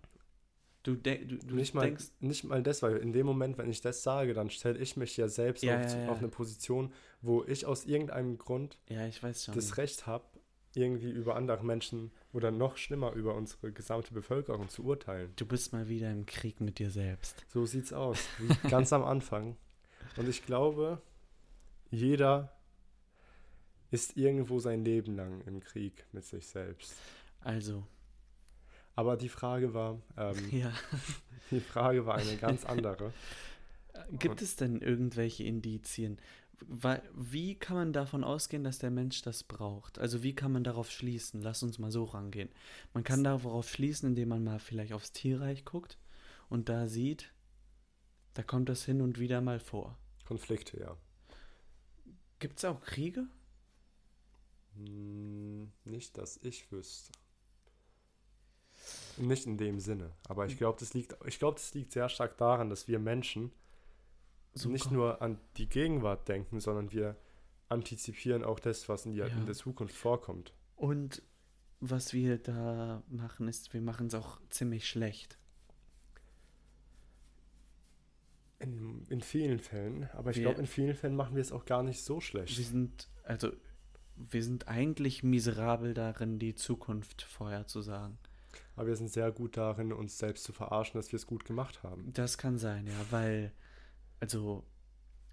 Du, 0.83 0.97
de 0.97 1.25
du, 1.25 1.39
du 1.39 1.55
nicht 1.55 1.73
mal, 1.73 1.87
denkst. 1.87 2.11
Nicht 2.21 2.45
mal 2.45 2.63
das, 2.63 2.83
weil 2.83 2.99
in 2.99 3.15
dem 3.15 3.25
Moment, 3.25 3.57
wenn 3.57 3.71
ich 3.71 3.81
das 3.81 4.03
sage, 4.03 4.35
dann 4.35 4.51
stelle 4.51 4.79
ich 4.79 4.99
mich 4.99 5.17
ja 5.17 5.29
selbst 5.29 5.63
ja, 5.63 5.81
auf, 5.81 5.93
ja, 5.93 5.99
ja. 5.99 6.11
auf, 6.11 6.19
eine 6.19 6.29
Position, 6.29 6.93
wo 7.23 7.43
ich 7.45 7.65
aus 7.65 7.87
irgendeinem 7.87 8.37
Grund 8.37 8.79
ja, 8.91 9.07
ich 9.07 9.23
weiß 9.23 9.47
schon. 9.47 9.55
das 9.55 9.79
Recht 9.79 10.07
habe, 10.07 10.25
irgendwie 10.75 11.11
über 11.11 11.37
andere 11.37 11.65
Menschen 11.65 12.13
oder 12.33 12.51
noch 12.51 12.77
schlimmer 12.77 13.13
über 13.13 13.35
unsere 13.35 13.73
gesamte 13.73 14.15
Bevölkerung 14.15 14.69
zu 14.69 14.85
urteilen. 14.85 15.33
Du 15.37 15.47
bist 15.47 15.73
mal 15.73 15.89
wieder 15.89 16.11
im 16.11 16.27
Krieg 16.27 16.61
mit 16.61 16.79
dir 16.79 16.91
selbst. 16.91 17.45
So 17.49 17.67
sieht's 17.67 17.93
aus, 17.93 18.19
wie 18.39 18.69
ganz 18.69 18.93
am 18.93 19.05
Anfang. 19.05 19.57
Und 20.17 20.29
ich 20.29 20.45
glaube, 20.45 21.01
jeder 21.91 22.53
ist 23.91 24.17
irgendwo 24.17 24.61
sein 24.61 24.85
Leben 24.85 25.17
lang 25.17 25.41
im 25.43 25.61
Krieg 25.61 26.05
mit 26.13 26.25
sich 26.25 26.47
selbst. 26.47 26.95
Also. 27.41 27.85
Aber 28.95 29.17
die 29.17 29.29
Frage 29.29 29.75
war, 29.75 30.01
ähm, 30.17 30.37
ja. 30.51 30.73
die 31.51 31.61
Frage 31.61 32.07
war 32.07 32.17
eine 32.17 32.37
ganz 32.37 32.65
andere. 32.67 33.13
Gibt 34.13 34.27
Und 34.27 34.43
es 34.43 34.57
denn 34.57 34.81
irgendwelche 34.81 35.45
Indizien? 35.45 36.19
Wie 36.67 37.55
kann 37.55 37.77
man 37.77 37.93
davon 37.93 38.25
ausgehen, 38.25 38.65
dass 38.65 38.79
der 38.79 38.91
Mensch 38.91 39.23
das 39.23 39.43
braucht? 39.43 39.99
Also 39.99 40.23
wie 40.23 40.35
kann 40.35 40.53
man 40.53 40.65
darauf 40.65 40.91
schließen? 40.91 41.43
Lass 41.43 41.63
uns 41.63 41.79
mal 41.79 41.91
so 41.91 42.05
rangehen. 42.05 42.51
Man 42.93 43.05
kann 43.05 43.25
darauf 43.25 43.69
schließen, 43.69 44.11
indem 44.11 44.29
man 44.29 44.45
mal 44.45 44.59
vielleicht 44.59 44.93
aufs 44.93 45.13
Tierreich 45.13 45.65
guckt 45.65 45.99
und 46.49 46.69
da 46.69 46.87
sieht, 46.87 47.33
da 48.35 48.43
kommt 48.43 48.69
das 48.69 48.85
hin 48.85 49.01
und 49.01 49.19
wieder 49.19 49.41
mal 49.41 49.61
vor. 49.61 49.99
Konflikte, 50.27 50.79
ja. 50.79 50.97
Gibt 52.39 52.59
es 52.59 52.65
auch 52.65 52.81
Kriege? 52.81 53.27
Hm, 54.77 55.73
nicht, 55.85 56.17
dass 56.19 56.39
ich 56.43 56.71
wüsste. 56.71 57.13
Nicht 59.17 59.47
in 59.47 59.59
dem 59.59 59.81
Sinne. 59.81 60.13
Aber 60.29 60.47
ich 60.47 60.57
glaube, 60.57 60.79
das 60.79 60.95
liegt, 60.95 61.17
ich 61.27 61.39
glaube, 61.39 61.57
das 61.57 61.75
liegt 61.75 61.93
sehr 61.93 62.09
stark 62.09 62.37
daran, 62.39 62.71
dass 62.71 62.89
wir 62.89 62.99
Menschen 62.99 63.53
Super. 64.55 64.73
nicht 64.73 64.91
nur 64.91 65.23
an 65.23 65.39
die 65.57 65.69
Gegenwart 65.69 66.29
denken, 66.29 66.61
sondern 66.61 66.93
wir 66.93 67.17
antizipieren 67.69 68.43
auch 68.43 68.59
das, 68.59 68.89
was 68.89 69.07
in, 69.07 69.13
die, 69.13 69.19
ja. 69.19 69.27
in 69.27 69.47
der 69.47 69.55
Zukunft 69.55 69.95
vorkommt. 69.95 70.53
Und 70.77 71.23
was 71.81 72.13
wir 72.13 72.39
da 72.39 73.03
machen, 73.09 73.49
ist, 73.49 73.73
wir 73.73 73.81
machen 73.81 74.09
es 74.09 74.15
auch 74.15 74.41
ziemlich 74.51 74.89
schlecht. 74.89 75.39
In, 78.59 79.07
in 79.09 79.23
vielen 79.23 79.59
Fällen, 79.59 80.11
aber 80.13 80.31
ich 80.31 80.41
glaube, 80.41 80.61
in 80.61 80.67
vielen 80.67 80.95
Fällen 80.95 81.17
machen 81.17 81.35
wir 81.35 81.41
es 81.41 81.51
auch 81.51 81.65
gar 81.65 81.83
nicht 81.83 82.03
so 82.03 82.21
schlecht. 82.21 82.59
Wir 82.59 82.65
sind, 82.65 83.09
also, 83.23 83.51
wir 84.17 84.45
sind 84.45 84.69
eigentlich 84.69 85.23
miserabel 85.23 85.95
darin, 85.95 86.39
die 86.39 86.55
Zukunft 86.55 87.23
vorherzusagen. 87.23 88.19
Aber 88.77 88.89
wir 88.89 88.97
sind 88.97 89.11
sehr 89.11 89.33
gut 89.33 89.57
darin, 89.57 89.93
uns 89.93 90.19
selbst 90.19 90.45
zu 90.45 90.53
verarschen, 90.53 90.99
dass 90.99 91.11
wir 91.13 91.17
es 91.17 91.27
gut 91.27 91.47
gemacht 91.47 91.83
haben. 91.83 92.13
Das 92.13 92.37
kann 92.37 92.59
sein, 92.59 92.87
ja, 92.87 93.07
weil 93.11 93.53
also 94.21 94.65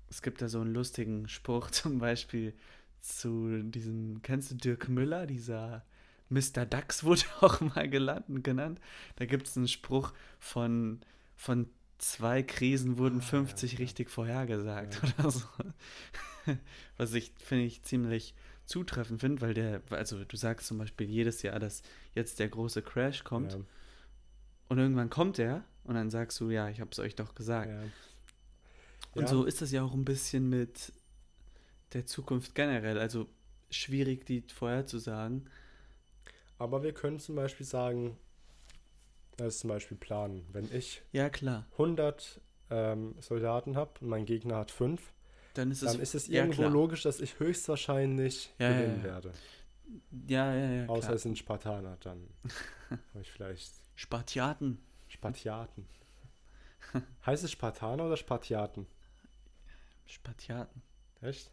es 0.10 0.22
gibt 0.22 0.42
da 0.42 0.50
so 0.50 0.62
einen 0.62 0.74
lustigen 0.74 1.28
Spruch 1.28 1.72
zum 1.72 2.00
Beispiel 2.00 2.54
zu 3.02 3.62
diesem, 3.64 4.22
kennst 4.22 4.52
du 4.52 4.56
Dirk 4.56 4.90
Müller, 4.90 5.28
dieser 5.28 5.86
Mr. 6.30 6.66
Dax 6.66 7.04
wurde 7.04 7.24
auch 7.42 7.62
mal 7.62 7.90
gelandet, 7.90 8.44
genannt. 8.44 8.82
Da 9.16 9.26
gibt 9.26 9.48
es 9.48 9.58
einen 9.58 9.68
Spruch 9.68 10.14
von, 10.40 11.00
von 11.36 11.70
zwei 11.98 12.44
Krisen 12.44 12.98
wurden 12.98 13.22
50 13.22 13.72
ah, 13.72 13.74
ja, 13.74 13.80
richtig 13.80 14.10
vorhergesagt 14.10 15.02
ja. 15.02 15.10
oder 15.20 15.32
so. 15.32 15.46
Was 16.98 17.14
ich, 17.14 17.34
finde 17.38 17.66
ich, 17.66 17.84
ziemlich 17.84 18.36
zutreffend 18.66 19.22
finde, 19.22 19.42
weil 19.42 19.54
der, 19.54 19.82
also 19.90 20.24
du 20.24 20.38
sagst 20.38 20.68
zum 20.68 20.78
Beispiel 20.78 21.10
jedes 21.10 21.42
Jahr, 21.42 21.60
dass 21.60 21.82
jetzt 22.14 22.40
der 22.40 22.50
große 22.50 22.82
Crash 22.82 23.24
kommt 23.24 23.54
ja. 23.54 23.60
und 24.68 24.78
irgendwann 24.78 25.10
kommt 25.10 25.40
er 25.40 25.64
und 25.86 25.96
dann 25.96 26.10
sagst 26.10 26.40
du, 26.40 26.50
ja, 26.50 26.70
ich 26.70 26.82
habe 26.82 26.92
es 26.92 27.00
euch 27.00 27.16
doch 27.16 27.34
gesagt. 27.34 27.72
Und 29.18 29.24
ja. 29.24 29.30
so 29.30 29.46
ist 29.46 29.62
das 29.62 29.72
ja 29.72 29.84
auch 29.84 29.94
ein 29.94 30.06
bisschen 30.06 30.50
mit 30.50 30.94
der 31.94 32.06
Zukunft 32.06 32.56
generell. 32.56 33.00
Also 33.00 33.28
schwierig, 33.70 34.26
die 34.26 34.42
vorherzusagen. 34.42 35.50
Aber 36.60 36.84
wir 36.84 36.94
können 36.94 37.20
zum 37.20 37.36
Beispiel 37.36 37.66
sagen, 37.66 38.18
das 39.38 39.56
ist 39.56 39.60
zum 39.62 39.70
Beispiel 39.70 39.98
planen. 39.98 40.46
Wenn 40.52 40.72
ich 40.74 41.02
ja, 41.12 41.30
klar. 41.30 41.66
100 41.74 42.42
ähm, 42.70 43.16
Soldaten 43.20 43.76
habe 43.76 43.92
und 44.02 44.10
mein 44.10 44.26
Gegner 44.26 44.58
hat 44.58 44.72
5, 44.72 45.02
dann 45.54 45.72
ist 45.72 45.82
es, 45.82 45.92
dann 45.92 46.02
ist 46.02 46.16
es 46.16 46.28
irgendwo 46.28 46.64
ja, 46.64 46.68
logisch, 46.68 47.04
dass 47.04 47.20
ich 47.20 47.40
höchstwahrscheinlich 47.40 48.54
ja, 48.60 48.72
gewinnen 48.72 49.04
werde. 49.04 49.32
Ja, 50.28 50.54
ja, 50.54 50.72
ja. 50.72 50.88
Außer 50.88 51.08
klar. 51.08 51.16
es 51.16 51.24
sind 51.24 51.38
Spartaner, 51.38 51.98
dann 52.02 52.28
habe 52.90 53.22
ich 53.22 53.32
vielleicht. 53.32 53.72
Spartiaten. 53.96 54.80
Spartiaten. 55.08 55.88
heißt 57.26 57.44
es 57.44 57.52
Spartaner 57.52 58.06
oder 58.06 58.18
Spartiaten? 58.18 58.86
Spatiaten. 60.08 60.82
Echt? 61.22 61.52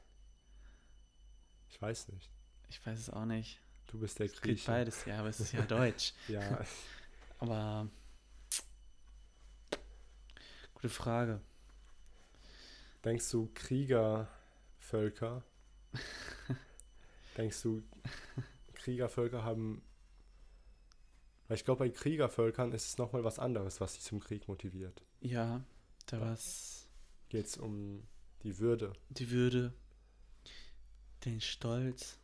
Ich 1.71 1.81
weiß 1.81 2.09
nicht. 2.09 2.31
Ich 2.69 2.85
weiß 2.85 2.99
es 2.99 3.11
auch 3.11 3.25
nicht. 3.25 3.61
Du 3.87 3.99
bist 3.99 4.19
der 4.19 4.29
Grieche. 4.29 4.55
Geht 4.55 4.67
beides, 4.67 5.05
ja, 5.05 5.19
aber 5.19 5.29
es 5.29 5.41
ist 5.41 5.53
ja 5.53 5.63
Deutsch. 5.67 6.15
ja. 6.29 6.65
Aber 7.39 7.91
gute 10.73 10.89
Frage. 10.89 11.41
Denkst 13.05 13.29
du 13.31 13.51
Kriegervölker? 13.53 15.43
Denkst 17.37 17.61
du 17.63 17.83
Kriegervölker 18.75 19.43
haben 19.43 19.83
weil 21.49 21.57
ich 21.57 21.65
glaube, 21.65 21.85
bei 21.85 21.91
Kriegervölkern 21.91 22.73
ist 22.73 22.89
es 22.89 22.99
nochmal 22.99 23.25
was 23.25 23.39
anderes, 23.39 23.81
was 23.81 23.95
sie 23.95 24.01
zum 24.01 24.21
Krieg 24.21 24.49
motiviert. 24.49 25.03
Ja, 25.21 25.63
da 26.07 26.21
was. 26.21 26.89
Geht 27.29 27.47
es 27.47 27.57
um 27.57 28.03
die 28.45 28.59
Würde. 28.59 28.93
Die 29.09 29.31
Würde, 29.31 29.73
den 31.25 31.41
Stolz. 31.41 32.19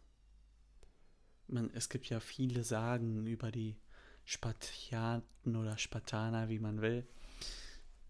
Man, 1.49 1.71
es 1.75 1.89
gibt 1.89 2.09
ja 2.09 2.21
viele 2.21 2.63
Sagen 2.63 3.27
über 3.27 3.51
die 3.51 3.77
Spartiaten 4.25 5.57
oder 5.57 5.79
Spartaner, 5.79 6.49
wie 6.49 6.59
man 6.59 6.83
will. 6.83 7.07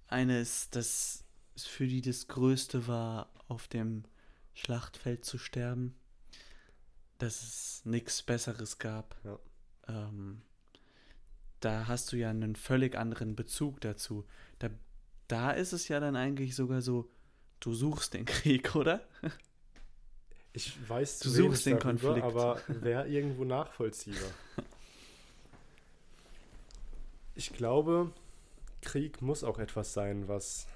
Eine 0.08 0.40
ist, 0.40 0.74
dass 0.74 1.24
es 1.54 1.66
für 1.66 1.86
die 1.86 2.02
das 2.02 2.26
Größte 2.26 2.86
war, 2.86 3.32
auf 3.48 3.68
dem 3.68 4.04
Schlachtfeld 4.54 5.24
zu 5.24 5.38
sterben. 5.38 5.94
Dass 7.18 7.42
es 7.42 7.84
nichts 7.84 8.22
Besseres 8.22 8.78
gab. 8.78 9.16
Ja. 9.24 9.38
Ähm, 9.88 10.42
da 11.60 11.86
hast 11.86 12.12
du 12.12 12.16
ja 12.16 12.30
einen 12.30 12.56
völlig 12.56 12.96
anderen 12.96 13.36
Bezug 13.36 13.80
dazu. 13.80 14.26
Da, 14.58 14.70
da 15.28 15.52
ist 15.52 15.72
es 15.72 15.88
ja 15.88 16.00
dann 16.00 16.16
eigentlich 16.16 16.56
sogar 16.56 16.82
so, 16.82 17.10
Du 17.60 17.74
suchst 17.74 18.14
den 18.14 18.24
Krieg, 18.24 18.74
oder? 18.74 19.02
Ich 20.52 20.76
weiß 20.88 21.20
du 21.20 21.28
suchst 21.28 21.66
den 21.66 21.78
darüber, 21.78 21.90
Konflikt. 21.90 22.24
aber 22.24 22.60
wäre 22.68 23.08
irgendwo 23.08 23.44
nachvollziehbar. 23.44 24.30
Ich 27.34 27.52
glaube, 27.52 28.12
Krieg 28.82 29.22
muss 29.22 29.44
auch 29.44 29.58
etwas 29.58 29.92
sein, 29.92 30.26
was 30.26 30.66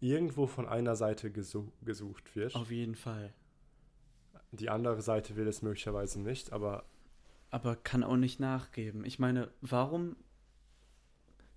irgendwo 0.00 0.46
von 0.46 0.66
einer 0.66 0.96
Seite 0.96 1.30
gesu 1.30 1.70
gesucht 1.82 2.34
wird. 2.34 2.54
Auf 2.54 2.70
jeden 2.70 2.94
Fall. 2.94 3.32
Die 4.52 4.70
andere 4.70 5.02
Seite 5.02 5.36
will 5.36 5.46
es 5.46 5.62
möglicherweise 5.62 6.20
nicht, 6.20 6.52
aber. 6.52 6.84
Aber 7.50 7.76
kann 7.76 8.02
auch 8.02 8.16
nicht 8.16 8.40
nachgeben. 8.40 9.04
Ich 9.04 9.18
meine, 9.18 9.50
warum. 9.60 10.16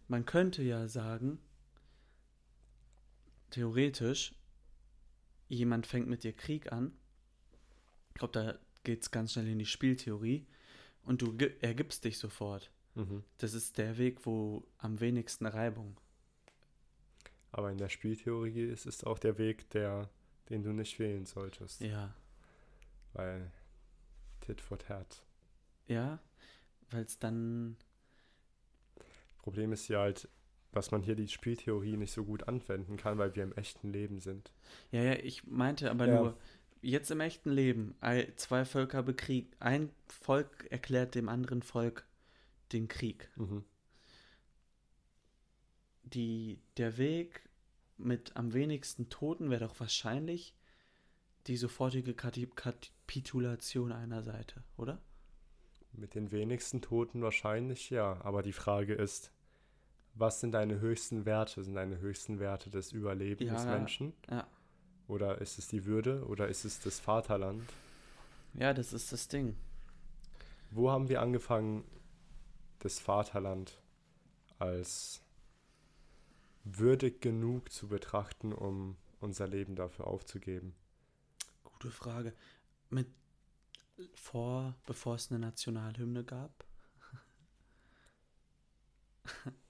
Man 0.07 0.25
könnte 0.25 0.63
ja 0.63 0.87
sagen, 0.87 1.39
theoretisch, 3.49 4.33
jemand 5.47 5.87
fängt 5.87 6.07
mit 6.07 6.23
dir 6.23 6.33
Krieg 6.33 6.71
an. 6.71 6.93
Ich 8.09 8.15
glaube, 8.15 8.33
da 8.33 8.59
geht 8.83 9.03
es 9.03 9.11
ganz 9.11 9.33
schnell 9.33 9.47
in 9.47 9.59
die 9.59 9.65
Spieltheorie. 9.65 10.45
Und 11.03 11.21
du 11.21 11.37
ergibst 11.61 12.03
dich 12.03 12.17
sofort. 12.17 12.69
Mhm. 12.95 13.23
Das 13.37 13.53
ist 13.53 13.77
der 13.77 13.97
Weg, 13.97 14.25
wo 14.25 14.67
am 14.77 14.99
wenigsten 14.99 15.45
Reibung. 15.45 15.97
Aber 17.51 17.71
in 17.71 17.77
der 17.77 17.89
Spieltheorie 17.89 18.63
ist 18.63 18.85
es 18.85 19.03
auch 19.03 19.19
der 19.19 19.37
Weg, 19.37 19.69
der, 19.69 20.09
den 20.49 20.63
du 20.63 20.73
nicht 20.73 20.99
wählen 20.99 21.25
solltest. 21.25 21.81
Ja. 21.81 22.13
Weil 23.13 23.51
Tit 24.41 24.61
for 24.61 24.77
Tat. 24.77 25.23
Ja, 25.87 26.19
weil 26.91 27.03
es 27.03 27.19
dann. 27.19 27.77
Problem 29.39 29.71
ist 29.71 29.87
ja 29.87 29.99
halt, 29.99 30.27
dass 30.72 30.91
man 30.91 31.01
hier 31.01 31.15
die 31.15 31.28
Spieltheorie 31.28 31.97
nicht 31.97 32.11
so 32.11 32.24
gut 32.24 32.47
anwenden 32.47 32.97
kann, 32.97 33.18
weil 33.18 33.36
wir 33.36 33.43
im 33.43 33.53
echten 33.53 33.91
Leben 33.91 34.20
sind. 34.20 34.51
Ja, 34.91 35.01
ja, 35.01 35.13
ich 35.13 35.45
meinte 35.47 35.89
aber 35.89 36.07
ja. 36.07 36.20
nur, 36.20 36.38
jetzt 36.82 37.11
im 37.11 37.20
echten 37.20 37.51
Leben, 37.51 37.95
zwei 38.36 38.65
Völker 38.65 39.03
bekriegen, 39.03 39.49
ein 39.59 39.91
Volk 40.07 40.68
erklärt 40.70 41.15
dem 41.15 41.30
anderen 41.30 41.61
Volk 41.61 42.05
den 42.72 42.88
Krieg. 42.88 43.30
Mhm. 43.36 43.63
Die, 46.03 46.61
der 46.78 46.97
Weg 46.97 47.49
mit 47.97 48.36
am 48.36 48.53
wenigsten 48.53 49.09
Toten 49.09 49.49
wäre 49.49 49.68
doch 49.68 49.80
wahrscheinlich 49.80 50.55
die 51.47 51.57
sofortige 51.57 52.13
Kapitulation 52.13 53.91
einer 53.91 54.24
Seite, 54.24 54.63
oder? 54.78 55.01
Mit 55.93 56.13
den 56.13 56.32
wenigsten 56.32 56.82
Toten 56.82 57.22
wahrscheinlich 57.22 57.89
ja, 57.89 58.22
aber 58.24 58.43
die 58.43 58.53
Frage 58.53 58.93
ist, 58.93 59.32
was 60.20 60.39
sind 60.39 60.51
deine 60.51 60.80
höchsten 60.80 61.26
Werte? 61.26 61.63
Sind 61.63 61.76
deine 61.76 61.99
höchsten 61.99 62.39
Werte 62.39 62.70
das 62.70 62.91
Überleben 62.91 63.45
ja, 63.45 63.53
des 63.53 63.65
Menschen? 63.65 64.13
Ja. 64.30 64.47
Oder 65.07 65.39
ist 65.39 65.57
es 65.57 65.68
die 65.68 65.86
Würde? 65.86 66.26
Oder 66.28 66.47
ist 66.47 66.65
es 66.65 66.80
das 66.82 66.99
Vaterland? 66.99 67.63
Ja, 68.53 68.74
das 68.74 68.93
ist 68.93 69.11
das 69.11 69.28
Ding. 69.28 69.55
Wo 70.72 70.91
haben 70.91 71.07
wir 71.09 71.22
angefangen, 71.22 71.84
das 72.80 72.99
Vaterland 72.99 73.80
als 74.59 75.22
würdig 76.63 77.22
genug 77.22 77.72
zu 77.72 77.88
betrachten, 77.88 78.51
um 78.53 78.97
unser 79.20 79.47
Leben 79.47 79.76
dafür 79.76 80.07
aufzugeben? 80.07 80.76
Gute 81.63 81.91
Frage. 81.91 82.34
Mit 82.89 83.07
vor, 84.13 84.76
bevor 84.86 85.15
es 85.15 85.32
eine 85.32 85.39
Nationalhymne 85.39 86.24
gab? 86.24 86.65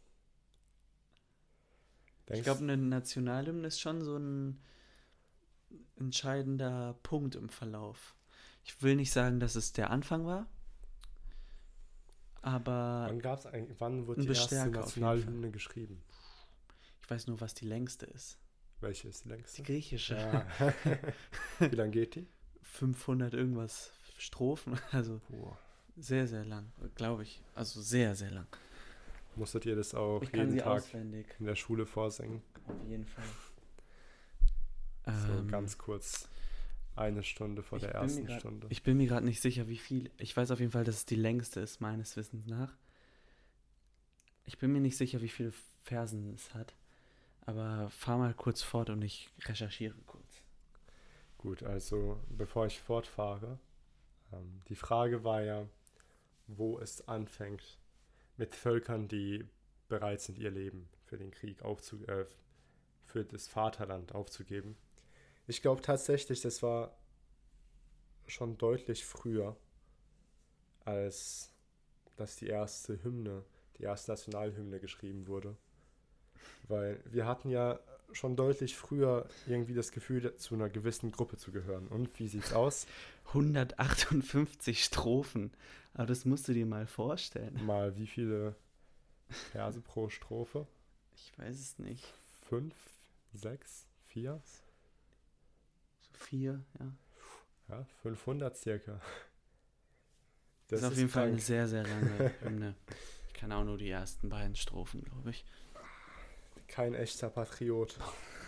ich 2.30 2.43
glaube, 2.43 2.61
eine 2.61 2.78
Nationalhymne 2.78 3.67
ist 3.67 3.80
schon 3.80 4.01
so 4.01 4.17
ein 4.17 4.61
entscheidender 5.97 6.97
Punkt 7.03 7.36
im 7.36 7.49
Verlauf. 7.49 8.15
Ich 8.63 8.82
will 8.82 8.95
nicht 8.95 9.11
sagen, 9.11 9.39
dass 9.39 9.55
es 9.55 9.71
der 9.73 9.89
Anfang 9.89 10.25
war, 10.25 10.47
aber. 12.41 13.05
Wann 13.07 13.19
gab's 13.19 13.45
eigentlich, 13.45 13.80
wann 13.80 14.07
wurde 14.07 14.21
die 14.21 14.28
erste 14.28 14.69
Nationalhymne 14.69 15.51
geschrieben? 15.51 16.01
Ich 17.01 17.09
weiß 17.09 17.28
nur, 17.28 17.39
was 17.39 17.53
die 17.53 17.65
längste 17.65 18.05
ist. 18.05 18.38
Welche 18.80 19.07
ist 19.07 19.25
die 19.25 19.30
längste? 19.30 19.57
Die 19.57 19.63
griechische. 19.63 20.15
Ja. 20.15 20.45
Wie 21.71 21.75
lang 21.75 21.91
geht 21.91 22.15
die? 22.15 22.28
500 22.61 23.34
irgendwas 23.34 23.91
Strophen, 24.17 24.78
also 24.91 25.21
Boah. 25.30 25.57
sehr, 25.95 26.28
sehr 26.28 26.45
lang, 26.45 26.71
glaube 26.95 27.23
ich. 27.23 27.41
Also 27.55 27.82
sehr, 27.82 28.15
sehr 28.15 28.32
lang. 28.32 28.47
Musstet 29.38 29.65
ihr 29.65 29.75
das 29.75 29.93
auch 29.93 30.21
ich 30.23 30.31
jeden 30.33 30.57
Tag 30.57 30.83
auswendig. 30.83 31.27
in 31.39 31.45
der 31.45 31.55
Schule 31.55 31.85
vorsingen? 31.85 32.41
Auf 32.65 32.89
jeden 32.89 33.05
Fall. 33.05 33.23
So 35.05 35.33
ähm, 35.39 35.47
ganz 35.47 35.77
kurz. 35.77 36.27
Eine 36.95 37.21
Stunde 37.21 37.61
vor 37.61 37.77
der 37.77 37.91
ersten 37.91 38.25
grad, 38.25 38.39
Stunde. 38.39 38.65
Ich 38.71 38.81
bin 38.81 38.97
mir 38.97 39.05
gerade 39.05 39.25
nicht 39.25 39.39
sicher, 39.39 39.67
wie 39.67 39.77
viel. 39.77 40.09
Ich 40.17 40.35
weiß 40.35 40.49
auf 40.49 40.59
jeden 40.59 40.71
Fall, 40.71 40.83
dass 40.83 40.95
es 40.95 41.05
die 41.05 41.15
längste 41.15 41.59
ist, 41.59 41.79
meines 41.79 42.17
Wissens 42.17 42.47
nach. 42.47 42.75
Ich 44.45 44.57
bin 44.57 44.73
mir 44.73 44.81
nicht 44.81 44.97
sicher, 44.97 45.21
wie 45.21 45.29
viele 45.29 45.53
Versen 45.83 46.33
es 46.33 46.55
hat. 46.55 46.75
Aber 47.41 47.91
fahr 47.91 48.17
mal 48.17 48.33
kurz 48.33 48.63
fort 48.63 48.89
und 48.89 49.03
ich 49.03 49.29
recherchiere 49.45 49.95
kurz. 50.07 50.41
Gut, 51.38 51.61
also 51.61 52.19
bevor 52.29 52.65
ich 52.65 52.79
fortfahre, 52.79 53.59
ähm, 54.33 54.61
die 54.67 54.75
Frage 54.75 55.23
war 55.23 55.43
ja, 55.43 55.67
wo 56.47 56.79
es 56.79 57.07
anfängt 57.07 57.77
mit 58.38 58.55
Völkern, 58.55 59.07
die 59.07 59.45
bereit 59.88 60.21
sind, 60.21 60.38
ihr 60.38 60.51
Leben 60.51 60.89
für 61.05 61.17
den 61.17 61.31
Krieg 61.31 61.61
aufzu 61.61 62.05
äh, 62.07 62.25
für 63.05 63.23
das 63.23 63.47
Vaterland 63.47 64.13
aufzugeben. 64.13 64.77
Ich 65.47 65.61
glaube 65.61 65.81
tatsächlich, 65.81 66.41
das 66.41 66.61
war 66.61 66.97
schon 68.27 68.57
deutlich 68.57 69.05
früher, 69.05 69.55
als 70.83 71.53
dass 72.17 72.35
die 72.35 72.47
erste 72.47 73.01
Hymne, 73.03 73.45
die 73.77 73.83
erste 73.83 74.11
Nationalhymne 74.11 74.79
geschrieben 74.79 75.27
wurde. 75.27 75.55
Weil 76.67 77.01
wir 77.05 77.25
hatten 77.25 77.49
ja 77.49 77.79
schon 78.12 78.36
deutlich 78.36 78.76
früher 78.76 79.28
irgendwie 79.47 79.74
das 79.74 79.91
Gefühl, 79.91 80.36
zu 80.38 80.55
einer 80.55 80.70
gewissen 80.70 81.12
Gruppe 81.12 81.38
zu 81.38 81.51
gehören. 81.51 81.88
Und 81.88 82.18
wie 82.20 82.28
sieht's 82.28 82.53
aus? 82.53 82.88
158 83.28 84.84
Strophen. 84.84 85.51
Aber 85.93 86.05
das 86.05 86.26
musst 86.26 86.47
du 86.47 86.53
dir 86.53 86.66
mal 86.66 86.88
vorstellen. 86.88 87.66
Mal 87.66 87.97
wie 87.97 88.08
viele 88.08 88.55
Verse 89.51 89.82
pro 89.82 90.10
Strophe? 90.10 90.68
Ich 91.16 91.38
weiß 91.38 91.60
es 91.60 91.80
nicht. 91.80 92.05
Fünf, 92.47 92.76
sechs, 93.34 93.88
vier? 94.08 94.41
Vier, 96.14 96.64
ja. 96.80 96.93
Ja, 97.70 97.86
500 98.01 98.55
circa. 98.55 99.01
Das, 100.70 100.82
das 100.82 100.82
ist 100.82 100.86
auf 100.88 100.97
jeden 100.97 101.12
krank. 101.12 101.24
Fall 101.24 101.28
eine 101.30 101.39
sehr, 101.39 101.68
sehr 101.68 101.84
lange 101.84 102.32
Hymne. 102.41 102.76
Ich 103.28 103.34
kann 103.34 103.51
auch 103.51 103.64
nur 103.64 103.78
die 103.78 103.89
ersten 103.89 104.30
beiden 104.30 104.55
Strophen, 104.55 105.03
glaube 105.03 105.32
ich. 105.32 105.45
Kein 106.68 106.93
echter 106.93 107.30
Patriot. 107.30 107.97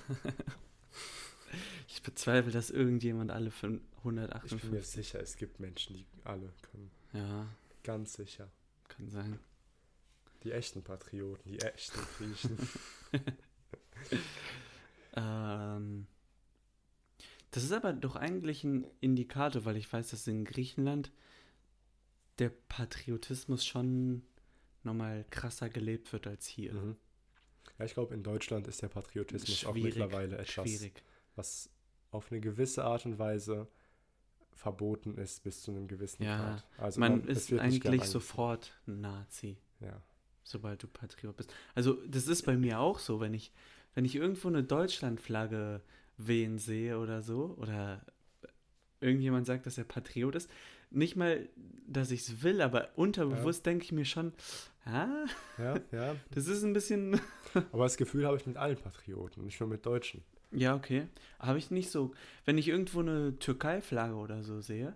ich 1.88 2.02
bezweifle, 2.02 2.52
dass 2.52 2.70
irgendjemand 2.70 3.32
alle 3.32 3.52
158. 4.00 4.54
Ich 4.54 4.62
bin 4.62 4.72
mir 4.72 4.84
sicher, 4.84 5.20
es 5.20 5.38
gibt 5.38 5.60
Menschen, 5.60 5.96
die 5.96 6.06
alle 6.24 6.54
können. 6.72 6.92
Ja. 7.14 7.48
Ganz 7.84 8.14
sicher. 8.14 8.52
Kann 8.88 9.10
sein. 9.10 9.40
Die 10.44 10.52
echten 10.52 10.84
Patrioten, 10.84 11.52
die 11.52 11.60
echten 11.60 12.00
Griechen. 12.18 12.58
ähm. 15.16 16.08
Das 17.52 17.64
ist 17.64 17.72
aber 17.72 17.94
doch 17.94 18.16
eigentlich 18.16 18.64
ein 18.64 18.86
Indikator, 19.02 19.66
weil 19.66 19.76
ich 19.76 19.92
weiß, 19.92 20.12
dass 20.12 20.28
in 20.28 20.46
Griechenland 20.46 21.12
der 22.38 22.50
Patriotismus 22.50 23.66
schon 23.66 24.24
nochmal 24.84 25.26
krasser 25.30 25.70
gelebt 25.70 26.14
wird 26.14 26.28
als 26.28 26.48
hier. 26.48 26.74
Mhm. 26.74 26.98
Ja, 27.78 27.86
ich 27.86 27.94
glaube, 27.94 28.14
in 28.14 28.24
Deutschland 28.24 28.68
ist 28.68 28.82
der 28.82 28.90
Patriotismus 28.90 29.60
schwierig, 29.60 29.68
auch 29.68 29.84
mittlerweile 29.84 30.38
etwas, 30.38 30.70
schwierig. 30.70 31.04
was 31.36 31.70
auf 32.12 32.32
eine 32.32 32.42
gewisse 32.42 32.84
Art 32.84 33.06
und 33.06 33.20
Weise 33.20 33.68
verboten 34.52 35.18
ist 35.18 35.44
bis 35.44 35.62
zu 35.62 35.72
einem 35.72 35.88
gewissen 35.88 36.24
ja, 36.24 36.38
Grad. 36.38 36.66
Also 36.78 37.00
man, 37.00 37.20
man 37.20 37.28
ist 37.28 37.52
eigentlich 37.54 38.04
sofort 38.04 38.74
ein 38.88 39.02
Nazi. 39.02 39.58
Ja. 39.80 40.02
Sobald 40.44 40.84
du 40.84 40.88
Patriot 40.88 41.38
bist. 41.38 41.54
Also 41.76 41.94
das 42.08 42.28
ist 42.28 42.46
bei 42.46 42.58
mir 42.58 42.80
auch 42.80 43.00
so, 43.00 43.20
wenn 43.20 43.34
ich, 43.34 43.54
wenn 43.94 44.04
ich 44.04 44.16
irgendwo 44.16 44.50
eine 44.50 44.64
Deutschlandflagge 44.64 45.82
wehen 46.18 46.58
sehe 46.58 47.00
oder 47.00 47.22
so, 47.22 47.56
oder 47.58 48.06
irgendjemand 49.02 49.46
sagt, 49.46 49.66
dass 49.66 49.78
er 49.78 49.84
Patriot 49.84 50.36
ist, 50.36 50.50
nicht 50.92 51.16
mal, 51.16 51.48
dass 51.88 52.12
ich 52.12 52.22
es 52.22 52.44
will, 52.44 52.62
aber 52.62 52.90
unterbewusst 52.96 53.66
ja. 53.66 53.72
denke 53.72 53.86
ich 53.86 53.92
mir 53.92 54.06
schon, 54.06 54.34
ah, 54.86 55.26
ja, 55.58 55.76
ja. 55.92 56.16
das 56.32 56.48
ist 56.48 56.64
ein 56.64 56.74
bisschen. 56.74 57.20
aber 57.72 57.84
das 57.84 57.98
Gefühl 57.98 58.26
habe 58.26 58.38
ich 58.38 58.46
mit 58.46 58.58
allen 58.58 58.78
Patrioten, 58.78 59.44
nicht 59.44 59.60
nur 59.60 59.70
mit 59.70 59.86
Deutschen. 59.86 60.24
Ja, 60.52 60.76
okay. 60.76 61.08
Habe 61.38 61.60
ich 61.60 61.70
nicht 61.70 61.92
so. 61.92 62.12
Wenn 62.46 62.58
ich 62.58 62.68
irgendwo 62.68 63.02
eine 63.02 63.38
Türkei-Flagge 63.38 64.16
oder 64.16 64.44
so 64.44 64.62
sehe. 64.62 64.96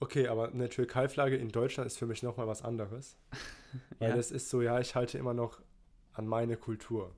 Okay, 0.00 0.28
aber 0.28 0.52
eine 0.52 0.68
Türkei-Flagge 0.68 1.36
in 1.36 1.48
Deutschland 1.48 1.86
ist 1.86 1.98
für 1.98 2.06
mich 2.06 2.22
nochmal 2.22 2.46
was 2.46 2.62
anderes. 2.62 3.16
Weil 3.98 4.14
das 4.14 4.30
ist 4.30 4.50
so, 4.50 4.62
ja, 4.62 4.78
ich 4.78 4.94
halte 4.94 5.18
immer 5.18 5.34
noch 5.34 5.60
an 6.12 6.26
meine 6.26 6.56
Kultur. 6.56 7.14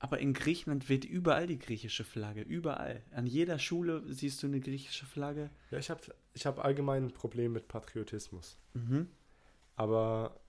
Aber 0.00 0.20
in 0.20 0.32
Griechenland 0.32 0.88
weht 0.88 1.04
überall 1.04 1.46
die 1.46 1.58
griechische 1.58 2.04
Flagge. 2.04 2.42
Überall. 2.42 3.02
An 3.10 3.26
jeder 3.26 3.58
Schule 3.58 4.02
siehst 4.12 4.42
du 4.42 4.46
eine 4.46 4.60
griechische 4.60 5.06
Flagge. 5.06 5.50
Ja, 5.70 5.78
ich 5.78 5.90
habe 5.90 6.00
ich 6.34 6.46
hab 6.46 6.64
allgemein 6.64 7.04
ein 7.06 7.12
Problem 7.12 7.52
mit 7.52 7.66
Patriotismus. 7.66 8.58
Mhm. 8.74 9.08
Aber 9.74 10.40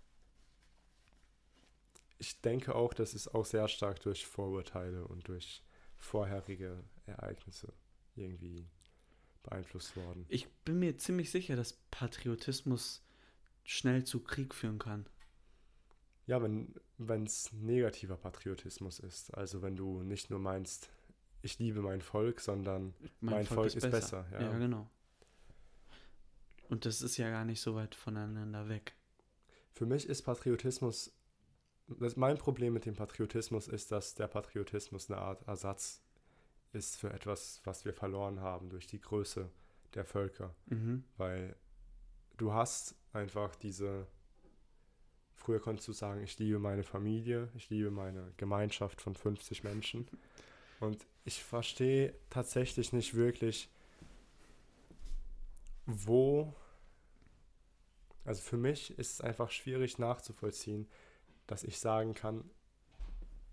ich 2.19 2.41
denke 2.41 2.75
auch, 2.75 2.93
das 2.93 3.13
ist 3.13 3.29
auch 3.29 3.45
sehr 3.45 3.67
stark 3.67 4.01
durch 4.01 4.27
Vorurteile 4.27 5.07
und 5.07 5.27
durch 5.27 5.63
vorherige 5.97 6.83
Ereignisse 7.05 7.73
irgendwie 8.15 8.67
beeinflusst 9.43 9.95
worden. 9.95 10.25
Ich 10.29 10.47
bin 10.65 10.79
mir 10.79 10.97
ziemlich 10.97 11.31
sicher, 11.31 11.55
dass 11.55 11.73
Patriotismus 11.91 13.03
schnell 13.63 14.03
zu 14.03 14.19
Krieg 14.21 14.53
führen 14.53 14.79
kann. 14.79 15.05
Ja, 16.29 16.43
wenn 16.43 17.23
es 17.23 17.51
negativer 17.53 18.15
Patriotismus 18.15 18.99
ist. 18.99 19.35
Also 19.35 19.63
wenn 19.63 19.75
du 19.75 20.03
nicht 20.03 20.29
nur 20.29 20.37
meinst, 20.37 20.91
ich 21.41 21.57
liebe 21.57 21.81
mein 21.81 22.01
Volk, 22.01 22.39
sondern 22.39 22.93
mein, 23.19 23.33
mein 23.33 23.45
Volk, 23.47 23.71
Volk, 23.71 23.75
ist, 23.75 23.89
besser. 23.89 24.21
besser. 24.21 24.39
Ja. 24.39 24.51
ja, 24.51 24.57
genau. 24.59 24.87
Und 26.69 26.85
das 26.85 27.01
ist 27.01 27.17
ja 27.17 27.31
gar 27.31 27.45
nicht 27.45 27.61
so 27.61 27.73
weit 27.73 27.95
voneinander 27.95 28.69
weg. 28.69 28.93
Für 29.73 29.87
mich 29.87 30.07
ist 30.07 30.21
Patriotismus, 30.21 31.11
das, 31.87 32.15
mein 32.15 32.37
Problem 32.37 32.73
mit 32.73 32.85
dem 32.85 32.95
Patriotismus 32.95 33.67
ist, 33.67 33.91
dass 33.91 34.13
der 34.13 34.27
Patriotismus 34.27 35.09
eine 35.09 35.19
Art 35.19 35.47
Ersatz 35.47 36.03
ist 36.73 36.97
für 36.97 37.11
etwas, 37.11 37.59
was 37.63 37.85
wir 37.85 37.93
verloren 37.93 38.39
haben 38.39 38.69
durch 38.69 38.85
die 38.85 39.01
Größe 39.01 39.49
der 39.95 40.05
Völker. 40.05 40.53
Mhm. 40.67 41.05
Weil 41.17 41.55
du 42.37 42.53
hast 42.53 42.93
einfach 43.13 43.55
diese, 43.55 44.05
früher 45.39 45.59
konntest 45.59 45.87
du 45.87 45.93
sagen, 45.93 46.23
ich 46.23 46.37
liebe 46.37 46.59
meine 46.59 46.83
Familie, 46.83 47.49
ich 47.55 47.69
liebe 47.69 47.89
meine 47.89 48.31
Gemeinschaft 48.37 49.01
von 49.01 49.15
50 49.15 49.63
Menschen. 49.63 50.07
Und 50.79 51.05
ich 51.25 51.43
verstehe 51.43 52.13
tatsächlich 52.29 52.93
nicht 52.93 53.15
wirklich, 53.15 53.69
wo, 55.85 56.53
also 58.25 58.41
für 58.41 58.57
mich 58.57 58.97
ist 58.97 59.13
es 59.13 59.21
einfach 59.21 59.49
schwierig 59.51 59.97
nachzuvollziehen, 59.97 60.87
dass 61.47 61.63
ich 61.63 61.79
sagen 61.79 62.13
kann, 62.13 62.49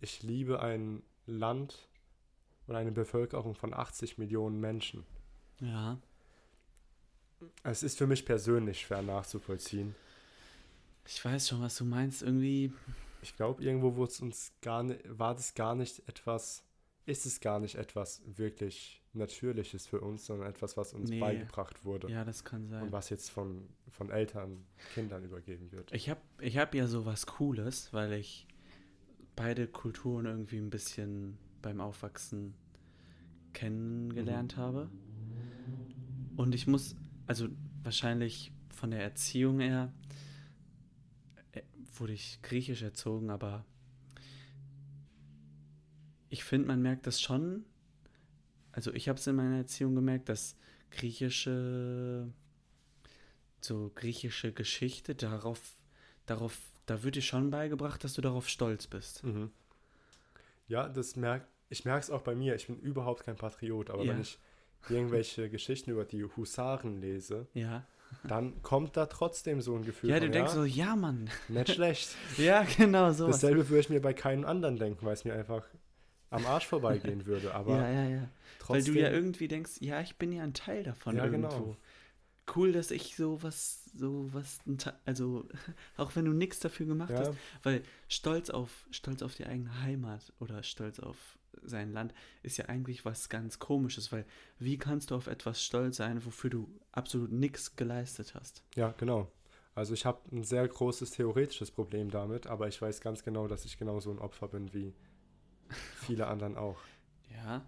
ich 0.00 0.22
liebe 0.22 0.60
ein 0.60 1.02
Land 1.26 1.88
und 2.66 2.76
eine 2.76 2.92
Bevölkerung 2.92 3.54
von 3.54 3.72
80 3.72 4.18
Millionen 4.18 4.60
Menschen. 4.60 5.04
Ja. 5.60 5.98
Es 7.62 7.82
ist 7.82 7.98
für 7.98 8.06
mich 8.06 8.24
persönlich 8.24 8.80
schwer 8.80 9.02
nachzuvollziehen. 9.02 9.94
Ich 11.06 11.24
weiß 11.24 11.48
schon, 11.48 11.60
was 11.60 11.76
du 11.76 11.84
meinst. 11.84 12.22
Irgendwie. 12.22 12.72
Ich 13.22 13.36
glaube, 13.36 13.62
irgendwo 13.62 13.96
wurde 13.96 14.12
es 14.12 14.20
uns 14.20 14.52
gar 14.60 14.82
nicht, 14.82 15.00
war 15.06 15.34
das 15.34 15.54
gar 15.54 15.74
nicht 15.74 16.06
etwas, 16.08 16.64
ist 17.06 17.26
es 17.26 17.40
gar 17.40 17.60
nicht 17.60 17.76
etwas 17.76 18.22
wirklich 18.26 19.02
Natürliches 19.12 19.86
für 19.86 20.00
uns, 20.00 20.26
sondern 20.26 20.48
etwas, 20.48 20.76
was 20.76 20.92
uns 20.92 21.10
nee. 21.10 21.20
beigebracht 21.20 21.84
wurde. 21.84 22.10
Ja, 22.10 22.24
das 22.24 22.44
kann 22.44 22.68
sein. 22.68 22.82
Und 22.84 22.92
was 22.92 23.10
jetzt 23.10 23.30
von, 23.30 23.68
von 23.88 24.10
Eltern 24.10 24.64
Kindern 24.94 25.24
übergeben 25.24 25.72
wird. 25.72 25.92
Ich 25.92 26.10
habe 26.10 26.20
ich 26.40 26.58
hab 26.58 26.74
ja 26.74 26.86
so 26.86 27.06
was 27.06 27.26
Cooles, 27.26 27.92
weil 27.92 28.12
ich 28.12 28.46
beide 29.34 29.66
Kulturen 29.66 30.26
irgendwie 30.26 30.58
ein 30.58 30.70
bisschen 30.70 31.38
beim 31.62 31.80
Aufwachsen 31.80 32.54
kennengelernt 33.52 34.56
mhm. 34.56 34.60
habe. 34.60 34.90
Und 36.36 36.54
ich 36.54 36.66
muss, 36.66 36.96
also 37.26 37.48
wahrscheinlich 37.82 38.52
von 38.68 38.90
der 38.90 39.02
Erziehung 39.02 39.60
her, 39.60 39.92
wurde 42.00 42.12
ich 42.12 42.40
griechisch 42.42 42.82
erzogen, 42.82 43.30
aber 43.30 43.64
ich 46.28 46.44
finde, 46.44 46.68
man 46.68 46.82
merkt 46.82 47.06
das 47.06 47.20
schon. 47.20 47.64
Also 48.72 48.92
ich 48.92 49.08
habe 49.08 49.18
es 49.18 49.26
in 49.26 49.36
meiner 49.36 49.58
Erziehung 49.58 49.94
gemerkt, 49.94 50.28
dass 50.28 50.56
griechische, 50.90 52.30
so 53.60 53.90
griechische 53.94 54.52
Geschichte 54.52 55.14
darauf, 55.14 55.76
darauf, 56.26 56.58
da 56.86 57.02
wird 57.02 57.16
dir 57.16 57.22
schon 57.22 57.50
beigebracht, 57.50 58.04
dass 58.04 58.14
du 58.14 58.20
darauf 58.20 58.48
stolz 58.48 58.86
bist. 58.86 59.24
Mhm. 59.24 59.50
Ja, 60.68 60.88
das 60.88 61.16
merkt, 61.16 61.48
ich 61.68 61.84
merke 61.84 62.00
es 62.00 62.10
auch 62.10 62.22
bei 62.22 62.34
mir. 62.34 62.54
Ich 62.54 62.66
bin 62.66 62.78
überhaupt 62.80 63.24
kein 63.24 63.36
Patriot, 63.36 63.90
aber 63.90 64.04
ja. 64.04 64.12
wenn 64.12 64.20
ich 64.20 64.38
irgendwelche 64.88 65.48
Geschichten 65.48 65.90
über 65.90 66.04
die 66.04 66.24
Husaren 66.24 67.00
lese, 67.00 67.46
ja. 67.54 67.86
Dann 68.26 68.62
kommt 68.62 68.96
da 68.96 69.06
trotzdem 69.06 69.60
so 69.60 69.74
ein 69.76 69.84
Gefühl. 69.84 70.10
Ja, 70.10 70.16
du 70.16 70.26
von, 70.26 70.32
denkst 70.32 70.52
ja, 70.52 70.54
so, 70.54 70.64
ja, 70.64 70.96
Mann. 70.96 71.30
Nicht 71.48 71.70
schlecht. 71.70 72.10
ja, 72.36 72.66
genau 72.76 73.12
so. 73.12 73.26
Dasselbe 73.26 73.68
würde 73.68 73.80
ich 73.80 73.88
mir 73.88 74.00
bei 74.00 74.12
keinem 74.12 74.44
anderen 74.44 74.78
denken, 74.78 75.04
weil 75.06 75.14
es 75.14 75.24
mir 75.24 75.34
einfach 75.34 75.64
am 76.30 76.46
Arsch 76.46 76.66
vorbeigehen 76.66 77.26
würde. 77.26 77.54
Aber 77.54 77.76
ja, 77.76 77.90
ja, 77.90 78.08
ja. 78.08 78.28
Trotzdem, 78.58 78.94
weil 78.94 78.94
du 78.94 79.00
ja 79.00 79.10
irgendwie 79.10 79.48
denkst, 79.48 79.72
ja, 79.80 80.00
ich 80.00 80.16
bin 80.16 80.32
ja 80.32 80.42
ein 80.42 80.54
Teil 80.54 80.82
davon 80.82 81.16
ja, 81.16 81.24
irgendwo. 81.24 81.48
Genau. 81.48 81.76
Cool, 82.54 82.72
dass 82.72 82.92
ich 82.92 83.16
so 83.16 83.42
was, 83.42 83.84
so 83.92 84.32
was, 84.32 84.60
also 85.04 85.48
auch 85.96 86.14
wenn 86.14 86.24
du 86.24 86.32
nichts 86.32 86.60
dafür 86.60 86.86
gemacht 86.86 87.10
ja. 87.10 87.18
hast, 87.18 87.32
weil 87.64 87.82
stolz 88.08 88.50
auf, 88.50 88.86
stolz 88.90 89.22
auf 89.22 89.34
die 89.34 89.46
eigene 89.46 89.82
Heimat 89.82 90.32
oder 90.38 90.62
stolz 90.62 91.00
auf 91.00 91.16
sein 91.62 91.92
Land 91.92 92.14
ist 92.42 92.56
ja 92.56 92.66
eigentlich 92.66 93.04
was 93.04 93.28
ganz 93.28 93.58
Komisches, 93.58 94.12
weil 94.12 94.24
wie 94.58 94.78
kannst 94.78 95.10
du 95.10 95.14
auf 95.14 95.26
etwas 95.26 95.62
stolz 95.62 95.96
sein, 95.96 96.24
wofür 96.24 96.50
du 96.50 96.68
absolut 96.92 97.32
nichts 97.32 97.76
geleistet 97.76 98.34
hast? 98.34 98.62
Ja, 98.74 98.94
genau. 98.96 99.30
Also 99.74 99.92
ich 99.92 100.06
habe 100.06 100.20
ein 100.32 100.42
sehr 100.42 100.66
großes 100.66 101.10
theoretisches 101.10 101.70
Problem 101.70 102.10
damit, 102.10 102.46
aber 102.46 102.66
ich 102.66 102.80
weiß 102.80 103.00
ganz 103.00 103.22
genau, 103.22 103.46
dass 103.46 103.64
ich 103.66 103.78
genauso 103.78 104.10
ein 104.10 104.18
Opfer 104.18 104.48
bin 104.48 104.72
wie 104.72 104.94
viele 106.00 106.26
anderen 106.28 106.56
auch. 106.56 106.78
Ja. 107.30 107.62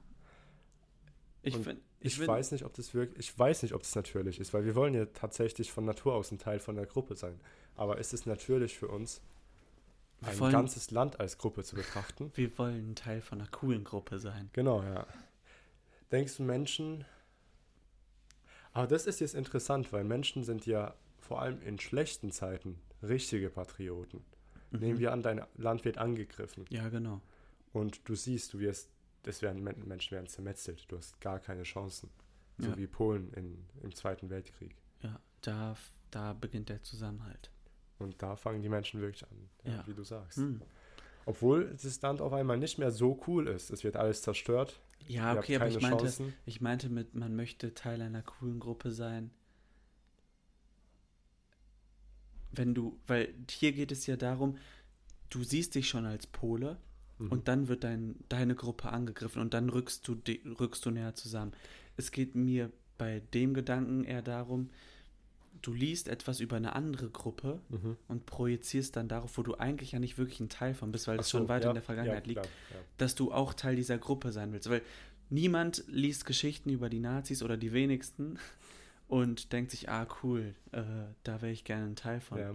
Ich, 1.42 1.56
find, 1.56 1.80
ich, 2.00 2.18
ich 2.18 2.26
weiß 2.26 2.52
nicht, 2.52 2.64
ob 2.64 2.74
das 2.74 2.94
wirklich, 2.94 3.18
ich 3.18 3.38
weiß 3.38 3.62
nicht, 3.62 3.74
ob 3.74 3.82
das 3.82 3.94
natürlich 3.94 4.40
ist, 4.40 4.54
weil 4.54 4.64
wir 4.64 4.74
wollen 4.74 4.94
ja 4.94 5.06
tatsächlich 5.06 5.70
von 5.70 5.84
Natur 5.84 6.14
aus 6.14 6.32
ein 6.32 6.38
Teil 6.38 6.58
von 6.60 6.76
der 6.76 6.86
Gruppe 6.86 7.14
sein. 7.14 7.40
Aber 7.76 7.98
ist 7.98 8.14
es 8.14 8.26
natürlich 8.26 8.76
für 8.76 8.88
uns, 8.88 9.20
ein 10.22 10.38
wollen, 10.38 10.52
ganzes 10.52 10.90
Land 10.90 11.20
als 11.20 11.38
Gruppe 11.38 11.62
zu 11.62 11.76
betrachten. 11.76 12.32
Wir 12.34 12.56
wollen 12.58 12.94
Teil 12.94 13.20
von 13.20 13.40
einer 13.40 13.50
coolen 13.50 13.84
Gruppe 13.84 14.18
sein. 14.18 14.50
Genau, 14.52 14.82
ja. 14.82 15.06
Denkst 16.10 16.36
du, 16.38 16.42
Menschen. 16.42 17.04
Aber 18.72 18.86
das 18.86 19.06
ist 19.06 19.20
jetzt 19.20 19.34
interessant, 19.34 19.92
weil 19.92 20.04
Menschen 20.04 20.44
sind 20.44 20.66
ja 20.66 20.94
vor 21.18 21.42
allem 21.42 21.60
in 21.62 21.78
schlechten 21.78 22.30
Zeiten 22.30 22.80
richtige 23.02 23.50
Patrioten. 23.50 24.24
Mhm. 24.70 24.78
Nehmen 24.80 24.98
wir 24.98 25.12
an, 25.12 25.22
dein 25.22 25.44
Land 25.56 25.84
wird 25.84 25.98
angegriffen. 25.98 26.64
Ja, 26.70 26.88
genau. 26.88 27.20
Und 27.72 28.08
du 28.08 28.14
siehst, 28.14 28.54
du 28.54 28.60
wirst, 28.60 28.90
das 29.22 29.42
werden 29.42 29.62
Menschen 29.62 30.12
werden 30.12 30.26
zermetzelt. 30.26 30.84
Du 30.88 30.96
hast 30.96 31.20
gar 31.20 31.38
keine 31.38 31.62
Chancen. 31.64 32.10
So 32.58 32.70
ja. 32.70 32.76
wie 32.76 32.86
Polen 32.86 33.32
in, 33.34 33.64
im 33.82 33.94
Zweiten 33.94 34.30
Weltkrieg. 34.30 34.74
Ja, 35.02 35.20
da, 35.42 35.76
da 36.10 36.32
beginnt 36.32 36.70
der 36.70 36.82
Zusammenhalt. 36.82 37.50
Und 37.98 38.22
da 38.22 38.36
fangen 38.36 38.62
die 38.62 38.68
Menschen 38.68 39.00
wirklich 39.00 39.24
an, 39.24 39.48
ja, 39.64 39.84
wie 39.86 39.94
du 39.94 40.04
sagst. 40.04 40.38
Hm. 40.38 40.60
Obwohl 41.26 41.76
das 41.82 42.00
Land 42.00 42.22
auf 42.22 42.32
einmal 42.32 42.56
nicht 42.56 42.78
mehr 42.78 42.90
so 42.90 43.20
cool 43.26 43.48
ist. 43.48 43.70
Es 43.70 43.84
wird 43.84 43.96
alles 43.96 44.22
zerstört. 44.22 44.80
Ja, 45.06 45.36
okay, 45.36 45.56
aber 45.56 45.68
ich 45.68 45.80
meinte, 45.80 46.12
ich 46.46 46.60
meinte 46.60 46.88
mit, 46.88 47.14
man 47.14 47.36
möchte 47.36 47.74
Teil 47.74 48.00
einer 48.00 48.22
coolen 48.22 48.60
Gruppe 48.60 48.92
sein. 48.92 49.30
Wenn 52.50 52.74
du, 52.74 52.98
weil 53.06 53.34
hier 53.50 53.72
geht 53.72 53.92
es 53.92 54.06
ja 54.06 54.16
darum, 54.16 54.56
du 55.28 55.44
siehst 55.44 55.74
dich 55.74 55.88
schon 55.88 56.06
als 56.06 56.26
Pole 56.26 56.78
mhm. 57.18 57.30
und 57.30 57.48
dann 57.48 57.68
wird 57.68 57.84
dein, 57.84 58.16
deine 58.28 58.54
Gruppe 58.54 58.90
angegriffen 58.90 59.42
und 59.42 59.54
dann 59.54 59.68
rückst 59.68 60.08
du, 60.08 60.16
rückst 60.58 60.84
du 60.86 60.90
näher 60.90 61.14
zusammen. 61.14 61.52
Es 61.96 62.10
geht 62.10 62.34
mir 62.34 62.72
bei 62.96 63.20
dem 63.34 63.54
Gedanken 63.54 64.04
eher 64.04 64.22
darum, 64.22 64.70
du 65.62 65.72
liest 65.72 66.08
etwas 66.08 66.40
über 66.40 66.56
eine 66.56 66.74
andere 66.74 67.10
Gruppe 67.10 67.60
mhm. 67.68 67.96
und 68.08 68.26
projizierst 68.26 68.96
dann 68.96 69.08
darauf, 69.08 69.36
wo 69.38 69.42
du 69.42 69.54
eigentlich 69.54 69.92
ja 69.92 69.98
nicht 69.98 70.18
wirklich 70.18 70.40
ein 70.40 70.48
Teil 70.48 70.74
von 70.74 70.92
bist, 70.92 71.08
weil 71.08 71.16
das 71.16 71.28
so, 71.28 71.38
schon 71.38 71.48
weiter 71.48 71.64
ja, 71.64 71.70
in 71.70 71.74
der 71.74 71.82
Vergangenheit 71.82 72.26
ja, 72.26 72.28
liegt, 72.28 72.42
klar, 72.42 72.54
ja. 72.70 72.80
dass 72.96 73.14
du 73.14 73.32
auch 73.32 73.54
Teil 73.54 73.76
dieser 73.76 73.98
Gruppe 73.98 74.32
sein 74.32 74.52
willst. 74.52 74.70
Weil 74.70 74.82
niemand 75.30 75.84
liest 75.88 76.26
Geschichten 76.26 76.70
über 76.70 76.88
die 76.88 77.00
Nazis 77.00 77.42
oder 77.42 77.56
die 77.56 77.72
wenigsten 77.72 78.38
und 79.08 79.52
denkt 79.52 79.70
sich, 79.70 79.88
ah 79.88 80.06
cool, 80.22 80.54
äh, 80.72 80.82
da 81.24 81.42
wäre 81.42 81.52
ich 81.52 81.64
gerne 81.64 81.86
ein 81.86 81.96
Teil 81.96 82.20
von. 82.20 82.38
Ja. 82.38 82.54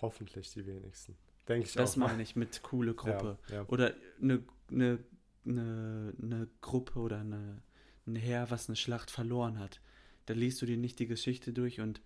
Hoffentlich 0.00 0.50
die 0.50 0.66
wenigsten. 0.66 1.16
Denke 1.48 1.66
ich 1.66 1.74
das 1.74 1.80
auch. 1.80 1.84
Das 1.84 2.10
meine 2.10 2.22
ich 2.22 2.36
mit 2.36 2.62
coole 2.62 2.94
Gruppe. 2.94 3.38
Oder 3.68 3.94
eine, 4.20 4.42
eine, 4.70 4.98
eine, 5.46 6.12
eine 6.20 6.48
Gruppe 6.60 6.98
oder 6.98 7.20
eine, 7.20 7.62
ein 8.06 8.16
Heer, 8.16 8.50
was 8.50 8.68
eine 8.68 8.76
Schlacht 8.76 9.10
verloren 9.10 9.58
hat 9.58 9.80
da 10.26 10.34
liest 10.34 10.62
du 10.62 10.66
dir 10.66 10.76
nicht 10.76 10.98
die 10.98 11.06
Geschichte 11.06 11.52
durch 11.52 11.80
und 11.80 12.00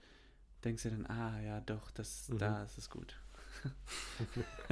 denkst 0.64 0.82
dir 0.82 0.90
dann, 0.90 1.06
ah 1.06 1.40
ja, 1.42 1.60
doch, 1.60 1.90
das, 1.90 2.28
mhm. 2.28 2.38
da 2.38 2.62
ist 2.64 2.78
es 2.78 2.90
gut. 2.90 3.16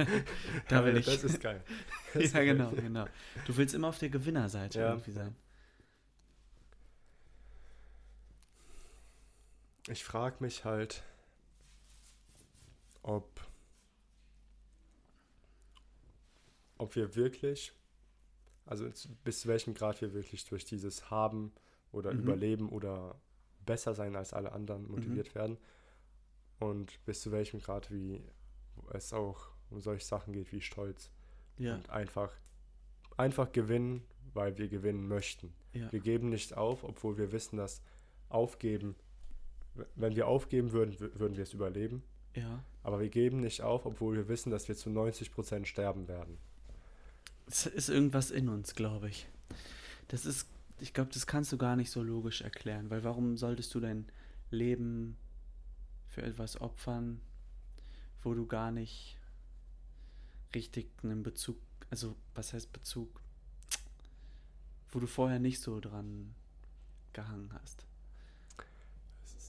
da 0.69 0.85
will 0.85 0.97
ich. 0.97 1.05
Das 1.05 1.23
ist 1.23 1.41
geil. 1.41 1.63
Das 2.13 2.31
ja, 2.31 2.43
genau, 2.43 2.69
genau. 2.71 3.07
Du 3.45 3.57
willst 3.57 3.75
immer 3.75 3.89
auf 3.89 3.99
der 3.99 4.09
Gewinnerseite 4.09 4.79
ja. 4.79 4.89
irgendwie 4.91 5.11
sein. 5.11 5.35
Ich 9.87 10.05
frage 10.05 10.37
mich 10.39 10.63
halt, 10.63 11.03
ob, 13.03 13.41
ob 16.77 16.95
wir 16.95 17.15
wirklich, 17.15 17.73
also 18.65 18.89
bis 19.25 19.41
zu 19.41 19.49
welchem 19.49 19.73
Grad 19.73 20.01
wir 20.01 20.13
wirklich 20.13 20.45
durch 20.45 20.63
dieses 20.63 21.11
Haben 21.11 21.51
oder 21.91 22.13
mhm. 22.13 22.21
Überleben 22.21 22.69
oder 22.69 23.19
besser 23.65 23.93
sein 23.93 24.15
als 24.15 24.33
alle 24.33 24.51
anderen 24.51 24.89
motiviert 24.89 25.29
mhm. 25.29 25.35
werden 25.35 25.57
und 26.59 27.03
bis 27.05 27.21
zu 27.21 27.31
welchem 27.31 27.59
Grad, 27.59 27.91
wie 27.91 28.21
es 28.93 29.13
auch 29.13 29.49
um 29.69 29.79
solche 29.81 30.05
Sachen 30.05 30.33
geht 30.33 30.51
wie 30.51 30.61
Stolz. 30.61 31.09
Ja. 31.57 31.75
Und 31.75 31.89
einfach, 31.89 32.31
einfach 33.17 33.51
gewinnen, 33.51 34.03
weil 34.33 34.57
wir 34.57 34.67
gewinnen 34.67 35.07
möchten. 35.07 35.53
Ja. 35.73 35.91
Wir 35.91 35.99
geben 35.99 36.29
nicht 36.29 36.55
auf, 36.55 36.83
obwohl 36.83 37.17
wir 37.17 37.31
wissen, 37.31 37.57
dass 37.57 37.81
aufgeben, 38.29 38.95
wenn 39.95 40.15
wir 40.15 40.27
aufgeben 40.27 40.71
würden, 40.71 40.93
wü- 40.95 41.19
würden 41.19 41.35
wir 41.35 41.43
es 41.43 41.53
überleben. 41.53 42.03
Ja. 42.35 42.63
Aber 42.83 42.99
wir 42.99 43.09
geben 43.09 43.39
nicht 43.39 43.61
auf, 43.61 43.85
obwohl 43.85 44.15
wir 44.15 44.27
wissen, 44.27 44.51
dass 44.51 44.67
wir 44.67 44.75
zu 44.75 44.89
90% 44.89 45.65
sterben 45.65 46.07
werden. 46.07 46.37
Es 47.47 47.65
ist 47.65 47.89
irgendwas 47.89 48.31
in 48.31 48.49
uns, 48.49 48.75
glaube 48.75 49.09
ich. 49.09 49.27
Das 50.09 50.25
ist, 50.25 50.47
ich 50.79 50.93
glaube, 50.93 51.11
das 51.13 51.27
kannst 51.27 51.51
du 51.51 51.57
gar 51.57 51.75
nicht 51.75 51.91
so 51.91 52.03
logisch 52.03 52.41
erklären, 52.41 52.89
weil 52.89 53.03
warum 53.03 53.37
solltest 53.37 53.73
du 53.73 53.79
dein 53.79 54.05
Leben 54.51 55.17
für 56.07 56.21
etwas 56.21 56.59
opfern, 56.59 57.21
wo 58.23 58.33
du 58.33 58.45
gar 58.45 58.71
nicht 58.71 59.17
richtig 60.53 60.89
einen 61.03 61.23
Bezug, 61.23 61.57
also 61.89 62.15
was 62.33 62.53
heißt 62.53 62.71
Bezug, 62.73 63.21
wo 64.89 64.99
du 64.99 65.07
vorher 65.07 65.39
nicht 65.39 65.59
so 65.59 65.79
dran 65.79 66.33
gehangen 67.13 67.49
hast. 67.53 67.85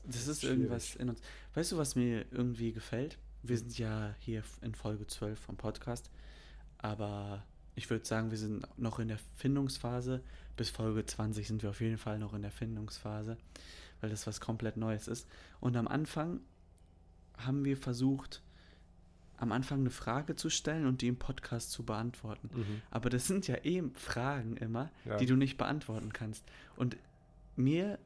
Das 0.05 0.27
ist 0.29 0.41
schwierig. 0.41 0.59
irgendwas 0.59 0.97
in 0.97 1.09
uns. 1.09 1.21
Weißt 1.55 1.73
du, 1.73 1.79
was 1.79 1.97
mir 1.97 2.27
irgendwie 2.31 2.73
gefällt? 2.73 3.19
Wir 3.43 3.59
sind 3.59 3.77
ja 3.79 4.15
hier 4.21 4.43
in 4.61 4.75
Folge 4.75 5.07
12 5.07 5.39
vom 5.39 5.57
Podcast, 5.57 6.11
aber 6.79 7.45
ich 7.75 7.89
würde 7.91 8.05
sagen, 8.05 8.31
wir 8.31 8.39
sind 8.39 8.67
noch 8.79 8.99
in 8.99 9.09
der 9.09 9.19
Findungsphase. 9.37 10.23
Bis 10.57 10.71
Folge 10.71 11.05
20 11.05 11.47
sind 11.47 11.63
wir 11.63 11.71
auf 11.71 11.81
jeden 11.81 11.99
Fall 11.99 12.19
noch 12.19 12.33
in 12.35 12.43
der 12.43 12.51
Findungsphase, 12.51 13.37
weil 14.01 14.11
das 14.11 14.27
was 14.27 14.41
komplett 14.41 14.77
Neues 14.77 15.07
ist. 15.09 15.29
Und 15.61 15.77
am 15.77 15.87
Anfang 15.89 16.41
haben 17.37 17.65
wir 17.65 17.77
versucht, 17.77 18.43
am 19.39 19.53
Anfang 19.53 19.81
eine 19.81 19.91
Frage 19.91 20.35
zu 20.35 20.49
stellen 20.49 20.87
und 20.87 21.03
die 21.03 21.09
im 21.09 21.19
Podcast 21.19 21.71
zu 21.71 21.83
beantworten. 21.85 22.49
Mhm. 22.55 22.83
Aber 22.91 23.11
das 23.11 23.27
sind 23.27 23.47
ja 23.49 23.59
eben 23.65 23.95
Fragen 23.95 24.57
immer, 24.57 24.91
Ja. 25.05 25.19
die 25.19 25.27
du 25.27 25.37
nicht 25.37 25.59
beantworten 25.59 26.13
kannst. 26.15 26.43
Und 26.77 26.97
mir, 27.55 27.99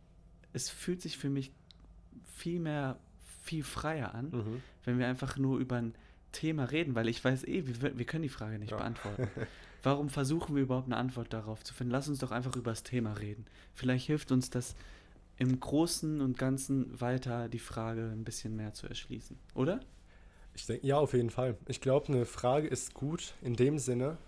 es 0.52 0.68
fühlt 0.70 1.00
sich 1.00 1.18
für 1.18 1.30
mich 1.30 1.52
viel 2.34 2.58
mehr, 2.58 2.98
viel 3.44 3.62
freier 3.62 4.12
an, 4.12 4.30
Mhm. 4.30 4.62
wenn 4.84 4.98
wir 4.98 5.06
einfach 5.06 5.36
nur 5.36 5.58
über 5.60 5.76
ein 5.76 5.94
Thema 6.32 6.64
reden, 6.64 6.94
weil 6.94 7.08
ich 7.08 7.24
weiß 7.24 7.44
eh, 7.44 7.64
wir, 7.66 7.98
wir 7.98 8.04
können 8.06 8.22
die 8.22 8.28
Frage 8.28 8.58
nicht 8.58 8.70
Ja. 8.72 8.78
beantworten. 8.78 9.28
Warum 9.82 10.10
versuchen 10.10 10.54
wir 10.56 10.62
überhaupt 10.62 10.86
eine 10.88 10.96
Antwort 10.96 11.32
darauf 11.32 11.64
zu 11.64 11.72
finden? 11.72 11.90
Lass 11.92 12.06
uns 12.08 12.18
doch 12.18 12.30
einfach 12.32 12.54
über 12.56 12.70
das 12.70 12.82
Thema 12.82 13.14
reden. 13.14 13.46
Vielleicht 13.74 14.06
hilft 14.06 14.30
uns 14.30 14.50
das 14.50 14.74
im 15.38 15.58
Großen 15.58 16.20
und 16.20 16.36
Ganzen 16.36 17.00
weiter, 17.00 17.48
die 17.48 17.58
Frage 17.58 18.10
ein 18.12 18.24
bisschen 18.24 18.56
mehr 18.56 18.74
zu 18.74 18.86
erschließen, 18.86 19.38
oder? 19.54 19.80
Ich 20.54 20.66
denke, 20.66 20.86
ja, 20.86 20.98
auf 20.98 21.14
jeden 21.14 21.30
Fall. 21.30 21.56
Ich 21.66 21.80
glaube, 21.80 22.08
eine 22.08 22.26
Frage 22.26 22.68
ist 22.68 22.92
gut 22.92 23.32
in 23.40 23.56
dem 23.56 23.78
Sinne, 23.78 24.18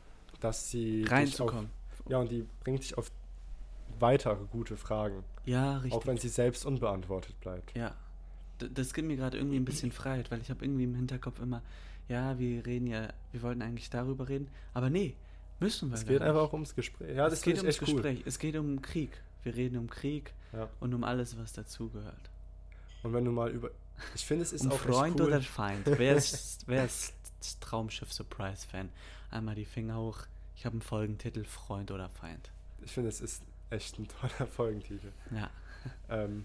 dass 0.40 0.70
sie 0.70 1.03
auf, 1.05 1.11
Reinzukommen. 1.12 1.68
ja, 2.09 2.16
und 2.18 2.30
die 2.30 2.46
bringt 2.64 2.82
dich 2.82 2.96
auf 2.96 3.11
weitere 3.98 4.44
gute 4.50 4.76
Fragen, 4.78 5.22
Ja, 5.44 5.76
richtig. 5.78 5.92
auch 5.92 6.07
wenn 6.07 6.16
sie 6.16 6.28
selbst 6.28 6.64
unbeantwortet 6.64 7.38
bleibt. 7.40 7.76
Ja, 7.76 7.94
D 8.61 8.68
das 8.72 8.94
gibt 8.94 9.07
mir 9.09 9.16
gerade 9.16 9.36
irgendwie 9.36 9.57
ein 9.57 9.64
bisschen 9.66 9.92
Freiheit, 9.92 10.30
weil 10.30 10.40
ich 10.40 10.48
habe 10.50 10.64
irgendwie 10.64 10.84
im 10.84 10.94
Hinterkopf 10.94 11.40
immer, 11.40 11.61
ja, 12.12 12.38
wir 12.38 12.64
reden 12.66 12.86
ja, 12.86 13.08
wir 13.32 13.42
wollten 13.42 13.62
eigentlich 13.62 13.88
darüber 13.90 14.28
reden, 14.28 14.48
aber 14.74 14.90
nee, 14.90 15.14
müssen 15.60 15.88
wir 15.90 15.94
Es 15.94 16.04
geht 16.06 16.20
einfach 16.22 16.42
auch 16.42 16.52
ums 16.52 16.74
Gespräch. 16.74 17.16
Ja, 17.16 17.26
es 17.26 17.34
das 17.34 17.42
geht 17.42 17.56
finde 17.58 17.70
ich 17.70 17.80
ums 17.80 17.88
echt 17.88 17.88
cool. 17.88 18.02
Gespräch, 18.02 18.22
es 18.26 18.38
geht 18.38 18.56
um 18.56 18.82
Krieg. 18.82 19.10
Wir 19.42 19.54
reden 19.56 19.78
um 19.78 19.88
Krieg 19.88 20.32
Ja. 20.52 20.68
und 20.80 20.92
um 20.94 21.02
alles, 21.04 21.36
was 21.38 21.52
dazugehört. 21.52 22.30
Und 23.02 23.12
wenn 23.12 23.24
du 23.24 23.32
mal 23.32 23.50
über. 23.50 23.70
Ich 24.14 24.24
finde, 24.24 24.42
es 24.42 24.52
ist 24.52 24.62
Um 24.64 24.72
auch 24.72 24.78
Freund 24.78 25.20
cool. 25.20 25.26
oder 25.28 25.40
Feind? 25.40 25.86
Wer 25.86 26.16
ist, 26.16 26.64
wer 26.66 26.84
ist 26.84 27.12
Traumschiff 27.60 28.12
Surprise 28.12 28.66
Fan? 28.66 28.88
Einmal 29.30 29.54
die 29.54 29.64
Finger 29.64 29.96
hoch. 29.98 30.18
Ich 30.56 30.64
habe 30.66 30.74
einen 30.74 30.82
Folgentitel 30.82 31.44
Freund 31.44 31.90
oder 31.90 32.08
Feind. 32.08 32.50
Ich 32.82 32.92
finde, 32.92 33.08
es 33.08 33.20
ist 33.20 33.42
echt 33.70 33.98
ein 33.98 34.06
toller 34.08 34.46
Folgentitel. 34.50 35.12
Ja, 35.34 35.50
Ähm, 36.08 36.44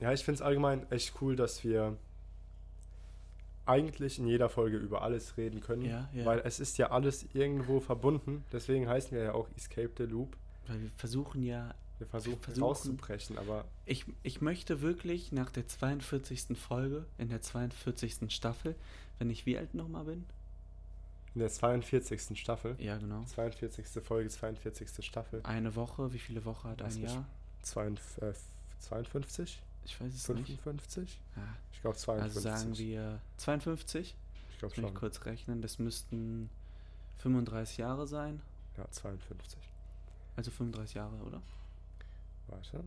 ja, 0.00 0.12
ich 0.12 0.24
finde 0.24 0.36
es 0.36 0.42
allgemein 0.42 0.90
echt 0.90 1.14
cool, 1.20 1.36
dass 1.36 1.62
wir 1.64 1.96
eigentlich 3.66 4.18
in 4.18 4.26
jeder 4.26 4.48
Folge 4.48 4.76
über 4.76 5.02
alles 5.02 5.36
reden 5.36 5.60
können, 5.60 5.82
Ja, 5.84 6.08
ja. 6.12 6.24
weil 6.24 6.40
es 6.40 6.58
ist 6.60 6.78
ja 6.78 6.90
alles 6.90 7.26
irgendwo 7.32 7.80
verbunden. 7.80 8.44
Deswegen 8.52 8.88
heißen 8.88 9.12
wir 9.16 9.22
ja 9.24 9.34
auch 9.34 9.48
Escape 9.56 9.90
the 9.96 10.04
Loop. 10.04 10.36
weil 10.66 10.80
wir 10.82 10.90
versuchen 10.96 11.42
ja 11.42 11.74
Wir 11.98 12.06
versuchen, 12.06 12.40
versuchen- 12.40 12.64
rauszubrechen, 12.64 13.38
aber 13.38 13.64
Ich, 13.86 14.04
ich 14.22 14.40
möchte 14.40 14.80
wirklich 14.80 15.30
nach 15.32 15.50
der 15.50 15.68
42. 15.68 16.56
Folge, 16.58 17.04
in 17.18 17.28
der 17.28 17.40
42. 17.40 18.30
Staffel, 18.34 18.74
wenn 19.18 19.30
ich 19.30 19.46
wie 19.46 19.56
alt 19.58 19.74
nochmal 19.74 20.04
bin? 20.04 20.24
in 21.34 21.38
der 21.40 21.48
42. 21.48 22.38
Staffel, 22.38 22.74
Ja, 22.78 22.98
genau. 22.98 23.24
42. 23.24 23.86
Folge, 24.04 24.28
42. 24.28 25.02
Staffel, 25.06 25.40
Eine 25.44 25.74
Woche, 25.76 26.12
wie 26.12 26.18
viele 26.18 26.44
Wochen 26.44 26.68
hat 26.68 26.82
ein 26.82 27.00
Jahr? 27.00 27.24
52, 27.62 28.22
äh, 28.22 28.32
52? 28.80 29.62
Ich 29.84 30.00
weiß 30.00 30.14
es 30.14 30.28
nicht. 30.28 30.46
55? 30.60 31.20
Ja, 31.36 31.42
Ich 31.72 31.80
glaube 31.80 31.96
also 31.96 32.40
52. 32.40 32.42
sagen 32.42 32.78
wir 32.78 33.20
52, 33.38 34.16
ich 34.50 34.58
glaube 34.58 34.76
wenn 34.76 34.84
ich 34.84 34.88
schon. 34.90 34.98
kurz 34.98 35.24
rechnen, 35.24 35.60
das 35.62 35.78
müssten 35.78 36.48
35 37.18 37.78
Jahre 37.78 38.06
sein. 38.06 38.40
Ja, 38.76 38.88
52. 38.90 39.58
Also 40.36 40.50
35 40.50 40.94
Jahre, 40.94 41.16
oder? 41.16 41.42
Warte. 42.48 42.84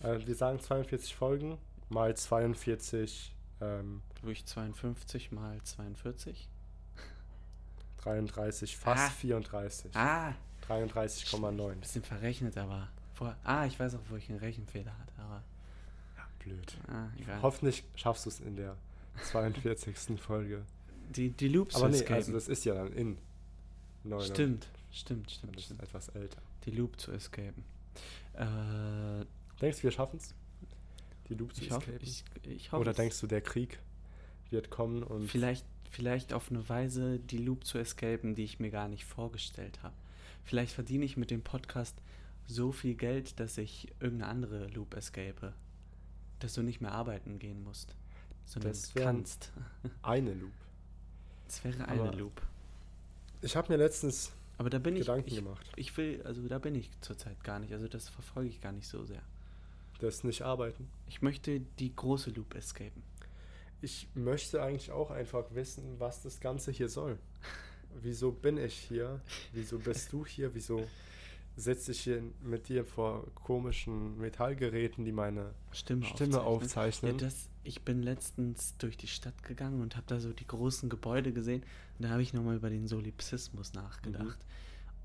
Äh, 0.00 0.26
wir 0.26 0.34
sagen 0.34 0.58
42 0.60 1.14
Folgen 1.14 1.58
mal 1.88 2.16
42, 2.16 3.34
ähm, 3.60 4.02
Durch 4.22 4.44
52 4.46 5.32
mal 5.32 5.62
42. 5.62 6.48
33, 7.98 8.76
fast 8.76 9.06
Ah. 9.06 9.10
34. 9.10 9.96
Ah, 9.96 10.34
33,9. 10.68 11.72
ein 11.72 11.80
bisschen 11.80 12.02
verrechnet, 12.02 12.56
aber 12.58 12.88
vor. 13.14 13.36
Ah, 13.44 13.66
ich 13.66 13.78
weiß 13.78 13.94
auch, 13.96 14.00
wo 14.10 14.16
ich 14.16 14.28
einen 14.28 14.38
Rechenfehler 14.38 14.96
hatte, 14.98 15.12
blöd. 16.46 16.76
Ah. 16.88 17.08
Hoffentlich 17.42 17.84
schaffst 17.96 18.24
du 18.26 18.30
es 18.30 18.40
in 18.40 18.56
der 18.56 18.76
42. 19.30 19.96
Folge. 20.20 20.64
Die, 21.10 21.30
die 21.30 21.48
Loops 21.48 21.76
Aber 21.76 21.88
nee, 21.88 21.96
escapen. 21.96 22.14
also 22.16 22.32
das 22.32 22.48
ist 22.48 22.64
ja 22.64 22.74
dann 22.74 22.92
in 22.92 23.18
9. 24.04 24.20
Stimmt, 24.22 24.68
stimmt, 24.92 25.30
stimmt, 25.30 25.54
Das 25.54 25.60
ist 25.62 25.64
stimmt. 25.66 25.82
etwas 25.82 26.08
älter. 26.10 26.40
Die 26.64 26.70
Loop 26.70 26.98
zu 27.00 27.12
escapen. 27.12 27.64
Äh, 28.34 29.24
Denkst 29.60 29.78
du, 29.78 29.82
wir 29.84 29.90
schaffen 29.92 30.18
es? 30.18 30.34
Die 31.28 31.34
Loop 31.34 31.54
zu 31.54 31.62
ich 31.62 31.70
hoffe, 31.70 31.92
escapen? 31.92 32.08
ich, 32.42 32.50
ich 32.50 32.72
hoffe 32.72 32.80
Oder 32.82 32.92
denkst 32.92 33.20
du, 33.20 33.26
der 33.26 33.40
Krieg 33.40 33.78
wird 34.50 34.70
kommen 34.70 35.02
und 35.02 35.28
vielleicht, 35.30 35.64
vielleicht 35.90 36.32
auf 36.32 36.50
eine 36.50 36.68
Weise 36.68 37.18
die 37.18 37.38
Loop 37.38 37.64
zu 37.64 37.78
escapen, 37.78 38.34
die 38.34 38.44
ich 38.44 38.60
mir 38.60 38.70
gar 38.70 38.88
nicht 38.88 39.04
vorgestellt 39.04 39.82
habe. 39.82 39.94
Vielleicht 40.44 40.72
verdiene 40.72 41.04
ich 41.04 41.16
mit 41.16 41.30
dem 41.30 41.42
Podcast 41.42 41.96
so 42.46 42.70
viel 42.70 42.94
Geld, 42.94 43.40
dass 43.40 43.58
ich 43.58 43.88
irgendeine 43.98 44.30
andere 44.30 44.66
Loop 44.68 44.94
escape. 44.94 45.52
Dass 46.40 46.54
du 46.54 46.62
nicht 46.62 46.80
mehr 46.80 46.92
arbeiten 46.92 47.38
gehen 47.38 47.62
musst, 47.62 47.94
sondern 48.44 48.72
Das 48.72 48.92
kannst. 48.94 49.52
eine 50.02 50.34
Loop? 50.34 50.52
Das 51.46 51.64
wäre 51.64 51.86
eine 51.88 52.02
Aber 52.02 52.12
Loop. 52.14 52.42
Ich 53.42 53.56
habe 53.56 53.72
mir 53.72 53.78
letztens 53.78 54.32
Aber 54.58 54.70
da 54.70 54.78
bin 54.78 54.94
ich, 54.96 55.00
Gedanken 55.02 55.28
ich, 55.28 55.36
gemacht. 55.36 55.70
ich 55.76 55.96
will, 55.96 56.22
also 56.24 56.46
da 56.48 56.58
bin 56.58 56.74
ich 56.74 56.90
zurzeit 57.00 57.42
gar 57.44 57.58
nicht. 57.58 57.72
Also 57.72 57.88
das 57.88 58.08
verfolge 58.08 58.48
ich 58.50 58.60
gar 58.60 58.72
nicht 58.72 58.88
so 58.88 59.04
sehr. 59.04 59.22
Das 60.00 60.24
nicht 60.24 60.42
arbeiten. 60.42 60.88
Ich 61.06 61.22
möchte 61.22 61.60
die 61.78 61.94
große 61.94 62.30
Loop 62.30 62.54
escapen. 62.54 63.02
Ich 63.80 64.08
möchte 64.14 64.62
eigentlich 64.62 64.90
auch 64.90 65.10
einfach 65.10 65.44
wissen, 65.54 65.98
was 65.98 66.22
das 66.22 66.40
Ganze 66.40 66.70
hier 66.72 66.88
soll. 66.88 67.18
Wieso 68.02 68.32
bin 68.32 68.58
ich 68.58 68.74
hier? 68.74 69.20
Wieso 69.52 69.78
bist 69.78 70.12
du 70.12 70.26
hier? 70.26 70.54
Wieso 70.54 70.86
sitze 71.56 71.92
ich 71.92 72.00
hier 72.02 72.22
mit 72.42 72.68
dir 72.68 72.84
vor 72.84 73.26
komischen 73.34 74.18
Metallgeräten, 74.18 75.04
die 75.04 75.12
meine 75.12 75.54
Stimme, 75.72 76.04
Stimme 76.04 76.42
aufzeichnen. 76.42 77.12
aufzeichnen? 77.12 77.18
Ja, 77.18 77.26
das, 77.26 77.48
ich 77.64 77.82
bin 77.82 78.02
letztens 78.02 78.76
durch 78.76 78.96
die 78.96 79.06
Stadt 79.06 79.42
gegangen 79.42 79.80
und 79.80 79.96
habe 79.96 80.06
da 80.06 80.20
so 80.20 80.32
die 80.32 80.46
großen 80.46 80.90
Gebäude 80.90 81.32
gesehen. 81.32 81.62
Und 81.98 82.04
da 82.04 82.10
habe 82.10 82.22
ich 82.22 82.34
nochmal 82.34 82.56
über 82.56 82.68
den 82.68 82.86
Solipsismus 82.86 83.72
nachgedacht. 83.72 84.38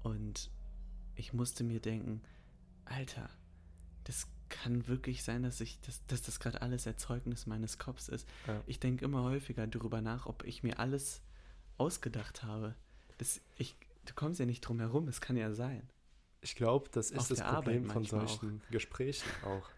Und 0.03 0.49
ich 1.15 1.33
musste 1.33 1.63
mir 1.63 1.79
denken, 1.79 2.21
Alter, 2.85 3.29
das 4.03 4.27
kann 4.49 4.87
wirklich 4.87 5.23
sein, 5.23 5.43
dass 5.43 5.61
ich, 5.61 5.79
dass, 5.81 6.05
dass 6.07 6.21
das 6.21 6.41
gerade 6.41 6.61
alles 6.61 6.85
Erzeugnis 6.85 7.45
meines 7.45 7.77
Kopfs 7.77 8.09
ist. 8.09 8.27
Ja. 8.47 8.61
Ich 8.67 8.79
denke 8.79 9.05
immer 9.05 9.23
häufiger 9.23 9.65
darüber 9.67 10.01
nach, 10.01 10.25
ob 10.25 10.43
ich 10.43 10.63
mir 10.63 10.79
alles 10.79 11.21
ausgedacht 11.77 12.43
habe. 12.43 12.75
Das, 13.17 13.39
ich, 13.57 13.77
du 14.05 14.13
kommst 14.13 14.41
ja 14.41 14.45
nicht 14.45 14.61
drum 14.61 14.79
herum, 14.79 15.07
es 15.07 15.21
kann 15.21 15.37
ja 15.37 15.53
sein. 15.53 15.87
Ich 16.41 16.55
glaube, 16.55 16.89
das 16.91 17.11
ist 17.11 17.29
das 17.29 17.41
Arbeit 17.41 17.63
Problem 17.63 17.89
von 17.89 18.03
solchen 18.05 18.61
Gesprächen 18.71 19.29
auch. 19.45 19.69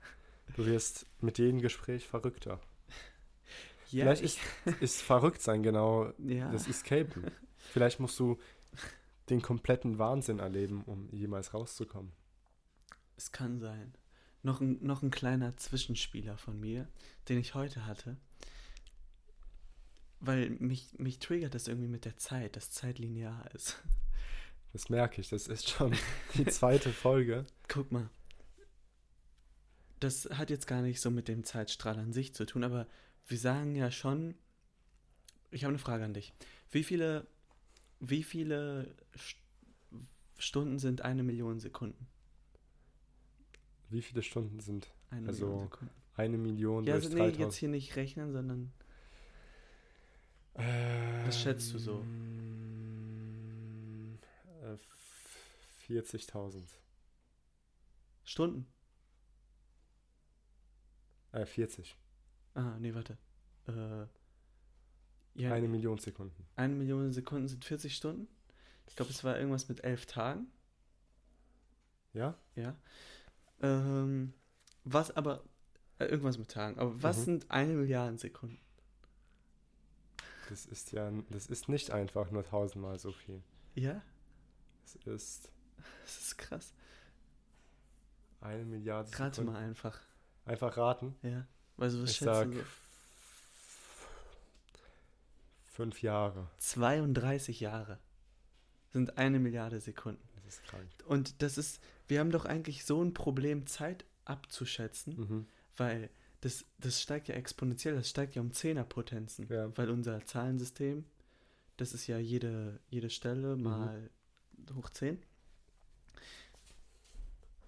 Du 0.55 0.65
wirst 0.65 1.05
mit 1.21 1.37
jedem 1.37 1.61
Gespräch 1.61 2.07
verrückter. 2.07 2.59
Ja, 3.91 4.05
Vielleicht 4.05 4.23
ich, 4.23 4.39
ist, 4.65 4.81
ist 4.81 5.01
verrückt 5.01 5.41
sein 5.41 5.61
genau 5.61 6.11
ja. 6.17 6.51
das 6.51 6.67
Escapen. 6.67 7.25
Vielleicht 7.57 7.99
musst 7.99 8.19
du 8.19 8.37
den 9.29 9.41
kompletten 9.41 9.99
Wahnsinn 9.99 10.39
erleben, 10.39 10.83
um 10.85 11.09
jemals 11.11 11.53
rauszukommen. 11.53 12.11
Es 13.15 13.31
kann 13.31 13.59
sein. 13.59 13.93
Noch 14.41 14.59
ein, 14.59 14.79
noch 14.81 15.03
ein 15.03 15.11
kleiner 15.11 15.55
Zwischenspieler 15.57 16.37
von 16.37 16.59
mir, 16.59 16.87
den 17.29 17.39
ich 17.39 17.53
heute 17.55 17.85
hatte. 17.85 18.17
weil 20.19 20.49
mich, 20.51 20.97
mich 20.97 21.19
triggert 21.19 21.53
das 21.53 21.67
irgendwie 21.67 21.89
mit 21.89 22.05
der 22.05 22.17
Zeit, 22.17 22.55
dass 22.55 22.71
Zeit 22.71 22.97
linear 22.99 23.49
ist. 23.53 23.81
Das 24.73 24.89
merke 24.89 25.21
ich, 25.21 25.29
das 25.29 25.47
ist 25.47 25.69
schon 25.69 25.93
die 26.33 26.45
zweite 26.45 26.91
Folge. 26.91 27.45
Guck 27.67 27.91
mal. 27.91 28.09
Das 29.99 30.27
hat 30.33 30.49
jetzt 30.49 30.67
gar 30.67 30.81
nicht 30.81 30.99
so 30.99 31.11
mit 31.11 31.27
dem 31.27 31.43
Zeitstrahl 31.43 31.97
an 31.97 32.11
sich 32.11 32.33
zu 32.33 32.45
tun, 32.45 32.63
aber 32.63 32.87
wir 33.27 33.37
sagen 33.37 33.75
ja 33.75 33.91
schon, 33.91 34.35
ich 35.51 35.63
habe 35.63 35.69
eine 35.69 35.79
Frage 35.79 36.03
an 36.03 36.13
dich. 36.13 36.33
Wie 36.71 36.83
viele, 36.83 37.27
wie 37.99 38.23
viele 38.23 38.93
St 39.17 39.37
Stunden 40.39 40.79
sind 40.79 41.01
eine 41.03 41.23
Million 41.23 41.59
Sekunden? 41.61 42.05
Wie 43.89 44.01
viele 44.01 44.23
Stunden 44.23 44.59
sind 44.59 44.87
Eine 45.11 45.27
Also, 45.29 45.45
Million 45.45 45.63
Sekunden. 45.69 45.93
eine 46.17 46.37
Million 46.37 46.83
Ja, 46.83 46.93
durch 46.95 47.05
also, 47.05 47.15
nee, 47.15 47.21
3000? 47.23 47.39
jetzt 47.39 47.55
hier 47.57 47.69
nicht 47.69 47.95
rechnen, 47.95 48.33
sondern 48.33 48.73
Was 51.25 51.41
schätzt 51.41 51.73
du 51.73 51.77
so? 51.79 52.01
Ähm, 52.01 52.79
äh, 54.63 54.73
f- 54.73 55.37
40.000. 55.87 56.63
Stunden. 58.23 58.67
Äh, 61.31 61.45
40. 61.45 61.95
Ah, 62.53 62.77
nee, 62.79 62.93
warte. 62.93 63.17
Äh, 63.67 64.05
ja, 65.35 65.51
Eine 65.53 65.67
Million 65.67 65.97
Sekunden. 65.97 66.45
eine 66.55 66.75
Million 66.75 67.11
Sekunden 67.11 67.47
sind 67.47 67.65
40 67.65 67.95
Stunden. 67.95 68.27
Ich 68.85 68.95
glaube, 68.95 69.11
es 69.11 69.23
war 69.23 69.37
irgendwas 69.37 69.67
mit 69.67 69.83
elf 69.83 70.05
Tagen. 70.05 70.47
Ja? 72.13 72.37
Ja. 72.55 72.77
Ähm, 73.61 74.33
was 74.83 75.09
aber, 75.11 75.43
äh, 75.97 76.05
irgendwas 76.05 76.37
mit 76.37 76.49
Tagen. 76.51 76.77
Aber 76.77 77.01
was 77.01 77.17
Mhm. 77.19 77.23
sind 77.23 77.51
eine 77.51 77.73
Milliarde 77.73 78.17
Sekunden? 78.19 78.59
Das 80.49 80.65
ist 80.67 80.91
ja, 80.91 81.11
das 81.31 81.47
ist 81.47 81.67
nicht 81.69 81.89
einfach 81.89 82.29
nur 82.29 82.43
tausendmal 82.43 82.99
so 82.99 83.11
viel. 83.11 83.41
Ja, 83.75 84.03
Es 84.85 84.95
ist 85.07 85.49
das 86.03 86.17
ist 86.17 86.37
krass. 86.37 86.73
eine 88.41 88.63
Milliarde 88.65 89.09
Rate 89.19 89.35
Sekunden. 89.35 89.53
mal 89.53 89.59
einfach. 89.63 89.99
Einfach 90.45 90.75
raten. 90.77 91.15
Ja. 91.21 91.47
Also, 91.77 92.01
was 92.03 92.11
ich 92.11 92.17
schätzt 92.17 92.25
sag 92.33 92.53
so? 92.53 92.59
fünf 95.65 96.01
Jahre. 96.01 96.49
32 96.57 97.59
Jahre 97.59 97.99
sind 98.91 99.17
eine 99.17 99.39
Milliarde 99.39 99.79
Sekunden. 99.79 100.21
Das 100.35 100.55
ist 100.55 100.63
krank. 100.65 100.87
Und 101.05 101.41
das 101.41 101.57
ist, 101.57 101.81
wir 102.07 102.19
haben 102.19 102.29
doch 102.31 102.45
eigentlich 102.45 102.85
so 102.85 103.01
ein 103.03 103.13
Problem, 103.13 103.65
Zeit 103.65 104.05
abzuschätzen, 104.25 105.15
Mhm. 105.17 105.47
weil 105.77 106.09
das, 106.41 106.65
das 106.79 107.01
steigt 107.01 107.27
ja 107.29 107.35
exponentiell, 107.35 107.95
das 107.95 108.09
steigt 108.09 108.35
ja 108.35 108.41
um 108.41 108.51
Zehnerpotenzen, 108.51 109.47
Ja. 109.47 109.75
weil 109.77 109.89
unser 109.89 110.23
Zahlensystem, 110.25 111.05
das 111.77 111.93
ist 111.93 112.05
ja 112.07 112.17
jede, 112.19 112.79
jede 112.89 113.09
Stelle 113.09 113.55
Mhm. 113.55 113.63
mal 113.63 114.09
hoch 114.75 114.89
10. 114.89 115.21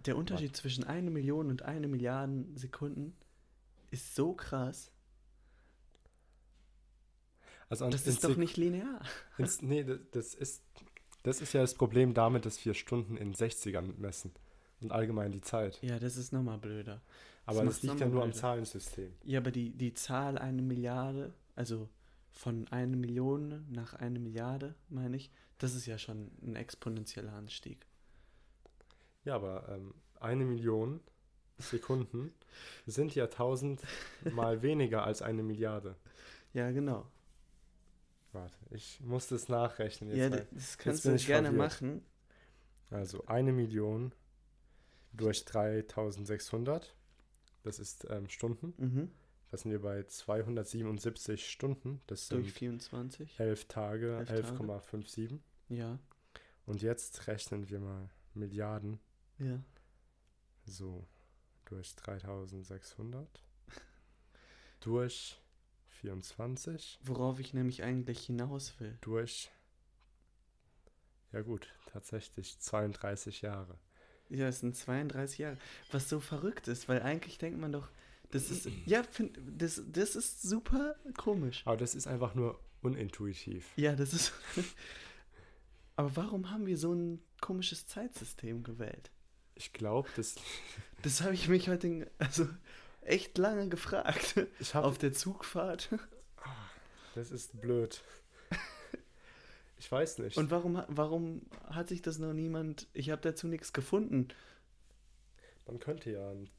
Der 0.05 0.17
Unterschied 0.17 0.55
zwischen 0.55 0.83
eine 0.83 1.09
Million 1.09 1.49
und 1.49 1.63
eine 1.63 1.87
Milliarden 1.87 2.55
Sekunden 2.55 3.15
ist 3.91 4.15
so 4.15 4.33
krass, 4.33 4.91
Also 7.69 7.89
das 7.89 8.05
ist 8.05 8.23
doch 8.23 8.37
nicht 8.37 8.57
linear. 8.57 9.01
ins, 9.37 9.61
nee, 9.61 9.83
das, 9.83 9.99
das 10.11 10.33
ist 10.35 10.63
das 11.23 11.41
ist 11.41 11.53
ja 11.53 11.61
das 11.61 11.73
Problem 11.73 12.13
damit, 12.13 12.45
dass 12.45 12.63
wir 12.65 12.75
Stunden 12.75 13.17
in 13.17 13.33
60ern 13.33 13.97
messen 13.97 14.31
und 14.79 14.91
allgemein 14.91 15.31
die 15.31 15.41
Zeit. 15.41 15.81
Ja, 15.81 15.97
das 15.97 16.17
ist 16.17 16.31
nochmal 16.31 16.59
blöder. 16.59 17.01
Aber 17.47 17.65
das 17.65 17.81
liegt 17.81 17.99
ja 17.99 18.07
nur 18.07 18.21
am 18.21 18.29
blöder. 18.29 18.41
Zahlensystem. 18.41 19.11
Ja, 19.23 19.39
aber 19.39 19.49
die, 19.49 19.71
die 19.71 19.95
Zahl 19.95 20.37
eine 20.37 20.61
Milliarde, 20.61 21.33
also 21.55 21.89
von 22.31 22.67
eine 22.67 22.95
Million 22.95 23.65
nach 23.71 23.95
eine 23.95 24.19
Milliarde, 24.19 24.75
meine 24.89 25.17
ich, 25.17 25.31
das 25.57 25.73
ist 25.73 25.87
ja 25.87 25.97
schon 25.97 26.29
ein 26.43 26.55
exponentieller 26.55 27.33
Anstieg. 27.33 27.87
Ja, 29.25 29.35
aber 29.35 29.67
ähm, 29.69 29.93
eine 30.19 30.45
Million 30.45 31.01
Sekunden 31.57 32.33
sind 32.85 33.13
ja 33.15 33.27
tausendmal 33.27 34.61
weniger 34.61 35.03
als 35.03 35.21
eine 35.21 35.43
Milliarde. 35.43 35.95
Ja, 36.53 36.71
genau. 36.71 37.05
Warte, 38.33 38.57
ich 38.71 38.99
muss 39.01 39.27
das 39.27 39.47
nachrechnen. 39.49 40.09
ja, 40.11 40.25
Jetzt 40.25 40.33
d- 40.33 40.37
mal. 40.37 40.47
das 40.51 40.77
kannst 40.77 41.05
du 41.05 41.15
gerne 41.17 41.49
verwirrt. 41.49 41.57
machen. 41.81 42.05
Also 42.91 43.25
eine 43.25 43.51
Million 43.53 44.13
durch 45.13 45.45
3600, 45.45 46.93
das 47.63 47.79
ist 47.79 48.05
ähm, 48.09 48.27
Stunden. 48.29 48.73
Mhm. 48.77 49.11
Das 49.51 49.61
sind 49.61 49.71
wir 49.71 49.81
bei 49.81 50.03
277 50.03 51.49
Stunden. 51.49 52.01
Das 52.07 52.27
Durch 52.27 52.45
sind 52.47 52.53
24. 52.53 53.39
11 53.39 53.65
Tage, 53.67 54.17
Elf 54.27 54.51
Tage. 54.51 54.63
11,57. 54.63 55.39
Ja, 55.69 55.97
Und 56.65 56.81
jetzt 56.81 57.27
rechnen 57.27 57.69
wir 57.69 57.79
mal 57.79 58.09
Milliarden. 58.33 58.99
Ja. 59.39 59.63
So, 60.65 61.07
durch 61.65 61.95
3600. 61.95 63.27
durch 64.79 65.39
24. 66.01 66.99
Worauf 67.03 67.39
ich 67.39 67.53
nämlich 67.53 67.83
eigentlich 67.83 68.25
hinaus 68.25 68.79
will. 68.79 68.97
Durch. 69.01 69.49
Ja, 71.31 71.41
gut, 71.41 71.73
tatsächlich 71.91 72.59
32 72.59 73.41
Jahre. 73.41 73.77
Ja, 74.29 74.47
es 74.47 74.59
sind 74.61 74.75
32 74.75 75.39
Jahre. 75.39 75.57
Was 75.91 76.09
so 76.09 76.19
verrückt 76.19 76.67
ist, 76.67 76.87
weil 76.89 77.01
eigentlich 77.01 77.37
denkt 77.37 77.59
man 77.59 77.71
doch, 77.71 77.89
das 78.31 78.49
ist, 78.49 78.67
ja, 78.85 79.03
find, 79.03 79.37
das, 79.45 79.81
das 79.87 80.15
ist 80.15 80.41
super 80.41 80.95
komisch. 81.17 81.61
Aber 81.65 81.77
das 81.77 81.95
ist 81.95 82.07
einfach 82.07 82.35
nur 82.35 82.59
unintuitiv. 82.81 83.71
Ja, 83.75 83.95
das 83.95 84.13
ist. 84.13 84.33
Aber 85.97 86.15
warum 86.17 86.51
haben 86.51 86.65
wir 86.65 86.77
so 86.77 86.93
ein 86.93 87.21
komisches 87.39 87.87
Zeitsystem 87.87 88.63
gewählt? 88.63 89.11
Ich 89.55 89.73
glaube, 89.73 90.09
das. 90.15 90.35
Das 91.01 91.21
habe 91.21 91.35
ich 91.35 91.47
mich 91.49 91.69
heute 91.69 92.09
also 92.17 92.47
echt 93.01 93.37
lange 93.37 93.69
gefragt. 93.69 94.47
Ich 94.59 94.73
habe 94.73 94.87
Auf 94.87 94.97
der 94.97 95.13
Zugfahrt. 95.13 95.89
Das 97.13 97.29
ist 97.29 97.61
blöd. 97.61 98.01
Ich 99.77 99.91
weiß 99.91 100.17
nicht. 100.19 100.37
Und 100.37 100.49
warum, 100.49 100.81
warum 100.87 101.43
hat 101.67 101.89
sich 101.89 102.01
das 102.01 102.17
noch 102.17 102.33
niemand. 102.33 102.87
Ich 102.93 103.11
habe 103.11 103.21
dazu 103.21 103.47
nichts 103.47 103.71
gefunden. 103.71 104.29
Man 105.67 105.79
könnte 105.79 106.09
ja 106.09 106.31
ein 106.31 106.49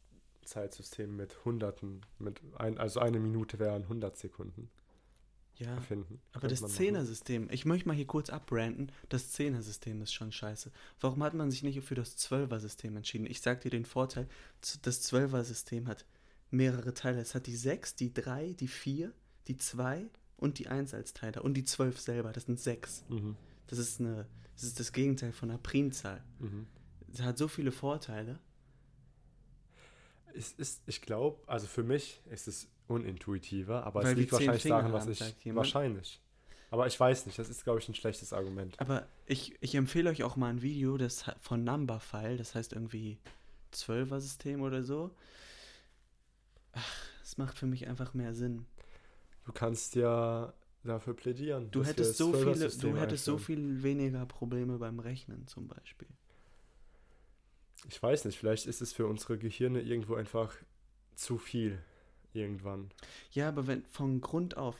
Zeitsystem 0.44 1.16
mit 1.16 1.44
Hunderten, 1.44 2.02
mit 2.20 2.40
ein, 2.56 2.78
also 2.78 3.00
eine 3.00 3.18
Minute 3.18 3.58
wären 3.58 3.82
100 3.82 4.16
Sekunden 4.16 4.70
Ja. 5.58 5.74
erfinden. 5.74 6.20
Aber 6.32 6.48
das. 6.48 6.60
Zehner-System, 6.60 7.48
ich 7.50 7.64
möchte 7.64 7.88
mal 7.88 7.94
hier 7.94 8.06
kurz 8.06 8.30
abbranden, 8.30 8.92
das 9.08 9.32
Zehner-System 9.32 10.02
ist 10.02 10.12
schon 10.12 10.32
scheiße. 10.32 10.70
Warum 11.00 11.22
hat 11.22 11.34
man 11.34 11.50
sich 11.50 11.62
nicht 11.62 11.80
für 11.82 11.94
das 11.94 12.16
Zwölfer-System 12.16 12.96
entschieden? 12.96 13.26
Ich 13.26 13.40
sag 13.40 13.62
dir 13.62 13.70
den 13.70 13.86
Vorteil, 13.86 14.28
das 14.82 15.02
Zwölfer-System 15.02 15.88
hat 15.88 16.04
mehrere 16.50 16.94
Teile. 16.94 17.20
Es 17.20 17.34
hat 17.34 17.46
die 17.46 17.56
6, 17.56 17.96
die 17.96 18.12
3, 18.12 18.52
die 18.52 18.68
4, 18.68 19.12
die 19.48 19.56
2 19.56 20.06
und 20.36 20.58
die 20.58 20.68
1 20.68 20.94
als 20.94 21.14
Teile. 21.14 21.42
Und 21.42 21.54
die 21.54 21.64
12 21.64 21.98
selber, 22.00 22.32
das 22.32 22.44
sind 22.44 22.60
6. 22.60 23.04
Mhm. 23.08 23.36
Das 23.66 23.78
ist, 23.78 24.00
eine, 24.00 24.26
das 24.54 24.64
ist 24.64 24.78
das 24.78 24.92
Gegenteil 24.92 25.32
von 25.32 25.50
einer 25.50 25.58
Primzahl. 25.58 26.22
Mhm. 26.38 26.66
Es 27.12 27.22
hat 27.22 27.38
so 27.38 27.48
viele 27.48 27.72
Vorteile. 27.72 28.38
Es 30.34 30.52
ist, 30.52 30.82
ich 30.86 31.00
glaube, 31.00 31.42
also 31.46 31.66
für 31.66 31.82
mich 31.82 32.20
ist 32.30 32.46
es 32.46 32.68
unintuitiver, 32.88 33.84
aber 33.84 34.02
Weil 34.02 34.12
es 34.12 34.18
liegt 34.18 34.32
wahrscheinlich 34.32 34.62
Finger 34.62 34.76
daran, 34.78 34.92
was 34.92 35.06
ich. 35.08 35.20
jemand. 35.44 35.66
Wahrscheinlich. 35.66 36.20
Aber 36.70 36.86
ich 36.86 36.98
weiß 36.98 37.26
nicht, 37.26 37.38
das 37.38 37.48
ist, 37.48 37.64
glaube 37.64 37.78
ich, 37.78 37.88
ein 37.88 37.94
schlechtes 37.94 38.32
Argument. 38.32 38.78
Aber 38.80 39.06
ich, 39.26 39.56
ich 39.60 39.74
empfehle 39.74 40.10
euch 40.10 40.24
auch 40.24 40.36
mal 40.36 40.48
ein 40.48 40.62
Video 40.62 40.96
das 40.96 41.24
von 41.40 41.62
Numberphile, 41.64 42.36
das 42.36 42.54
heißt 42.54 42.72
irgendwie 42.72 43.18
12er-System 43.72 44.62
oder 44.62 44.82
so. 44.82 45.10
Ach, 46.72 46.94
es 47.22 47.38
macht 47.38 47.58
für 47.58 47.66
mich 47.66 47.86
einfach 47.86 48.14
mehr 48.14 48.34
Sinn. 48.34 48.66
Du 49.44 49.52
kannst 49.52 49.94
ja 49.94 50.52
dafür 50.82 51.14
plädieren. 51.14 51.70
Du 51.70 51.84
hättest 51.84 52.16
so 52.16 52.32
viele, 52.32 52.68
du 52.68 52.96
hättest 52.96 53.24
so 53.24 53.38
viel 53.38 53.82
weniger 53.82 54.26
Probleme 54.26 54.78
beim 54.78 54.98
Rechnen 54.98 55.46
zum 55.46 55.68
Beispiel. 55.68 56.08
Ich 57.88 58.02
weiß 58.02 58.24
nicht, 58.24 58.38
vielleicht 58.38 58.66
ist 58.66 58.80
es 58.80 58.92
für 58.92 59.06
unsere 59.06 59.38
Gehirne 59.38 59.80
irgendwo 59.80 60.14
einfach 60.14 60.52
zu 61.14 61.38
viel. 61.38 61.78
Irgendwann. 62.36 62.90
Ja, 63.32 63.48
aber 63.48 63.66
wenn 63.66 63.84
von 63.86 64.20
Grund 64.20 64.56
auf, 64.56 64.76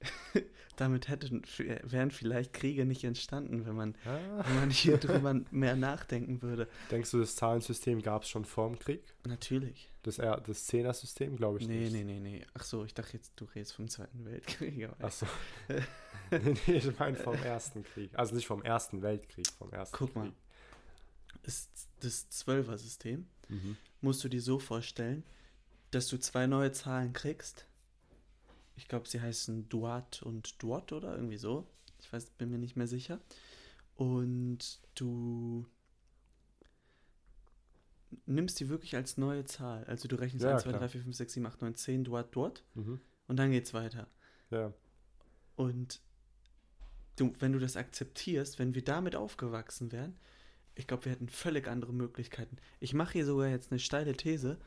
damit 0.76 1.08
hätten, 1.08 1.42
wären 1.82 2.10
vielleicht 2.10 2.54
Kriege 2.54 2.86
nicht 2.86 3.04
entstanden, 3.04 3.66
wenn 3.66 3.74
man, 3.76 3.94
Ah. 4.06 4.42
wenn 4.46 4.54
man 4.56 4.70
hier 4.70 4.96
drüber 4.96 5.38
mehr 5.50 5.76
nachdenken 5.76 6.40
würde. 6.40 6.68
Denkst 6.90 7.10
du, 7.10 7.18
das 7.18 7.36
Zahlensystem 7.36 8.00
gab 8.00 8.22
es 8.22 8.30
schon 8.30 8.44
vorm 8.46 8.78
Krieg? 8.78 9.02
Natürlich. 9.26 9.90
Das, 10.02 10.16
das 10.16 10.64
Zehner-System, 10.66 11.36
glaube 11.36 11.58
ich 11.58 11.68
Nee, 11.68 11.80
nicht. 11.80 11.92
nee, 11.92 12.04
nee, 12.04 12.20
nee. 12.20 12.46
Ach 12.54 12.64
so, 12.64 12.84
ich 12.86 12.94
dachte 12.94 13.12
jetzt, 13.18 13.32
du 13.36 13.44
redest 13.54 13.74
vom 13.74 13.88
Zweiten 13.88 14.24
Weltkrieg. 14.24 14.88
Aber 14.88 15.04
Achso. 15.04 15.26
nee, 16.30 16.54
nee, 16.66 16.74
ich 16.76 16.98
meine 16.98 17.16
vom 17.18 17.34
Ersten 17.34 17.82
Krieg. 17.82 18.10
Also 18.14 18.34
nicht 18.34 18.46
vom 18.46 18.62
Ersten 18.62 19.02
Weltkrieg, 19.02 19.46
vom 19.58 19.70
Ersten 19.72 19.94
Guck 19.98 20.16
mal. 20.16 20.24
Krieg. 20.24 20.34
ist 21.42 21.68
das 22.00 22.30
Zwölfer-System, 22.30 23.26
Mhm. 23.48 23.76
musst 24.00 24.22
du 24.24 24.28
dir 24.28 24.40
so 24.40 24.58
vorstellen, 24.60 25.24
dass 25.90 26.08
du 26.08 26.18
zwei 26.18 26.46
neue 26.46 26.72
Zahlen 26.72 27.12
kriegst. 27.12 27.66
ich 28.76 28.88
glaube, 28.88 29.08
sie 29.08 29.20
heißen 29.20 29.68
Duat 29.68 30.22
und 30.22 30.62
Duot 30.62 30.92
oder 30.92 31.14
irgendwie 31.14 31.36
so. 31.36 31.66
Ich 32.00 32.10
weiß, 32.12 32.30
bin 32.30 32.50
mir 32.50 32.58
nicht 32.58 32.76
mehr 32.76 32.86
sicher. 32.86 33.20
Und 33.94 34.80
du 34.94 35.66
nimmst 38.26 38.58
die 38.60 38.68
wirklich 38.68 38.96
als 38.96 39.18
neue 39.18 39.44
Zahl. 39.44 39.84
Also 39.84 40.08
du 40.08 40.16
rechnest 40.16 40.44
Ja, 40.44 40.52
1, 40.54 40.62
2, 40.62 40.70
klar. 40.70 40.80
3, 40.80 40.88
4, 40.88 41.02
5, 41.02 41.16
6, 41.16 41.32
7, 41.34 41.46
8, 41.46 41.62
9, 41.62 41.74
10, 41.74 42.04
Duat, 42.04 42.34
Duot. 42.34 42.64
Mhm. 42.74 43.00
Und 43.26 43.36
dann 43.36 43.50
geht's 43.50 43.74
weiter. 43.74 44.08
Ja. 44.50 44.72
Und 45.56 46.00
du, 47.16 47.34
wenn 47.38 47.52
du 47.52 47.58
das 47.58 47.76
akzeptierst, 47.76 48.58
wenn 48.58 48.74
wir 48.74 48.82
damit 48.82 49.14
aufgewachsen 49.14 49.92
wären, 49.92 50.16
ich 50.74 50.86
glaube, 50.86 51.04
wir 51.04 51.12
hätten 51.12 51.28
völlig 51.28 51.68
andere 51.68 51.92
Möglichkeiten. 51.92 52.56
Ich 52.78 52.94
mache 52.94 53.12
hier 53.12 53.26
sogar 53.26 53.48
jetzt 53.48 53.70
eine 53.70 53.78
steile 53.78 54.14
These. 54.14 54.58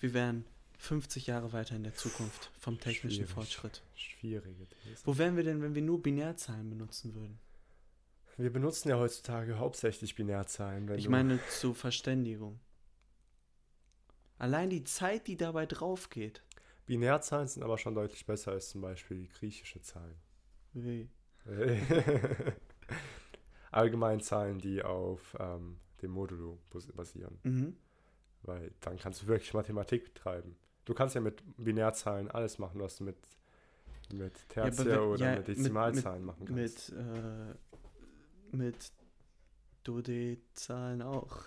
Wir 0.00 0.14
wären 0.14 0.46
50 0.78 1.26
Jahre 1.26 1.52
weiter 1.52 1.74
in 1.76 1.82
der 1.82 1.94
Zukunft 1.94 2.50
vom 2.58 2.78
technischen 2.78 3.16
Schwierig. 3.26 3.32
Fortschritt. 3.34 3.82
Schwierige 3.94 4.66
These. 4.68 5.02
Wo 5.04 5.18
wären 5.18 5.36
wir 5.36 5.42
denn, 5.44 5.60
wenn 5.60 5.74
wir 5.74 5.82
nur 5.82 6.00
Binärzahlen 6.02 6.68
benutzen 6.70 7.14
würden? 7.14 7.38
Wir 8.36 8.52
benutzen 8.52 8.88
ja 8.88 8.96
heutzutage 8.98 9.58
hauptsächlich 9.58 10.14
Binärzahlen. 10.14 10.88
Ich 10.96 11.08
meine 11.08 11.40
zur 11.50 11.74
Verständigung. 11.74 12.60
Allein 14.38 14.70
die 14.70 14.84
Zeit, 14.84 15.26
die 15.26 15.36
dabei 15.36 15.66
drauf 15.66 16.10
geht. 16.10 16.42
Binärzahlen 16.86 17.48
sind 17.48 17.64
aber 17.64 17.76
schon 17.76 17.96
deutlich 17.96 18.24
besser 18.24 18.52
als 18.52 18.68
zum 18.70 18.80
Beispiel 18.80 19.18
die 19.18 19.28
griechische 19.28 19.82
Zahlen. 19.82 20.14
Wie? 20.72 21.08
Allgemein 23.70 24.20
Zahlen, 24.20 24.58
die 24.58 24.82
auf 24.82 25.36
ähm, 25.40 25.78
dem 26.00 26.12
Modulo 26.12 26.58
bas- 26.70 26.86
basieren. 26.92 27.38
Mhm. 27.42 27.76
Weil 28.42 28.72
dann 28.80 28.96
kannst 28.96 29.22
du 29.22 29.26
wirklich 29.26 29.52
Mathematik 29.52 30.04
betreiben. 30.14 30.56
Du 30.88 30.94
kannst 30.94 31.14
ja 31.14 31.20
mit 31.20 31.42
Binärzahlen 31.58 32.30
alles 32.30 32.58
machen, 32.58 32.80
was 32.80 32.96
du 32.96 33.04
mit, 33.04 33.16
mit 34.10 34.32
Tertia 34.48 34.86
wenn- 34.86 34.98
oder 34.98 35.22
ja, 35.24 35.36
mit 35.36 35.48
mit- 35.48 35.58
Dezimalzahlen 35.58 36.24
machen 36.24 36.46
kannst. 36.46 36.90
Mit, 36.90 36.98
äh, 36.98 38.56
mit 38.56 38.92
Dodezahlen 39.84 41.02
auch. 41.02 41.42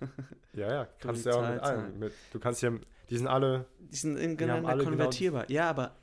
ja, 0.52 0.70
ja, 0.72 0.88
kannst 1.00 1.24
die 1.24 1.30
du 1.30 1.34
ja 1.36 1.36
auch 1.42 1.50
mit 1.54 1.62
allen. 1.62 1.98
Mit, 1.98 2.12
du 2.32 2.38
kannst 2.38 2.60
ja, 2.60 2.70
die 3.08 3.16
sind 3.16 3.26
alle, 3.28 3.64
Die 3.78 3.96
sind 3.96 4.18
ineinander 4.18 4.68
alle 4.68 4.84
genau 4.84 4.90
konvertierbar. 4.96 5.50
ja, 5.50 5.70
aber 5.70 5.96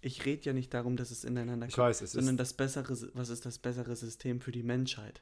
ich 0.00 0.24
rede 0.24 0.44
ja 0.44 0.52
nicht 0.54 0.72
darum, 0.72 0.96
dass 0.96 1.10
es 1.10 1.24
ineinander 1.24 1.66
ich 1.66 1.76
weiß, 1.76 2.00
es 2.00 2.12
sondern 2.12 2.36
ist, 2.36 2.40
das 2.40 2.52
bessere, 2.54 2.96
was 3.12 3.28
ist 3.28 3.44
das 3.44 3.58
bessere 3.58 3.94
System 3.96 4.40
für 4.40 4.52
die 4.52 4.62
Menschheit? 4.62 5.20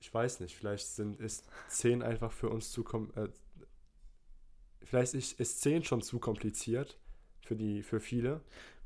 ich 0.00 0.12
weiß 0.12 0.40
nicht, 0.40 0.56
vielleicht 0.56 0.88
sind, 0.88 1.20
ist 1.20 1.44
10 1.68 2.02
einfach 2.02 2.32
für 2.32 2.48
uns 2.50 2.72
zu, 2.72 2.82
äh, 3.14 3.28
vielleicht 4.84 5.14
ist, 5.14 5.38
ist 5.40 5.60
10 5.60 5.84
schon 5.84 6.02
zu 6.02 6.18
kompliziert 6.18 6.98
für 7.40 7.56
die, 7.56 7.82
für 7.82 8.00
viele. 8.00 8.40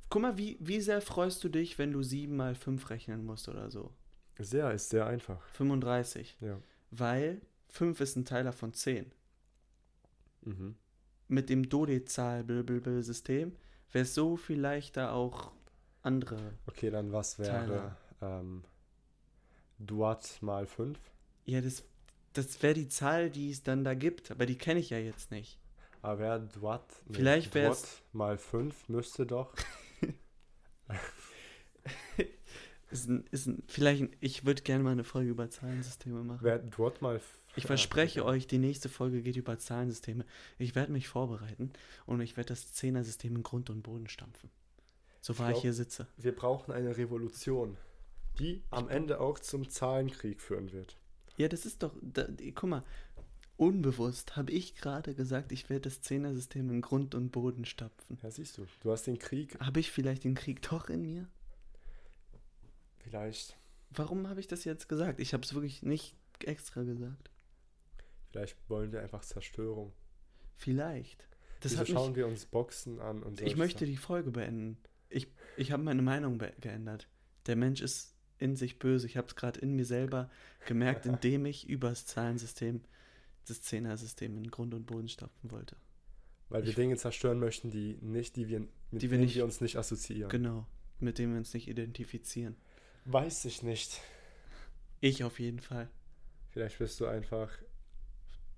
Guck 0.09 0.23
mal, 0.23 0.39
wie, 0.39 0.57
wie 0.61 0.81
sehr 0.81 1.01
freust 1.01 1.43
du 1.43 1.49
dich, 1.49 1.79
wenn 1.79 1.93
du 1.93 2.03
7 2.03 2.35
mal 2.35 2.55
5 2.55 2.91
rechnen 2.91 3.25
musst 3.25 3.49
oder 3.49 3.71
so? 3.71 3.93
Sehr, 4.39 4.71
ist 4.73 4.91
sehr 4.91 5.07
einfach, 5.07 5.43
35. 5.49 6.37
ja. 6.41 6.61
Weil 6.91 7.41
5 7.69 8.01
ist 8.01 8.17
ein 8.17 8.25
Teiler 8.25 8.53
von 8.53 8.73
10. 8.73 9.11
Mhm. 10.43 10.77
Mit 11.29 11.49
dem 11.49 11.69
Dodezahl-System 11.69 13.57
wäre 13.93 14.03
es 14.03 14.15
so 14.15 14.37
viel 14.37 14.61
leichter 14.61 15.13
auch 15.13 15.51
andere. 16.03 16.39
Okay, 16.67 16.91
dann 16.91 17.13
was 17.13 17.39
wäre 17.39 17.97
ähm, 18.21 18.63
Duat 19.79 20.39
mal 20.41 20.67
5? 20.67 20.99
Ja, 21.45 21.61
das, 21.61 21.85
das 22.33 22.63
wäre 22.63 22.75
die 22.75 22.89
Zahl, 22.89 23.31
die 23.31 23.51
es 23.51 23.63
dann 23.63 23.85
da 23.85 23.95
gibt, 23.95 24.31
aber 24.31 24.47
die 24.47 24.57
kenne 24.57 24.81
ich 24.81 24.91
ja 24.91 24.99
jetzt 24.99 25.31
nicht. 25.31 25.59
Aber 26.07 26.39
Duat, 26.39 26.85
nee, 27.07 27.17
Vielleicht 27.17 27.53
mal 28.13 28.39
5 28.39 28.89
müsste 28.89 29.27
doch, 29.27 29.53
Ist 32.89 33.09
ein, 33.09 33.25
ist 33.33 33.47
ein, 33.47 33.65
vielleicht, 33.67 34.03
ein, 34.03 34.17
ich 34.21 34.47
würde 34.47 34.63
gerne 34.63 34.85
mal 34.85 34.93
eine 34.93 35.03
Folge 35.03 35.31
über 35.31 35.51
Zahlensysteme 35.51 36.23
machen. 36.23 36.45
wäre 36.45 36.61
Duat 36.61 37.03
mal... 37.03 37.21
Ich 37.57 37.65
ja, 37.65 37.67
verspreche 37.67 38.23
okay. 38.23 38.31
euch, 38.31 38.47
die 38.47 38.59
nächste 38.59 38.89
Folge 38.89 39.23
geht 39.23 39.35
über 39.35 39.59
Zahlensysteme. 39.59 40.25
Ich 40.59 40.77
werde 40.77 40.93
mich 40.93 41.09
vorbereiten 41.09 41.73
und 42.05 42.21
ich 42.21 42.37
werde 42.37 42.51
das 42.51 42.73
Zehner-System 42.73 43.35
in 43.35 43.43
Grund 43.43 43.71
und 43.71 43.83
Boden 43.83 44.07
stampfen. 44.07 44.51
So 45.21 45.37
wahr 45.39 45.49
ich 45.49 45.55
glaub- 45.55 45.63
hier 45.63 45.73
sitze. 45.73 46.07
Wir 46.17 46.37
brauchen 46.37 46.73
eine 46.73 46.97
Revolution, 46.97 47.77
die 48.39 48.63
am 48.71 48.89
Ende 48.89 49.21
auch 49.21 49.41
zum 49.41 49.69
Zahlenkrieg 49.69 50.41
führen 50.41 50.71
wird. 50.71 50.97
Ja, 51.37 51.49
das 51.49 51.67
ist 51.67 51.83
doch, 51.83 51.93
da, 52.01 52.29
guck 52.55 52.71
mal, 52.71 52.83
unbewusst 53.57 54.37
habe 54.37 54.53
ich 54.53 54.75
gerade 54.77 55.15
gesagt, 55.15 55.53
ich 55.53 55.69
werde 55.71 55.83
das 55.83 56.03
Zehner-System 56.03 56.71
in 56.71 56.81
Grund 56.83 57.15
und 57.15 57.31
Boden 57.31 57.65
stampfen. 57.65 58.19
Ja, 58.23 58.31
siehst 58.31 58.59
du, 58.59 58.67
du 58.83 58.91
hast 58.93 59.07
den 59.07 59.19
Krieg 59.19 59.59
Habe 59.61 59.81
ich 59.81 59.91
vielleicht 59.91 60.25
den 60.25 60.35
Krieg 60.35 60.63
doch 60.63 60.89
in 60.89 61.03
mir? 61.03 61.29
vielleicht, 62.99 63.57
Warum 63.91 64.29
habe 64.29 64.41
ich 64.41 64.49
das 64.49 64.65
jetzt 64.65 64.89
gesagt? 64.89 65.21
Ich 65.21 65.33
habe 65.33 65.45
es 65.45 65.55
wirklich 65.55 65.83
nicht 65.83 66.15
extra 66.45 66.83
gesagt. 66.83 67.31
vielleicht 68.31 68.57
wollen 68.69 68.93
wir 68.93 69.01
einfach 69.01 69.23
Zerstörung. 69.25 69.93
Vielleicht. 70.57 71.27
Das 71.61 71.73
Wieso 71.73 71.81
hat 71.81 71.89
mich, 71.89 71.97
schauen 71.97 72.15
wir 72.17 72.27
uns 72.27 72.47
Boxen 72.47 73.01
an 73.01 73.23
und 73.23 73.35
ich 73.41 73.47
solche 73.47 73.57
möchte 73.59 73.79
Sachen? 73.81 73.91
die 73.93 73.97
Folge 73.97 74.31
beenden. 74.33 74.77
Ich, 75.09 75.29
ich 75.57 75.73
habe 75.73 75.83
meine 75.83 76.03
Meinung 76.03 76.39
geändert. 76.61 77.09
Der 77.47 77.57
Mensch 77.57 77.81
ist 77.81 78.15
in 78.39 78.57
sich 78.57 78.79
böse. 78.79 79.07
Ich 79.07 79.17
habe 79.17 79.29
es 79.29 79.37
gerade 79.37 79.61
in 79.61 79.75
mir 79.77 79.85
selber 79.87 80.31
gemerkt, 80.67 81.07
indem 81.07 81.47
ich 81.47 81.69
über 81.69 81.89
das 81.91 82.05
Zahlensystem, 82.07 82.83
das 83.49 83.63
Zehner-System 83.63 84.37
in 84.37 84.51
Grund 84.51 84.75
und 84.75 84.87
Boden 84.87 85.09
stapfen 85.09 85.51
wollte. 85.51 85.77
Weil 86.49 86.63
wir 86.63 86.71
ich- 86.71 86.77
Dinge 86.77 86.97
zerstören 86.97 87.39
möchten, 87.41 87.71
die 87.71 87.95
nicht, 88.01 88.37
die 88.37 88.49
wir, 88.49 88.61
mit 88.61 88.71
Die 89.03 89.11
wir 89.11 89.11
denen 89.19 89.25
nicht- 89.25 89.35
wir 89.37 89.45
uns 89.45 89.61
nicht 89.61 89.77
assoziieren. 89.77 90.29
Genau. 90.31 90.67
Mit 91.01 91.19
dem 91.19 91.31
wir 91.33 91.39
uns 91.39 91.53
nicht 91.55 91.69
identifizieren. 91.69 92.57
Weiß 93.05 93.45
ich 93.45 93.63
nicht. 93.63 94.01
Ich 95.01 95.25
auf 95.25 95.39
jeden 95.41 95.61
Fall. 95.61 95.89
Vielleicht 96.51 96.79
bist 96.79 96.99
du 97.01 97.07
einfach, 97.07 97.51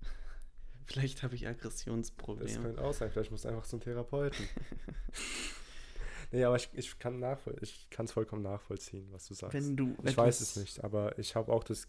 Vielleicht 0.86 1.22
habe 1.22 1.34
ich 1.34 1.43
das 1.43 1.51
Aggressionsprobleme. 1.51 2.61
könnte 2.62 2.82
auch 2.82 2.95
sein, 2.95 3.11
vielleicht 3.11 3.30
musst 3.30 3.45
du 3.45 3.49
einfach 3.49 3.66
zum 3.66 3.80
Therapeuten. 3.80 4.47
nee, 6.32 6.45
aber 6.45 6.57
ich, 6.57 6.68
ich 6.74 6.99
kann 6.99 7.18
nachvoll 7.18 7.57
ich 7.61 7.89
kann 7.91 8.07
es 8.07 8.12
vollkommen 8.12 8.43
nachvollziehen, 8.43 9.07
was 9.11 9.26
du 9.26 9.34
sagst. 9.34 9.55
Wenn 9.55 9.76
du 9.76 9.97
ich 10.05 10.16
weiß 10.16 10.41
es 10.41 10.57
nicht, 10.57 10.82
aber 10.84 11.18
ich 11.18 11.34
habe 11.34 11.53
auch 11.53 11.64
das, 11.64 11.89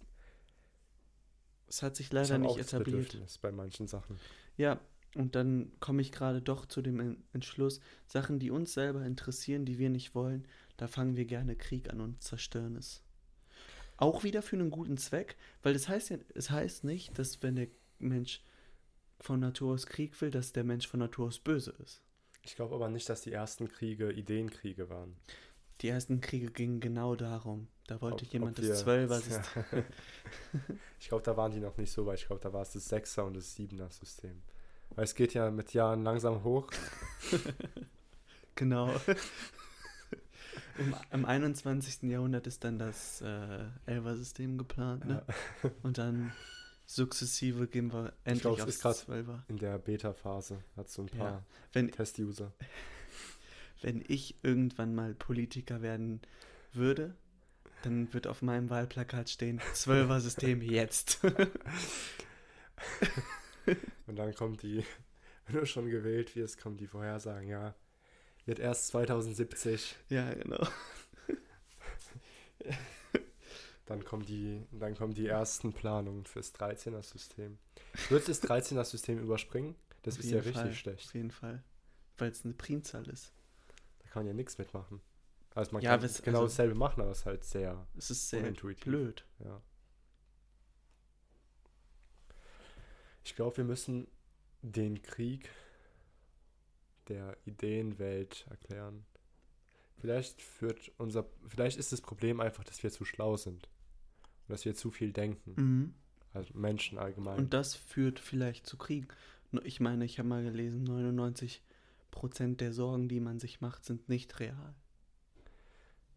Es 1.69 1.83
hat 1.83 1.95
sich 1.95 2.07
ich 2.07 2.13
leider 2.13 2.37
nicht 2.37 2.57
etabliert. 2.57 3.15
Bei 3.41 3.51
manchen 3.51 3.87
Sachen. 3.87 4.17
Ja, 4.57 4.79
und 5.15 5.35
dann 5.35 5.71
komme 5.79 6.01
ich 6.01 6.11
gerade 6.11 6.41
doch 6.41 6.65
zu 6.65 6.81
dem 6.81 6.99
En- 6.99 7.23
Entschluss, 7.33 7.79
Sachen, 8.07 8.39
die 8.39 8.51
uns 8.51 8.73
selber 8.73 9.05
interessieren, 9.05 9.65
die 9.65 9.77
wir 9.77 9.89
nicht 9.89 10.15
wollen, 10.15 10.47
da 10.77 10.87
fangen 10.87 11.15
wir 11.15 11.25
gerne 11.25 11.55
Krieg 11.55 11.89
an 11.89 12.01
und 12.01 12.21
zerstören 12.21 12.75
es. 12.75 13.03
Auch 13.97 14.23
wieder 14.23 14.41
für 14.41 14.55
einen 14.55 14.71
guten 14.71 14.97
Zweck, 14.97 15.35
weil 15.61 15.73
das 15.73 15.87
heißt 15.87 16.09
ja, 16.09 16.17
es 16.33 16.49
heißt 16.49 16.83
nicht, 16.83 17.17
dass 17.19 17.41
wenn 17.43 17.55
der 17.55 17.67
Mensch 17.99 18.41
von 19.19 19.39
Natur 19.39 19.73
aus 19.73 19.85
Krieg 19.85 20.19
will, 20.21 20.31
dass 20.31 20.53
der 20.53 20.63
Mensch 20.63 20.87
von 20.87 20.99
Natur 21.01 21.27
aus 21.27 21.39
böse 21.39 21.71
ist. 21.83 22.01
Ich 22.43 22.55
glaube 22.55 22.75
aber 22.75 22.89
nicht, 22.89 23.09
dass 23.09 23.21
die 23.21 23.33
ersten 23.33 23.67
Kriege 23.67 24.11
Ideenkriege 24.11 24.89
waren. 24.89 25.17
Die 25.81 25.89
ersten 25.89 26.21
Kriege 26.21 26.51
gingen 26.51 26.79
genau 26.79 27.15
darum. 27.15 27.67
Da 27.89 27.99
wollte 28.01 28.23
Ob- 28.25 28.31
jemand 28.33 28.59
ob 28.59 28.65
das 28.67 28.81
Zwölfer 28.81 29.19
Ja. 29.73 29.83
Ich 30.99 31.07
glaube, 31.07 31.23
da 31.23 31.35
waren 31.35 31.51
die 31.51 31.59
noch 31.59 31.75
nicht 31.77 31.91
so 31.91 32.05
weit. 32.05 32.19
Ich 32.19 32.27
glaube, 32.27 32.41
da 32.41 32.53
war 32.53 32.61
es 32.61 32.71
das 32.73 32.87
Sechser- 32.87 33.25
und 33.25 33.35
das 33.35 33.55
Siebener-System. 33.55 34.41
Weil 34.95 35.05
es 35.05 35.15
geht 35.15 35.33
ja 35.33 35.49
mit 35.49 35.73
Jahren 35.73 36.03
langsam 36.03 36.43
hoch. 36.43 36.69
Genau. 38.55 38.93
Im, 40.77 40.93
Im 41.11 41.25
21. 41.25 42.03
Jahrhundert 42.09 42.45
ist 42.45 42.63
dann 42.65 42.77
das 42.77 43.21
äh, 43.21 43.65
Elfer-System 43.85 44.57
geplant, 44.57 45.05
ne? 45.05 45.23
Und 45.81 45.97
dann 45.97 46.33
sukzessive 46.85 47.67
gehen 47.67 47.93
wir 47.93 48.11
endlich 48.25 48.41
glaub, 48.55 48.67
es 48.67 48.83
aufs 48.85 48.97
ist 48.99 49.05
Zwölfer. 49.05 49.43
In 49.47 49.57
der 49.59 49.77
Beta-Phase 49.77 50.61
hat 50.75 50.89
so 50.89 51.03
ein 51.03 51.07
paar 51.07 51.31
Ja. 51.31 51.43
Wenn, 51.71 51.89
Test-User. 51.91 52.51
wenn 53.81 54.03
ich 54.07 54.35
irgendwann 54.43 54.93
mal 54.93 55.13
Politiker 55.13 55.81
werden 55.81 56.19
würde, 56.73 57.15
dann 57.83 58.13
wird 58.13 58.27
auf 58.27 58.41
meinem 58.41 58.69
Wahlplakat 58.69 59.29
stehen, 59.29 59.61
Zwölfer-System 59.73 60.61
jetzt. 60.61 61.19
Und 64.07 64.15
dann 64.15 64.33
kommt 64.33 64.63
die, 64.63 64.83
wenn 65.45 65.55
du 65.57 65.65
schon 65.65 65.89
gewählt 65.89 66.35
wirst, 66.35 66.61
kommen 66.61 66.77
die 66.77 66.87
Vorhersagen, 66.87 67.47
ja, 67.49 67.75
wird 68.45 68.59
erst 68.59 68.87
2070, 68.87 69.95
ja, 70.09 70.33
genau. 70.33 70.67
dann 73.85 74.03
kommen 74.03 74.25
die, 74.25 74.65
dann 74.71 74.95
kommen 74.95 75.13
die 75.13 75.27
ersten 75.27 75.73
Planungen 75.73 76.25
fürs 76.25 76.55
13er-System. 76.55 77.59
Wird 78.09 78.27
das 78.27 78.41
13er-System 78.43 79.19
überspringen? 79.19 79.75
Das 80.01 80.15
Auf 80.15 80.23
ist 80.23 80.31
ja 80.31 80.37
richtig 80.37 80.55
Fall, 80.55 80.73
schlecht. 80.73 81.05
Auf 81.07 81.13
jeden 81.13 81.31
Fall. 81.31 81.63
Weil 82.17 82.31
es 82.31 82.43
eine 82.43 82.53
Primzahl 82.53 83.07
ist. 83.09 83.33
Da 83.99 84.09
kann 84.09 84.21
man 84.23 84.27
ja 84.27 84.33
nichts 84.33 84.57
mitmachen. 84.57 85.01
Also 85.59 85.73
man 85.73 85.81
Ja, 85.81 85.91
kann 85.97 86.03
was- 86.03 86.21
genau 86.21 86.43
also- 86.43 86.47
dasselbe 86.53 86.73
machen, 86.75 87.01
aber 87.01 87.11
es 87.11 87.19
ist 87.19 87.25
halt 87.25 87.43
sehr 87.43 87.85
Es 87.97 88.09
ist 88.09 88.29
sehr 88.29 88.49
blöd. 88.51 89.25
Ja. 89.43 89.61
Ich 93.25 93.35
glaube, 93.35 93.57
wir 93.57 93.65
müssen 93.65 94.07
den 94.61 95.01
Krieg, 95.01 95.49
der 97.09 97.35
Ideenwelt 97.45 98.45
erklären. 98.49 99.05
Vielleicht 99.97 100.41
führt 100.41 100.93
unser, 100.97 101.25
vielleicht 101.47 101.77
ist 101.77 101.91
das 101.91 101.99
Problem 101.99 102.39
einfach, 102.39 102.63
dass 102.63 102.81
wir 102.81 102.89
zu 102.91 103.03
schlau 103.03 103.35
sind 103.35 103.67
und 104.47 104.49
dass 104.49 104.63
wir 104.63 104.75
zu 104.75 104.91
viel 104.91 105.11
denken. 105.11 105.53
Mhm. 105.57 105.93
Also 106.33 106.53
Menschen 106.53 106.97
allgemein. 106.97 107.37
Und 107.37 107.53
das 107.53 107.75
führt 107.75 108.19
vielleicht 108.19 108.65
zu 108.65 108.77
Kriegen. 108.77 109.09
Nur 109.51 109.65
Ich 109.65 109.81
meine, 109.81 110.05
ich 110.05 110.19
habe 110.19 110.29
mal 110.29 110.41
gelesen, 110.43 110.83
99 110.85 111.61
Prozent 112.11 112.61
der 112.61 112.71
Sorgen, 112.71 113.09
die 113.09 113.19
man 113.19 113.39
sich 113.39 113.59
macht, 113.59 113.83
sind 113.83 114.07
nicht 114.07 114.39
real. 114.39 114.73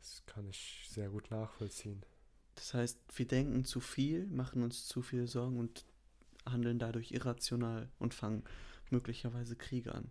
Das 0.02 0.22
kann 0.26 0.48
ich 0.48 0.84
sehr 0.88 1.08
gut 1.10 1.30
nachvollziehen. 1.30 2.04
Das 2.56 2.74
heißt, 2.74 2.98
wir 3.14 3.26
denken 3.26 3.64
zu 3.64 3.80
viel, 3.80 4.26
machen 4.26 4.62
uns 4.62 4.86
zu 4.86 5.00
viele 5.00 5.26
Sorgen 5.28 5.58
und 5.58 5.86
handeln 6.44 6.78
dadurch 6.80 7.12
irrational 7.12 7.88
und 7.98 8.12
fangen 8.12 8.42
möglicherweise 8.90 9.54
Kriege 9.56 9.94
an. 9.94 10.10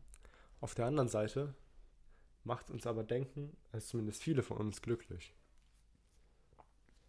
Auf 0.62 0.74
der 0.76 0.86
anderen 0.86 1.10
Seite 1.10 1.54
macht 2.46 2.72
uns 2.72 2.88
aber 2.88 3.04
Denken, 3.04 3.56
also 3.72 3.86
zumindest 3.92 4.24
viele 4.24 4.44
von 4.44 4.58
uns, 4.58 4.82
glücklich. 4.82 5.36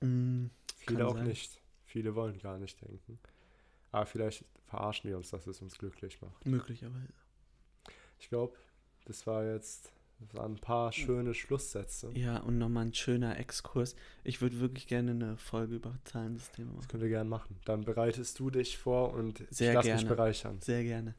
Mm, 0.00 0.46
Viele 0.76 1.06
auch 1.06 1.14
sein. 1.14 1.28
nicht. 1.28 1.60
Viele 1.84 2.14
wollen 2.16 2.38
gar 2.40 2.58
nicht 2.58 2.80
denken. 2.82 3.18
Aber 3.92 4.06
vielleicht 4.06 4.44
verarschen 4.66 5.08
wir 5.08 5.16
uns, 5.16 5.30
dass 5.30 5.46
es 5.46 5.62
uns 5.62 5.78
glücklich 5.78 6.20
macht. 6.20 6.44
möglicherweise. 6.46 7.12
Ich 8.18 8.28
glaube, 8.28 8.56
das 9.04 9.26
war 9.26 9.44
jetzt 9.44 9.92
das 10.22 10.34
waren 10.34 10.52
ein 10.54 10.60
paar 10.60 10.92
schöne 10.92 11.34
Schlusssätze. 11.34 12.10
Ja, 12.14 12.38
und 12.38 12.58
nochmal 12.58 12.86
ein 12.86 12.94
schöner 12.94 13.38
Exkurs. 13.38 13.94
Ich 14.24 14.40
würde 14.40 14.60
wirklich 14.60 14.86
gerne 14.86 15.10
eine 15.12 15.36
Folge 15.36 15.76
über 15.76 15.98
Zahlensysteme 16.04 16.68
Das 16.68 16.76
machen. 16.76 16.88
können 16.88 17.02
wir 17.02 17.10
gerne 17.10 17.28
machen. 17.30 17.56
Dann 17.64 17.84
bereitest 17.84 18.38
du 18.38 18.50
dich 18.50 18.78
vor 18.78 19.12
und 19.14 19.44
Sehr 19.50 19.70
ich 19.70 19.74
lass 19.74 19.84
mich 19.86 19.94
gerne. 19.94 20.08
bereichern. 20.08 20.60
Sehr 20.60 20.82
gerne. 20.84 21.14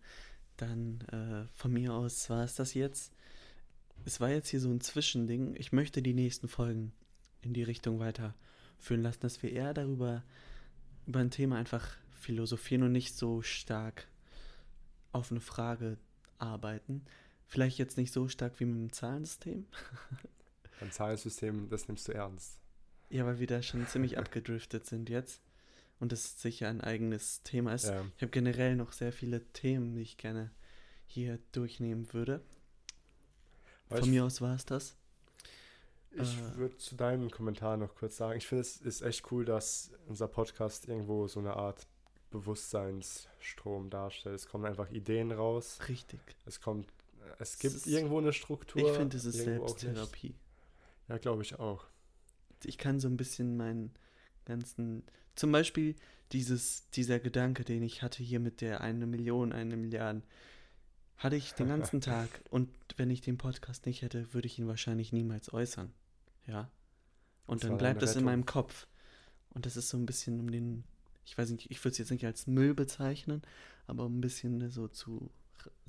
Dann 0.58 1.02
äh, 1.12 1.48
von 1.56 1.72
mir 1.74 1.94
aus 1.94 2.30
war 2.30 2.44
es 2.44 2.56
das 2.56 2.74
jetzt. 2.74 3.14
Es 4.06 4.20
war 4.20 4.30
jetzt 4.30 4.50
hier 4.50 4.60
so 4.60 4.70
ein 4.70 4.82
Zwischending. 4.82 5.56
Ich 5.58 5.72
möchte 5.72 6.02
die 6.02 6.14
nächsten 6.14 6.48
Folgen 6.48 6.92
in 7.42 7.54
die 7.54 7.64
Richtung 7.64 8.00
weiterführen 8.00 9.02
lassen, 9.02 9.22
dass 9.22 9.42
wir 9.44 9.52
eher 9.52 9.74
darüber, 9.74 10.24
über 11.08 11.20
ein 11.20 11.32
Thema 11.32 11.58
einfach 11.58 11.88
philosophieren 12.12 12.84
und 12.84 12.92
nicht 12.92 13.16
so 13.18 13.42
stark 13.42 14.08
auf 15.12 15.32
eine 15.32 15.40
Frage 15.42 15.98
arbeiten. 16.38 17.04
Vielleicht 17.48 17.78
jetzt 17.78 17.98
nicht 17.98 18.12
so 18.12 18.28
stark 18.28 18.60
wie 18.60 18.66
mit 18.66 18.76
dem 18.76 18.92
Zahlensystem. 18.94 19.66
Ein 20.82 20.92
Zahlensystem, 20.92 21.70
das 21.70 21.88
nimmst 21.88 22.08
du 22.08 22.14
ernst. 22.14 22.60
Ja, 23.10 23.26
weil 23.26 23.40
wir 23.40 23.48
da 23.48 23.62
schon 23.62 23.86
ziemlich 23.88 24.18
abgedriftet 24.18 24.86
sind 24.86 25.10
jetzt. 25.10 25.42
Und 26.00 26.12
das 26.12 26.42
sicher 26.42 26.68
ein 26.68 26.82
eigenes 26.82 27.44
Thema 27.44 27.74
ist. 27.74 27.86
Ja. 27.86 28.04
Ich 28.18 28.24
habe 28.24 28.32
generell 28.32 28.76
noch 28.76 28.92
sehr 28.92 29.14
viele 29.14 29.46
Themen, 29.54 29.96
die 29.96 30.02
ich 30.02 30.18
gerne 30.18 30.52
hier 31.06 31.40
durchnehmen 31.52 32.12
würde. 32.12 32.42
Aber 33.90 34.00
Von 34.00 34.10
mir 34.10 34.26
aus 34.26 34.42
war 34.42 34.56
es 34.56 34.66
das. 34.66 34.96
Ich 36.12 36.38
Äh. 36.38 36.56
würde 36.58 36.78
zu 36.78 36.96
deinem 36.96 37.30
Kommentar 37.32 37.78
noch 37.78 37.96
kurz 37.96 38.18
sagen, 38.18 38.38
ich 38.38 38.48
finde 38.48 38.62
es 38.62 38.78
ist 38.78 39.02
echt 39.02 39.32
cool, 39.32 39.46
dass 39.46 39.92
unser 40.08 40.28
Podcast 40.28 40.88
irgendwo 40.88 41.28
so 41.28 41.40
eine 41.40 41.56
Art 41.56 41.88
Bewusstseinsstrom 42.32 43.90
darstellt. 43.90 44.36
Es 44.36 44.48
kommen 44.48 44.66
einfach 44.66 44.90
Ideen 44.92 45.32
raus. 45.32 45.80
Richtig. 45.88 46.20
Es 46.46 46.60
kommt, 46.60 46.92
es 47.40 47.54
Es 47.54 47.60
gibt 47.60 47.74
ist- 47.76 47.88
irgendwo 47.88 48.18
eine 48.20 48.34
Struktur. 48.34 48.82
Ich 48.92 48.98
finde, 48.98 49.18
es 49.18 49.26
ist. 49.26 49.38
Selbsttherapie. 49.38 50.36
Ja, 51.10 51.18
glaube 51.18 51.42
ich 51.44 51.60
auch. 51.60 51.86
Ich 52.64 52.78
kann 52.78 53.00
so 53.00 53.08
ein 53.08 53.18
bisschen 53.18 53.58
meinen 53.58 53.92
ganzen. 54.46 55.04
Zum 55.36 55.52
Beispiel 55.52 55.96
dieses, 56.32 56.90
dieser 56.92 57.20
Gedanke, 57.20 57.64
den 57.64 57.84
ich 57.84 58.02
hatte 58.02 58.24
hier 58.24 58.40
mit 58.40 58.62
der 58.62 58.82
eine 58.82 59.06
Million, 59.06 59.52
eine 59.52 59.76
Milliarde, 59.76 60.22
hatte 61.18 61.36
ich 61.36 61.54
den 61.54 61.68
ganzen 61.68 62.02
Tag. 62.02 62.30
Und 62.50 62.70
wenn 62.98 63.10
ich 63.10 63.22
den 63.22 63.38
Podcast 63.38 63.86
nicht 63.86 64.02
hätte, 64.02 64.34
würde 64.34 64.48
ich 64.48 64.58
ihn 64.60 64.68
wahrscheinlich 64.68 65.12
niemals 65.12 65.52
äußern. 65.54 65.92
Ja. 66.48 66.70
Und 67.46 67.64
Das 67.64 67.70
dann 67.70 67.78
bleibt 67.78 68.02
das 68.02 68.16
in 68.16 68.24
meinem 68.24 68.46
Kopf. 68.46 68.88
Und 69.50 69.66
das 69.66 69.76
ist 69.78 69.90
so 69.90 69.98
ein 69.98 70.06
bisschen 70.06 70.40
um 70.40 70.50
den. 70.52 70.84
Ich 71.26 71.38
weiß 71.38 71.50
nicht, 71.52 71.70
ich 71.72 71.80
würde 71.84 71.92
es 71.94 71.98
jetzt 71.98 72.12
nicht 72.12 72.26
als 72.26 72.48
Müll 72.48 72.74
bezeichnen, 72.74 73.42
aber 73.88 74.06
um 74.06 74.18
ein 74.18 74.22
bisschen 74.22 74.70
so 74.70 74.88
zu. 74.88 75.30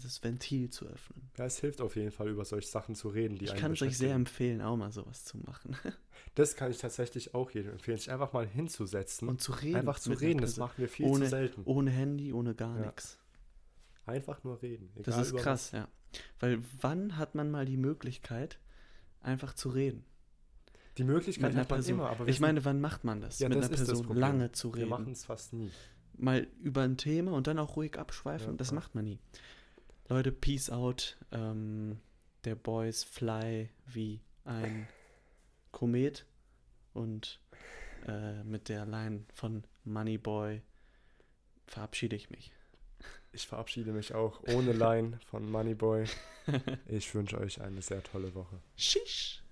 Das 0.02 0.22
Ventil 0.22 0.70
zu 0.70 0.86
öffnen. 0.86 1.30
Ja, 1.38 1.44
es 1.46 1.58
hilft 1.58 1.80
auf 1.80 1.96
jeden 1.96 2.10
Fall, 2.10 2.28
über 2.28 2.44
solche 2.44 2.68
Sachen 2.68 2.94
zu 2.94 3.08
reden, 3.08 3.36
die 3.38 3.46
ich 3.46 3.54
kann 3.54 3.72
es 3.72 3.82
euch 3.82 3.96
sehr 3.98 4.14
empfehlen, 4.14 4.60
auch 4.62 4.76
mal 4.76 4.92
sowas 4.92 5.24
zu 5.24 5.38
machen. 5.38 5.76
Das 6.36 6.56
kann 6.56 6.70
ich 6.72 6.78
tatsächlich 6.78 7.32
auch 7.34 7.50
jedem 7.52 7.72
empfehlen, 7.72 7.96
sich 7.98 8.10
einfach 8.10 8.32
mal 8.32 8.44
hinzusetzen. 8.46 9.28
Und 9.28 9.40
zu 9.40 9.52
reden. 9.52 9.76
einfach 9.76 10.00
zu 10.00 10.10
mit 10.10 10.20
reden, 10.20 10.40
das 10.40 10.56
machen 10.56 10.74
wir 10.78 10.88
viel 10.88 11.06
ohne, 11.06 11.24
zu 11.26 11.30
selten. 11.30 11.62
Ohne 11.64 11.90
Handy, 11.92 12.32
ohne 12.32 12.56
gar 12.56 12.76
Ja. 12.80 12.86
nichts. 12.86 13.18
Einfach 14.06 14.42
nur 14.42 14.60
reden. 14.60 14.90
Das 14.96 15.14
egal 15.14 15.22
ist 15.22 15.30
über 15.30 15.40
krass, 15.40 15.70
ja. 15.72 15.88
Weil 16.40 16.60
wann 16.80 17.16
hat 17.18 17.34
man 17.36 17.50
mal 17.52 17.64
die 17.66 17.76
Möglichkeit, 17.76 18.58
einfach 19.20 19.54
zu 19.54 19.68
reden? 19.68 20.04
was. 20.04 20.94
Die 20.98 21.04
Möglichkeit 21.04 21.50
einer 21.52 21.60
hat 21.60 21.70
man 21.70 21.78
Person. 21.78 21.94
immer, 21.94 22.10
aber 22.10 22.26
Ich 22.28 22.40
meine, 22.40 22.64
wann 22.64 22.80
macht 22.80 23.04
man 23.04 23.20
das? 23.20 23.38
Ja, 23.38 23.48
mit 23.48 23.58
das 23.58 23.66
einer 23.66 23.74
ist 23.74 23.88
das 23.88 24.00
Person 24.00 24.16
lange 24.16 24.50
zu 24.52 24.70
sind, 24.70 24.78
wir 24.80 24.86
machen 24.86 25.02
reden. 25.04 25.12
es 25.12 25.24
fast 25.24 25.52
nie. 25.52 25.70
Mal 26.16 26.46
über 26.60 26.82
ein 26.82 26.96
Thema 26.96 27.32
und 27.32 27.46
dann 27.46 27.58
auch 27.58 27.76
ruhig 27.76 27.96
abschweifen. 27.98 28.52
Ja, 28.52 28.56
das 28.56 28.72
macht 28.72 28.94
man 28.94 29.04
nie. 29.04 29.18
Leute, 30.08 30.32
peace 30.32 30.70
out. 30.70 31.16
Ähm, 31.32 31.98
der 32.44 32.56
Boys 32.56 33.04
fly 33.04 33.70
wie 33.86 34.20
ein 34.44 34.86
Komet. 35.72 36.26
Und 36.92 37.40
äh, 38.06 38.42
mit 38.44 38.68
der 38.68 38.86
Line 38.86 39.24
von 39.32 39.64
Moneyboy 39.84 40.62
verabschiede 41.66 42.16
ich 42.16 42.30
mich. 42.30 42.52
Ich 43.32 43.46
verabschiede 43.46 43.92
mich 43.92 44.14
auch 44.14 44.42
ohne 44.48 44.72
Line 44.74 45.18
von 45.26 45.50
Moneyboy. 45.50 46.04
Ich 46.86 47.14
wünsche 47.14 47.38
euch 47.38 47.62
eine 47.62 47.80
sehr 47.80 48.02
tolle 48.02 48.34
Woche. 48.34 48.60
Shish! 48.76 49.43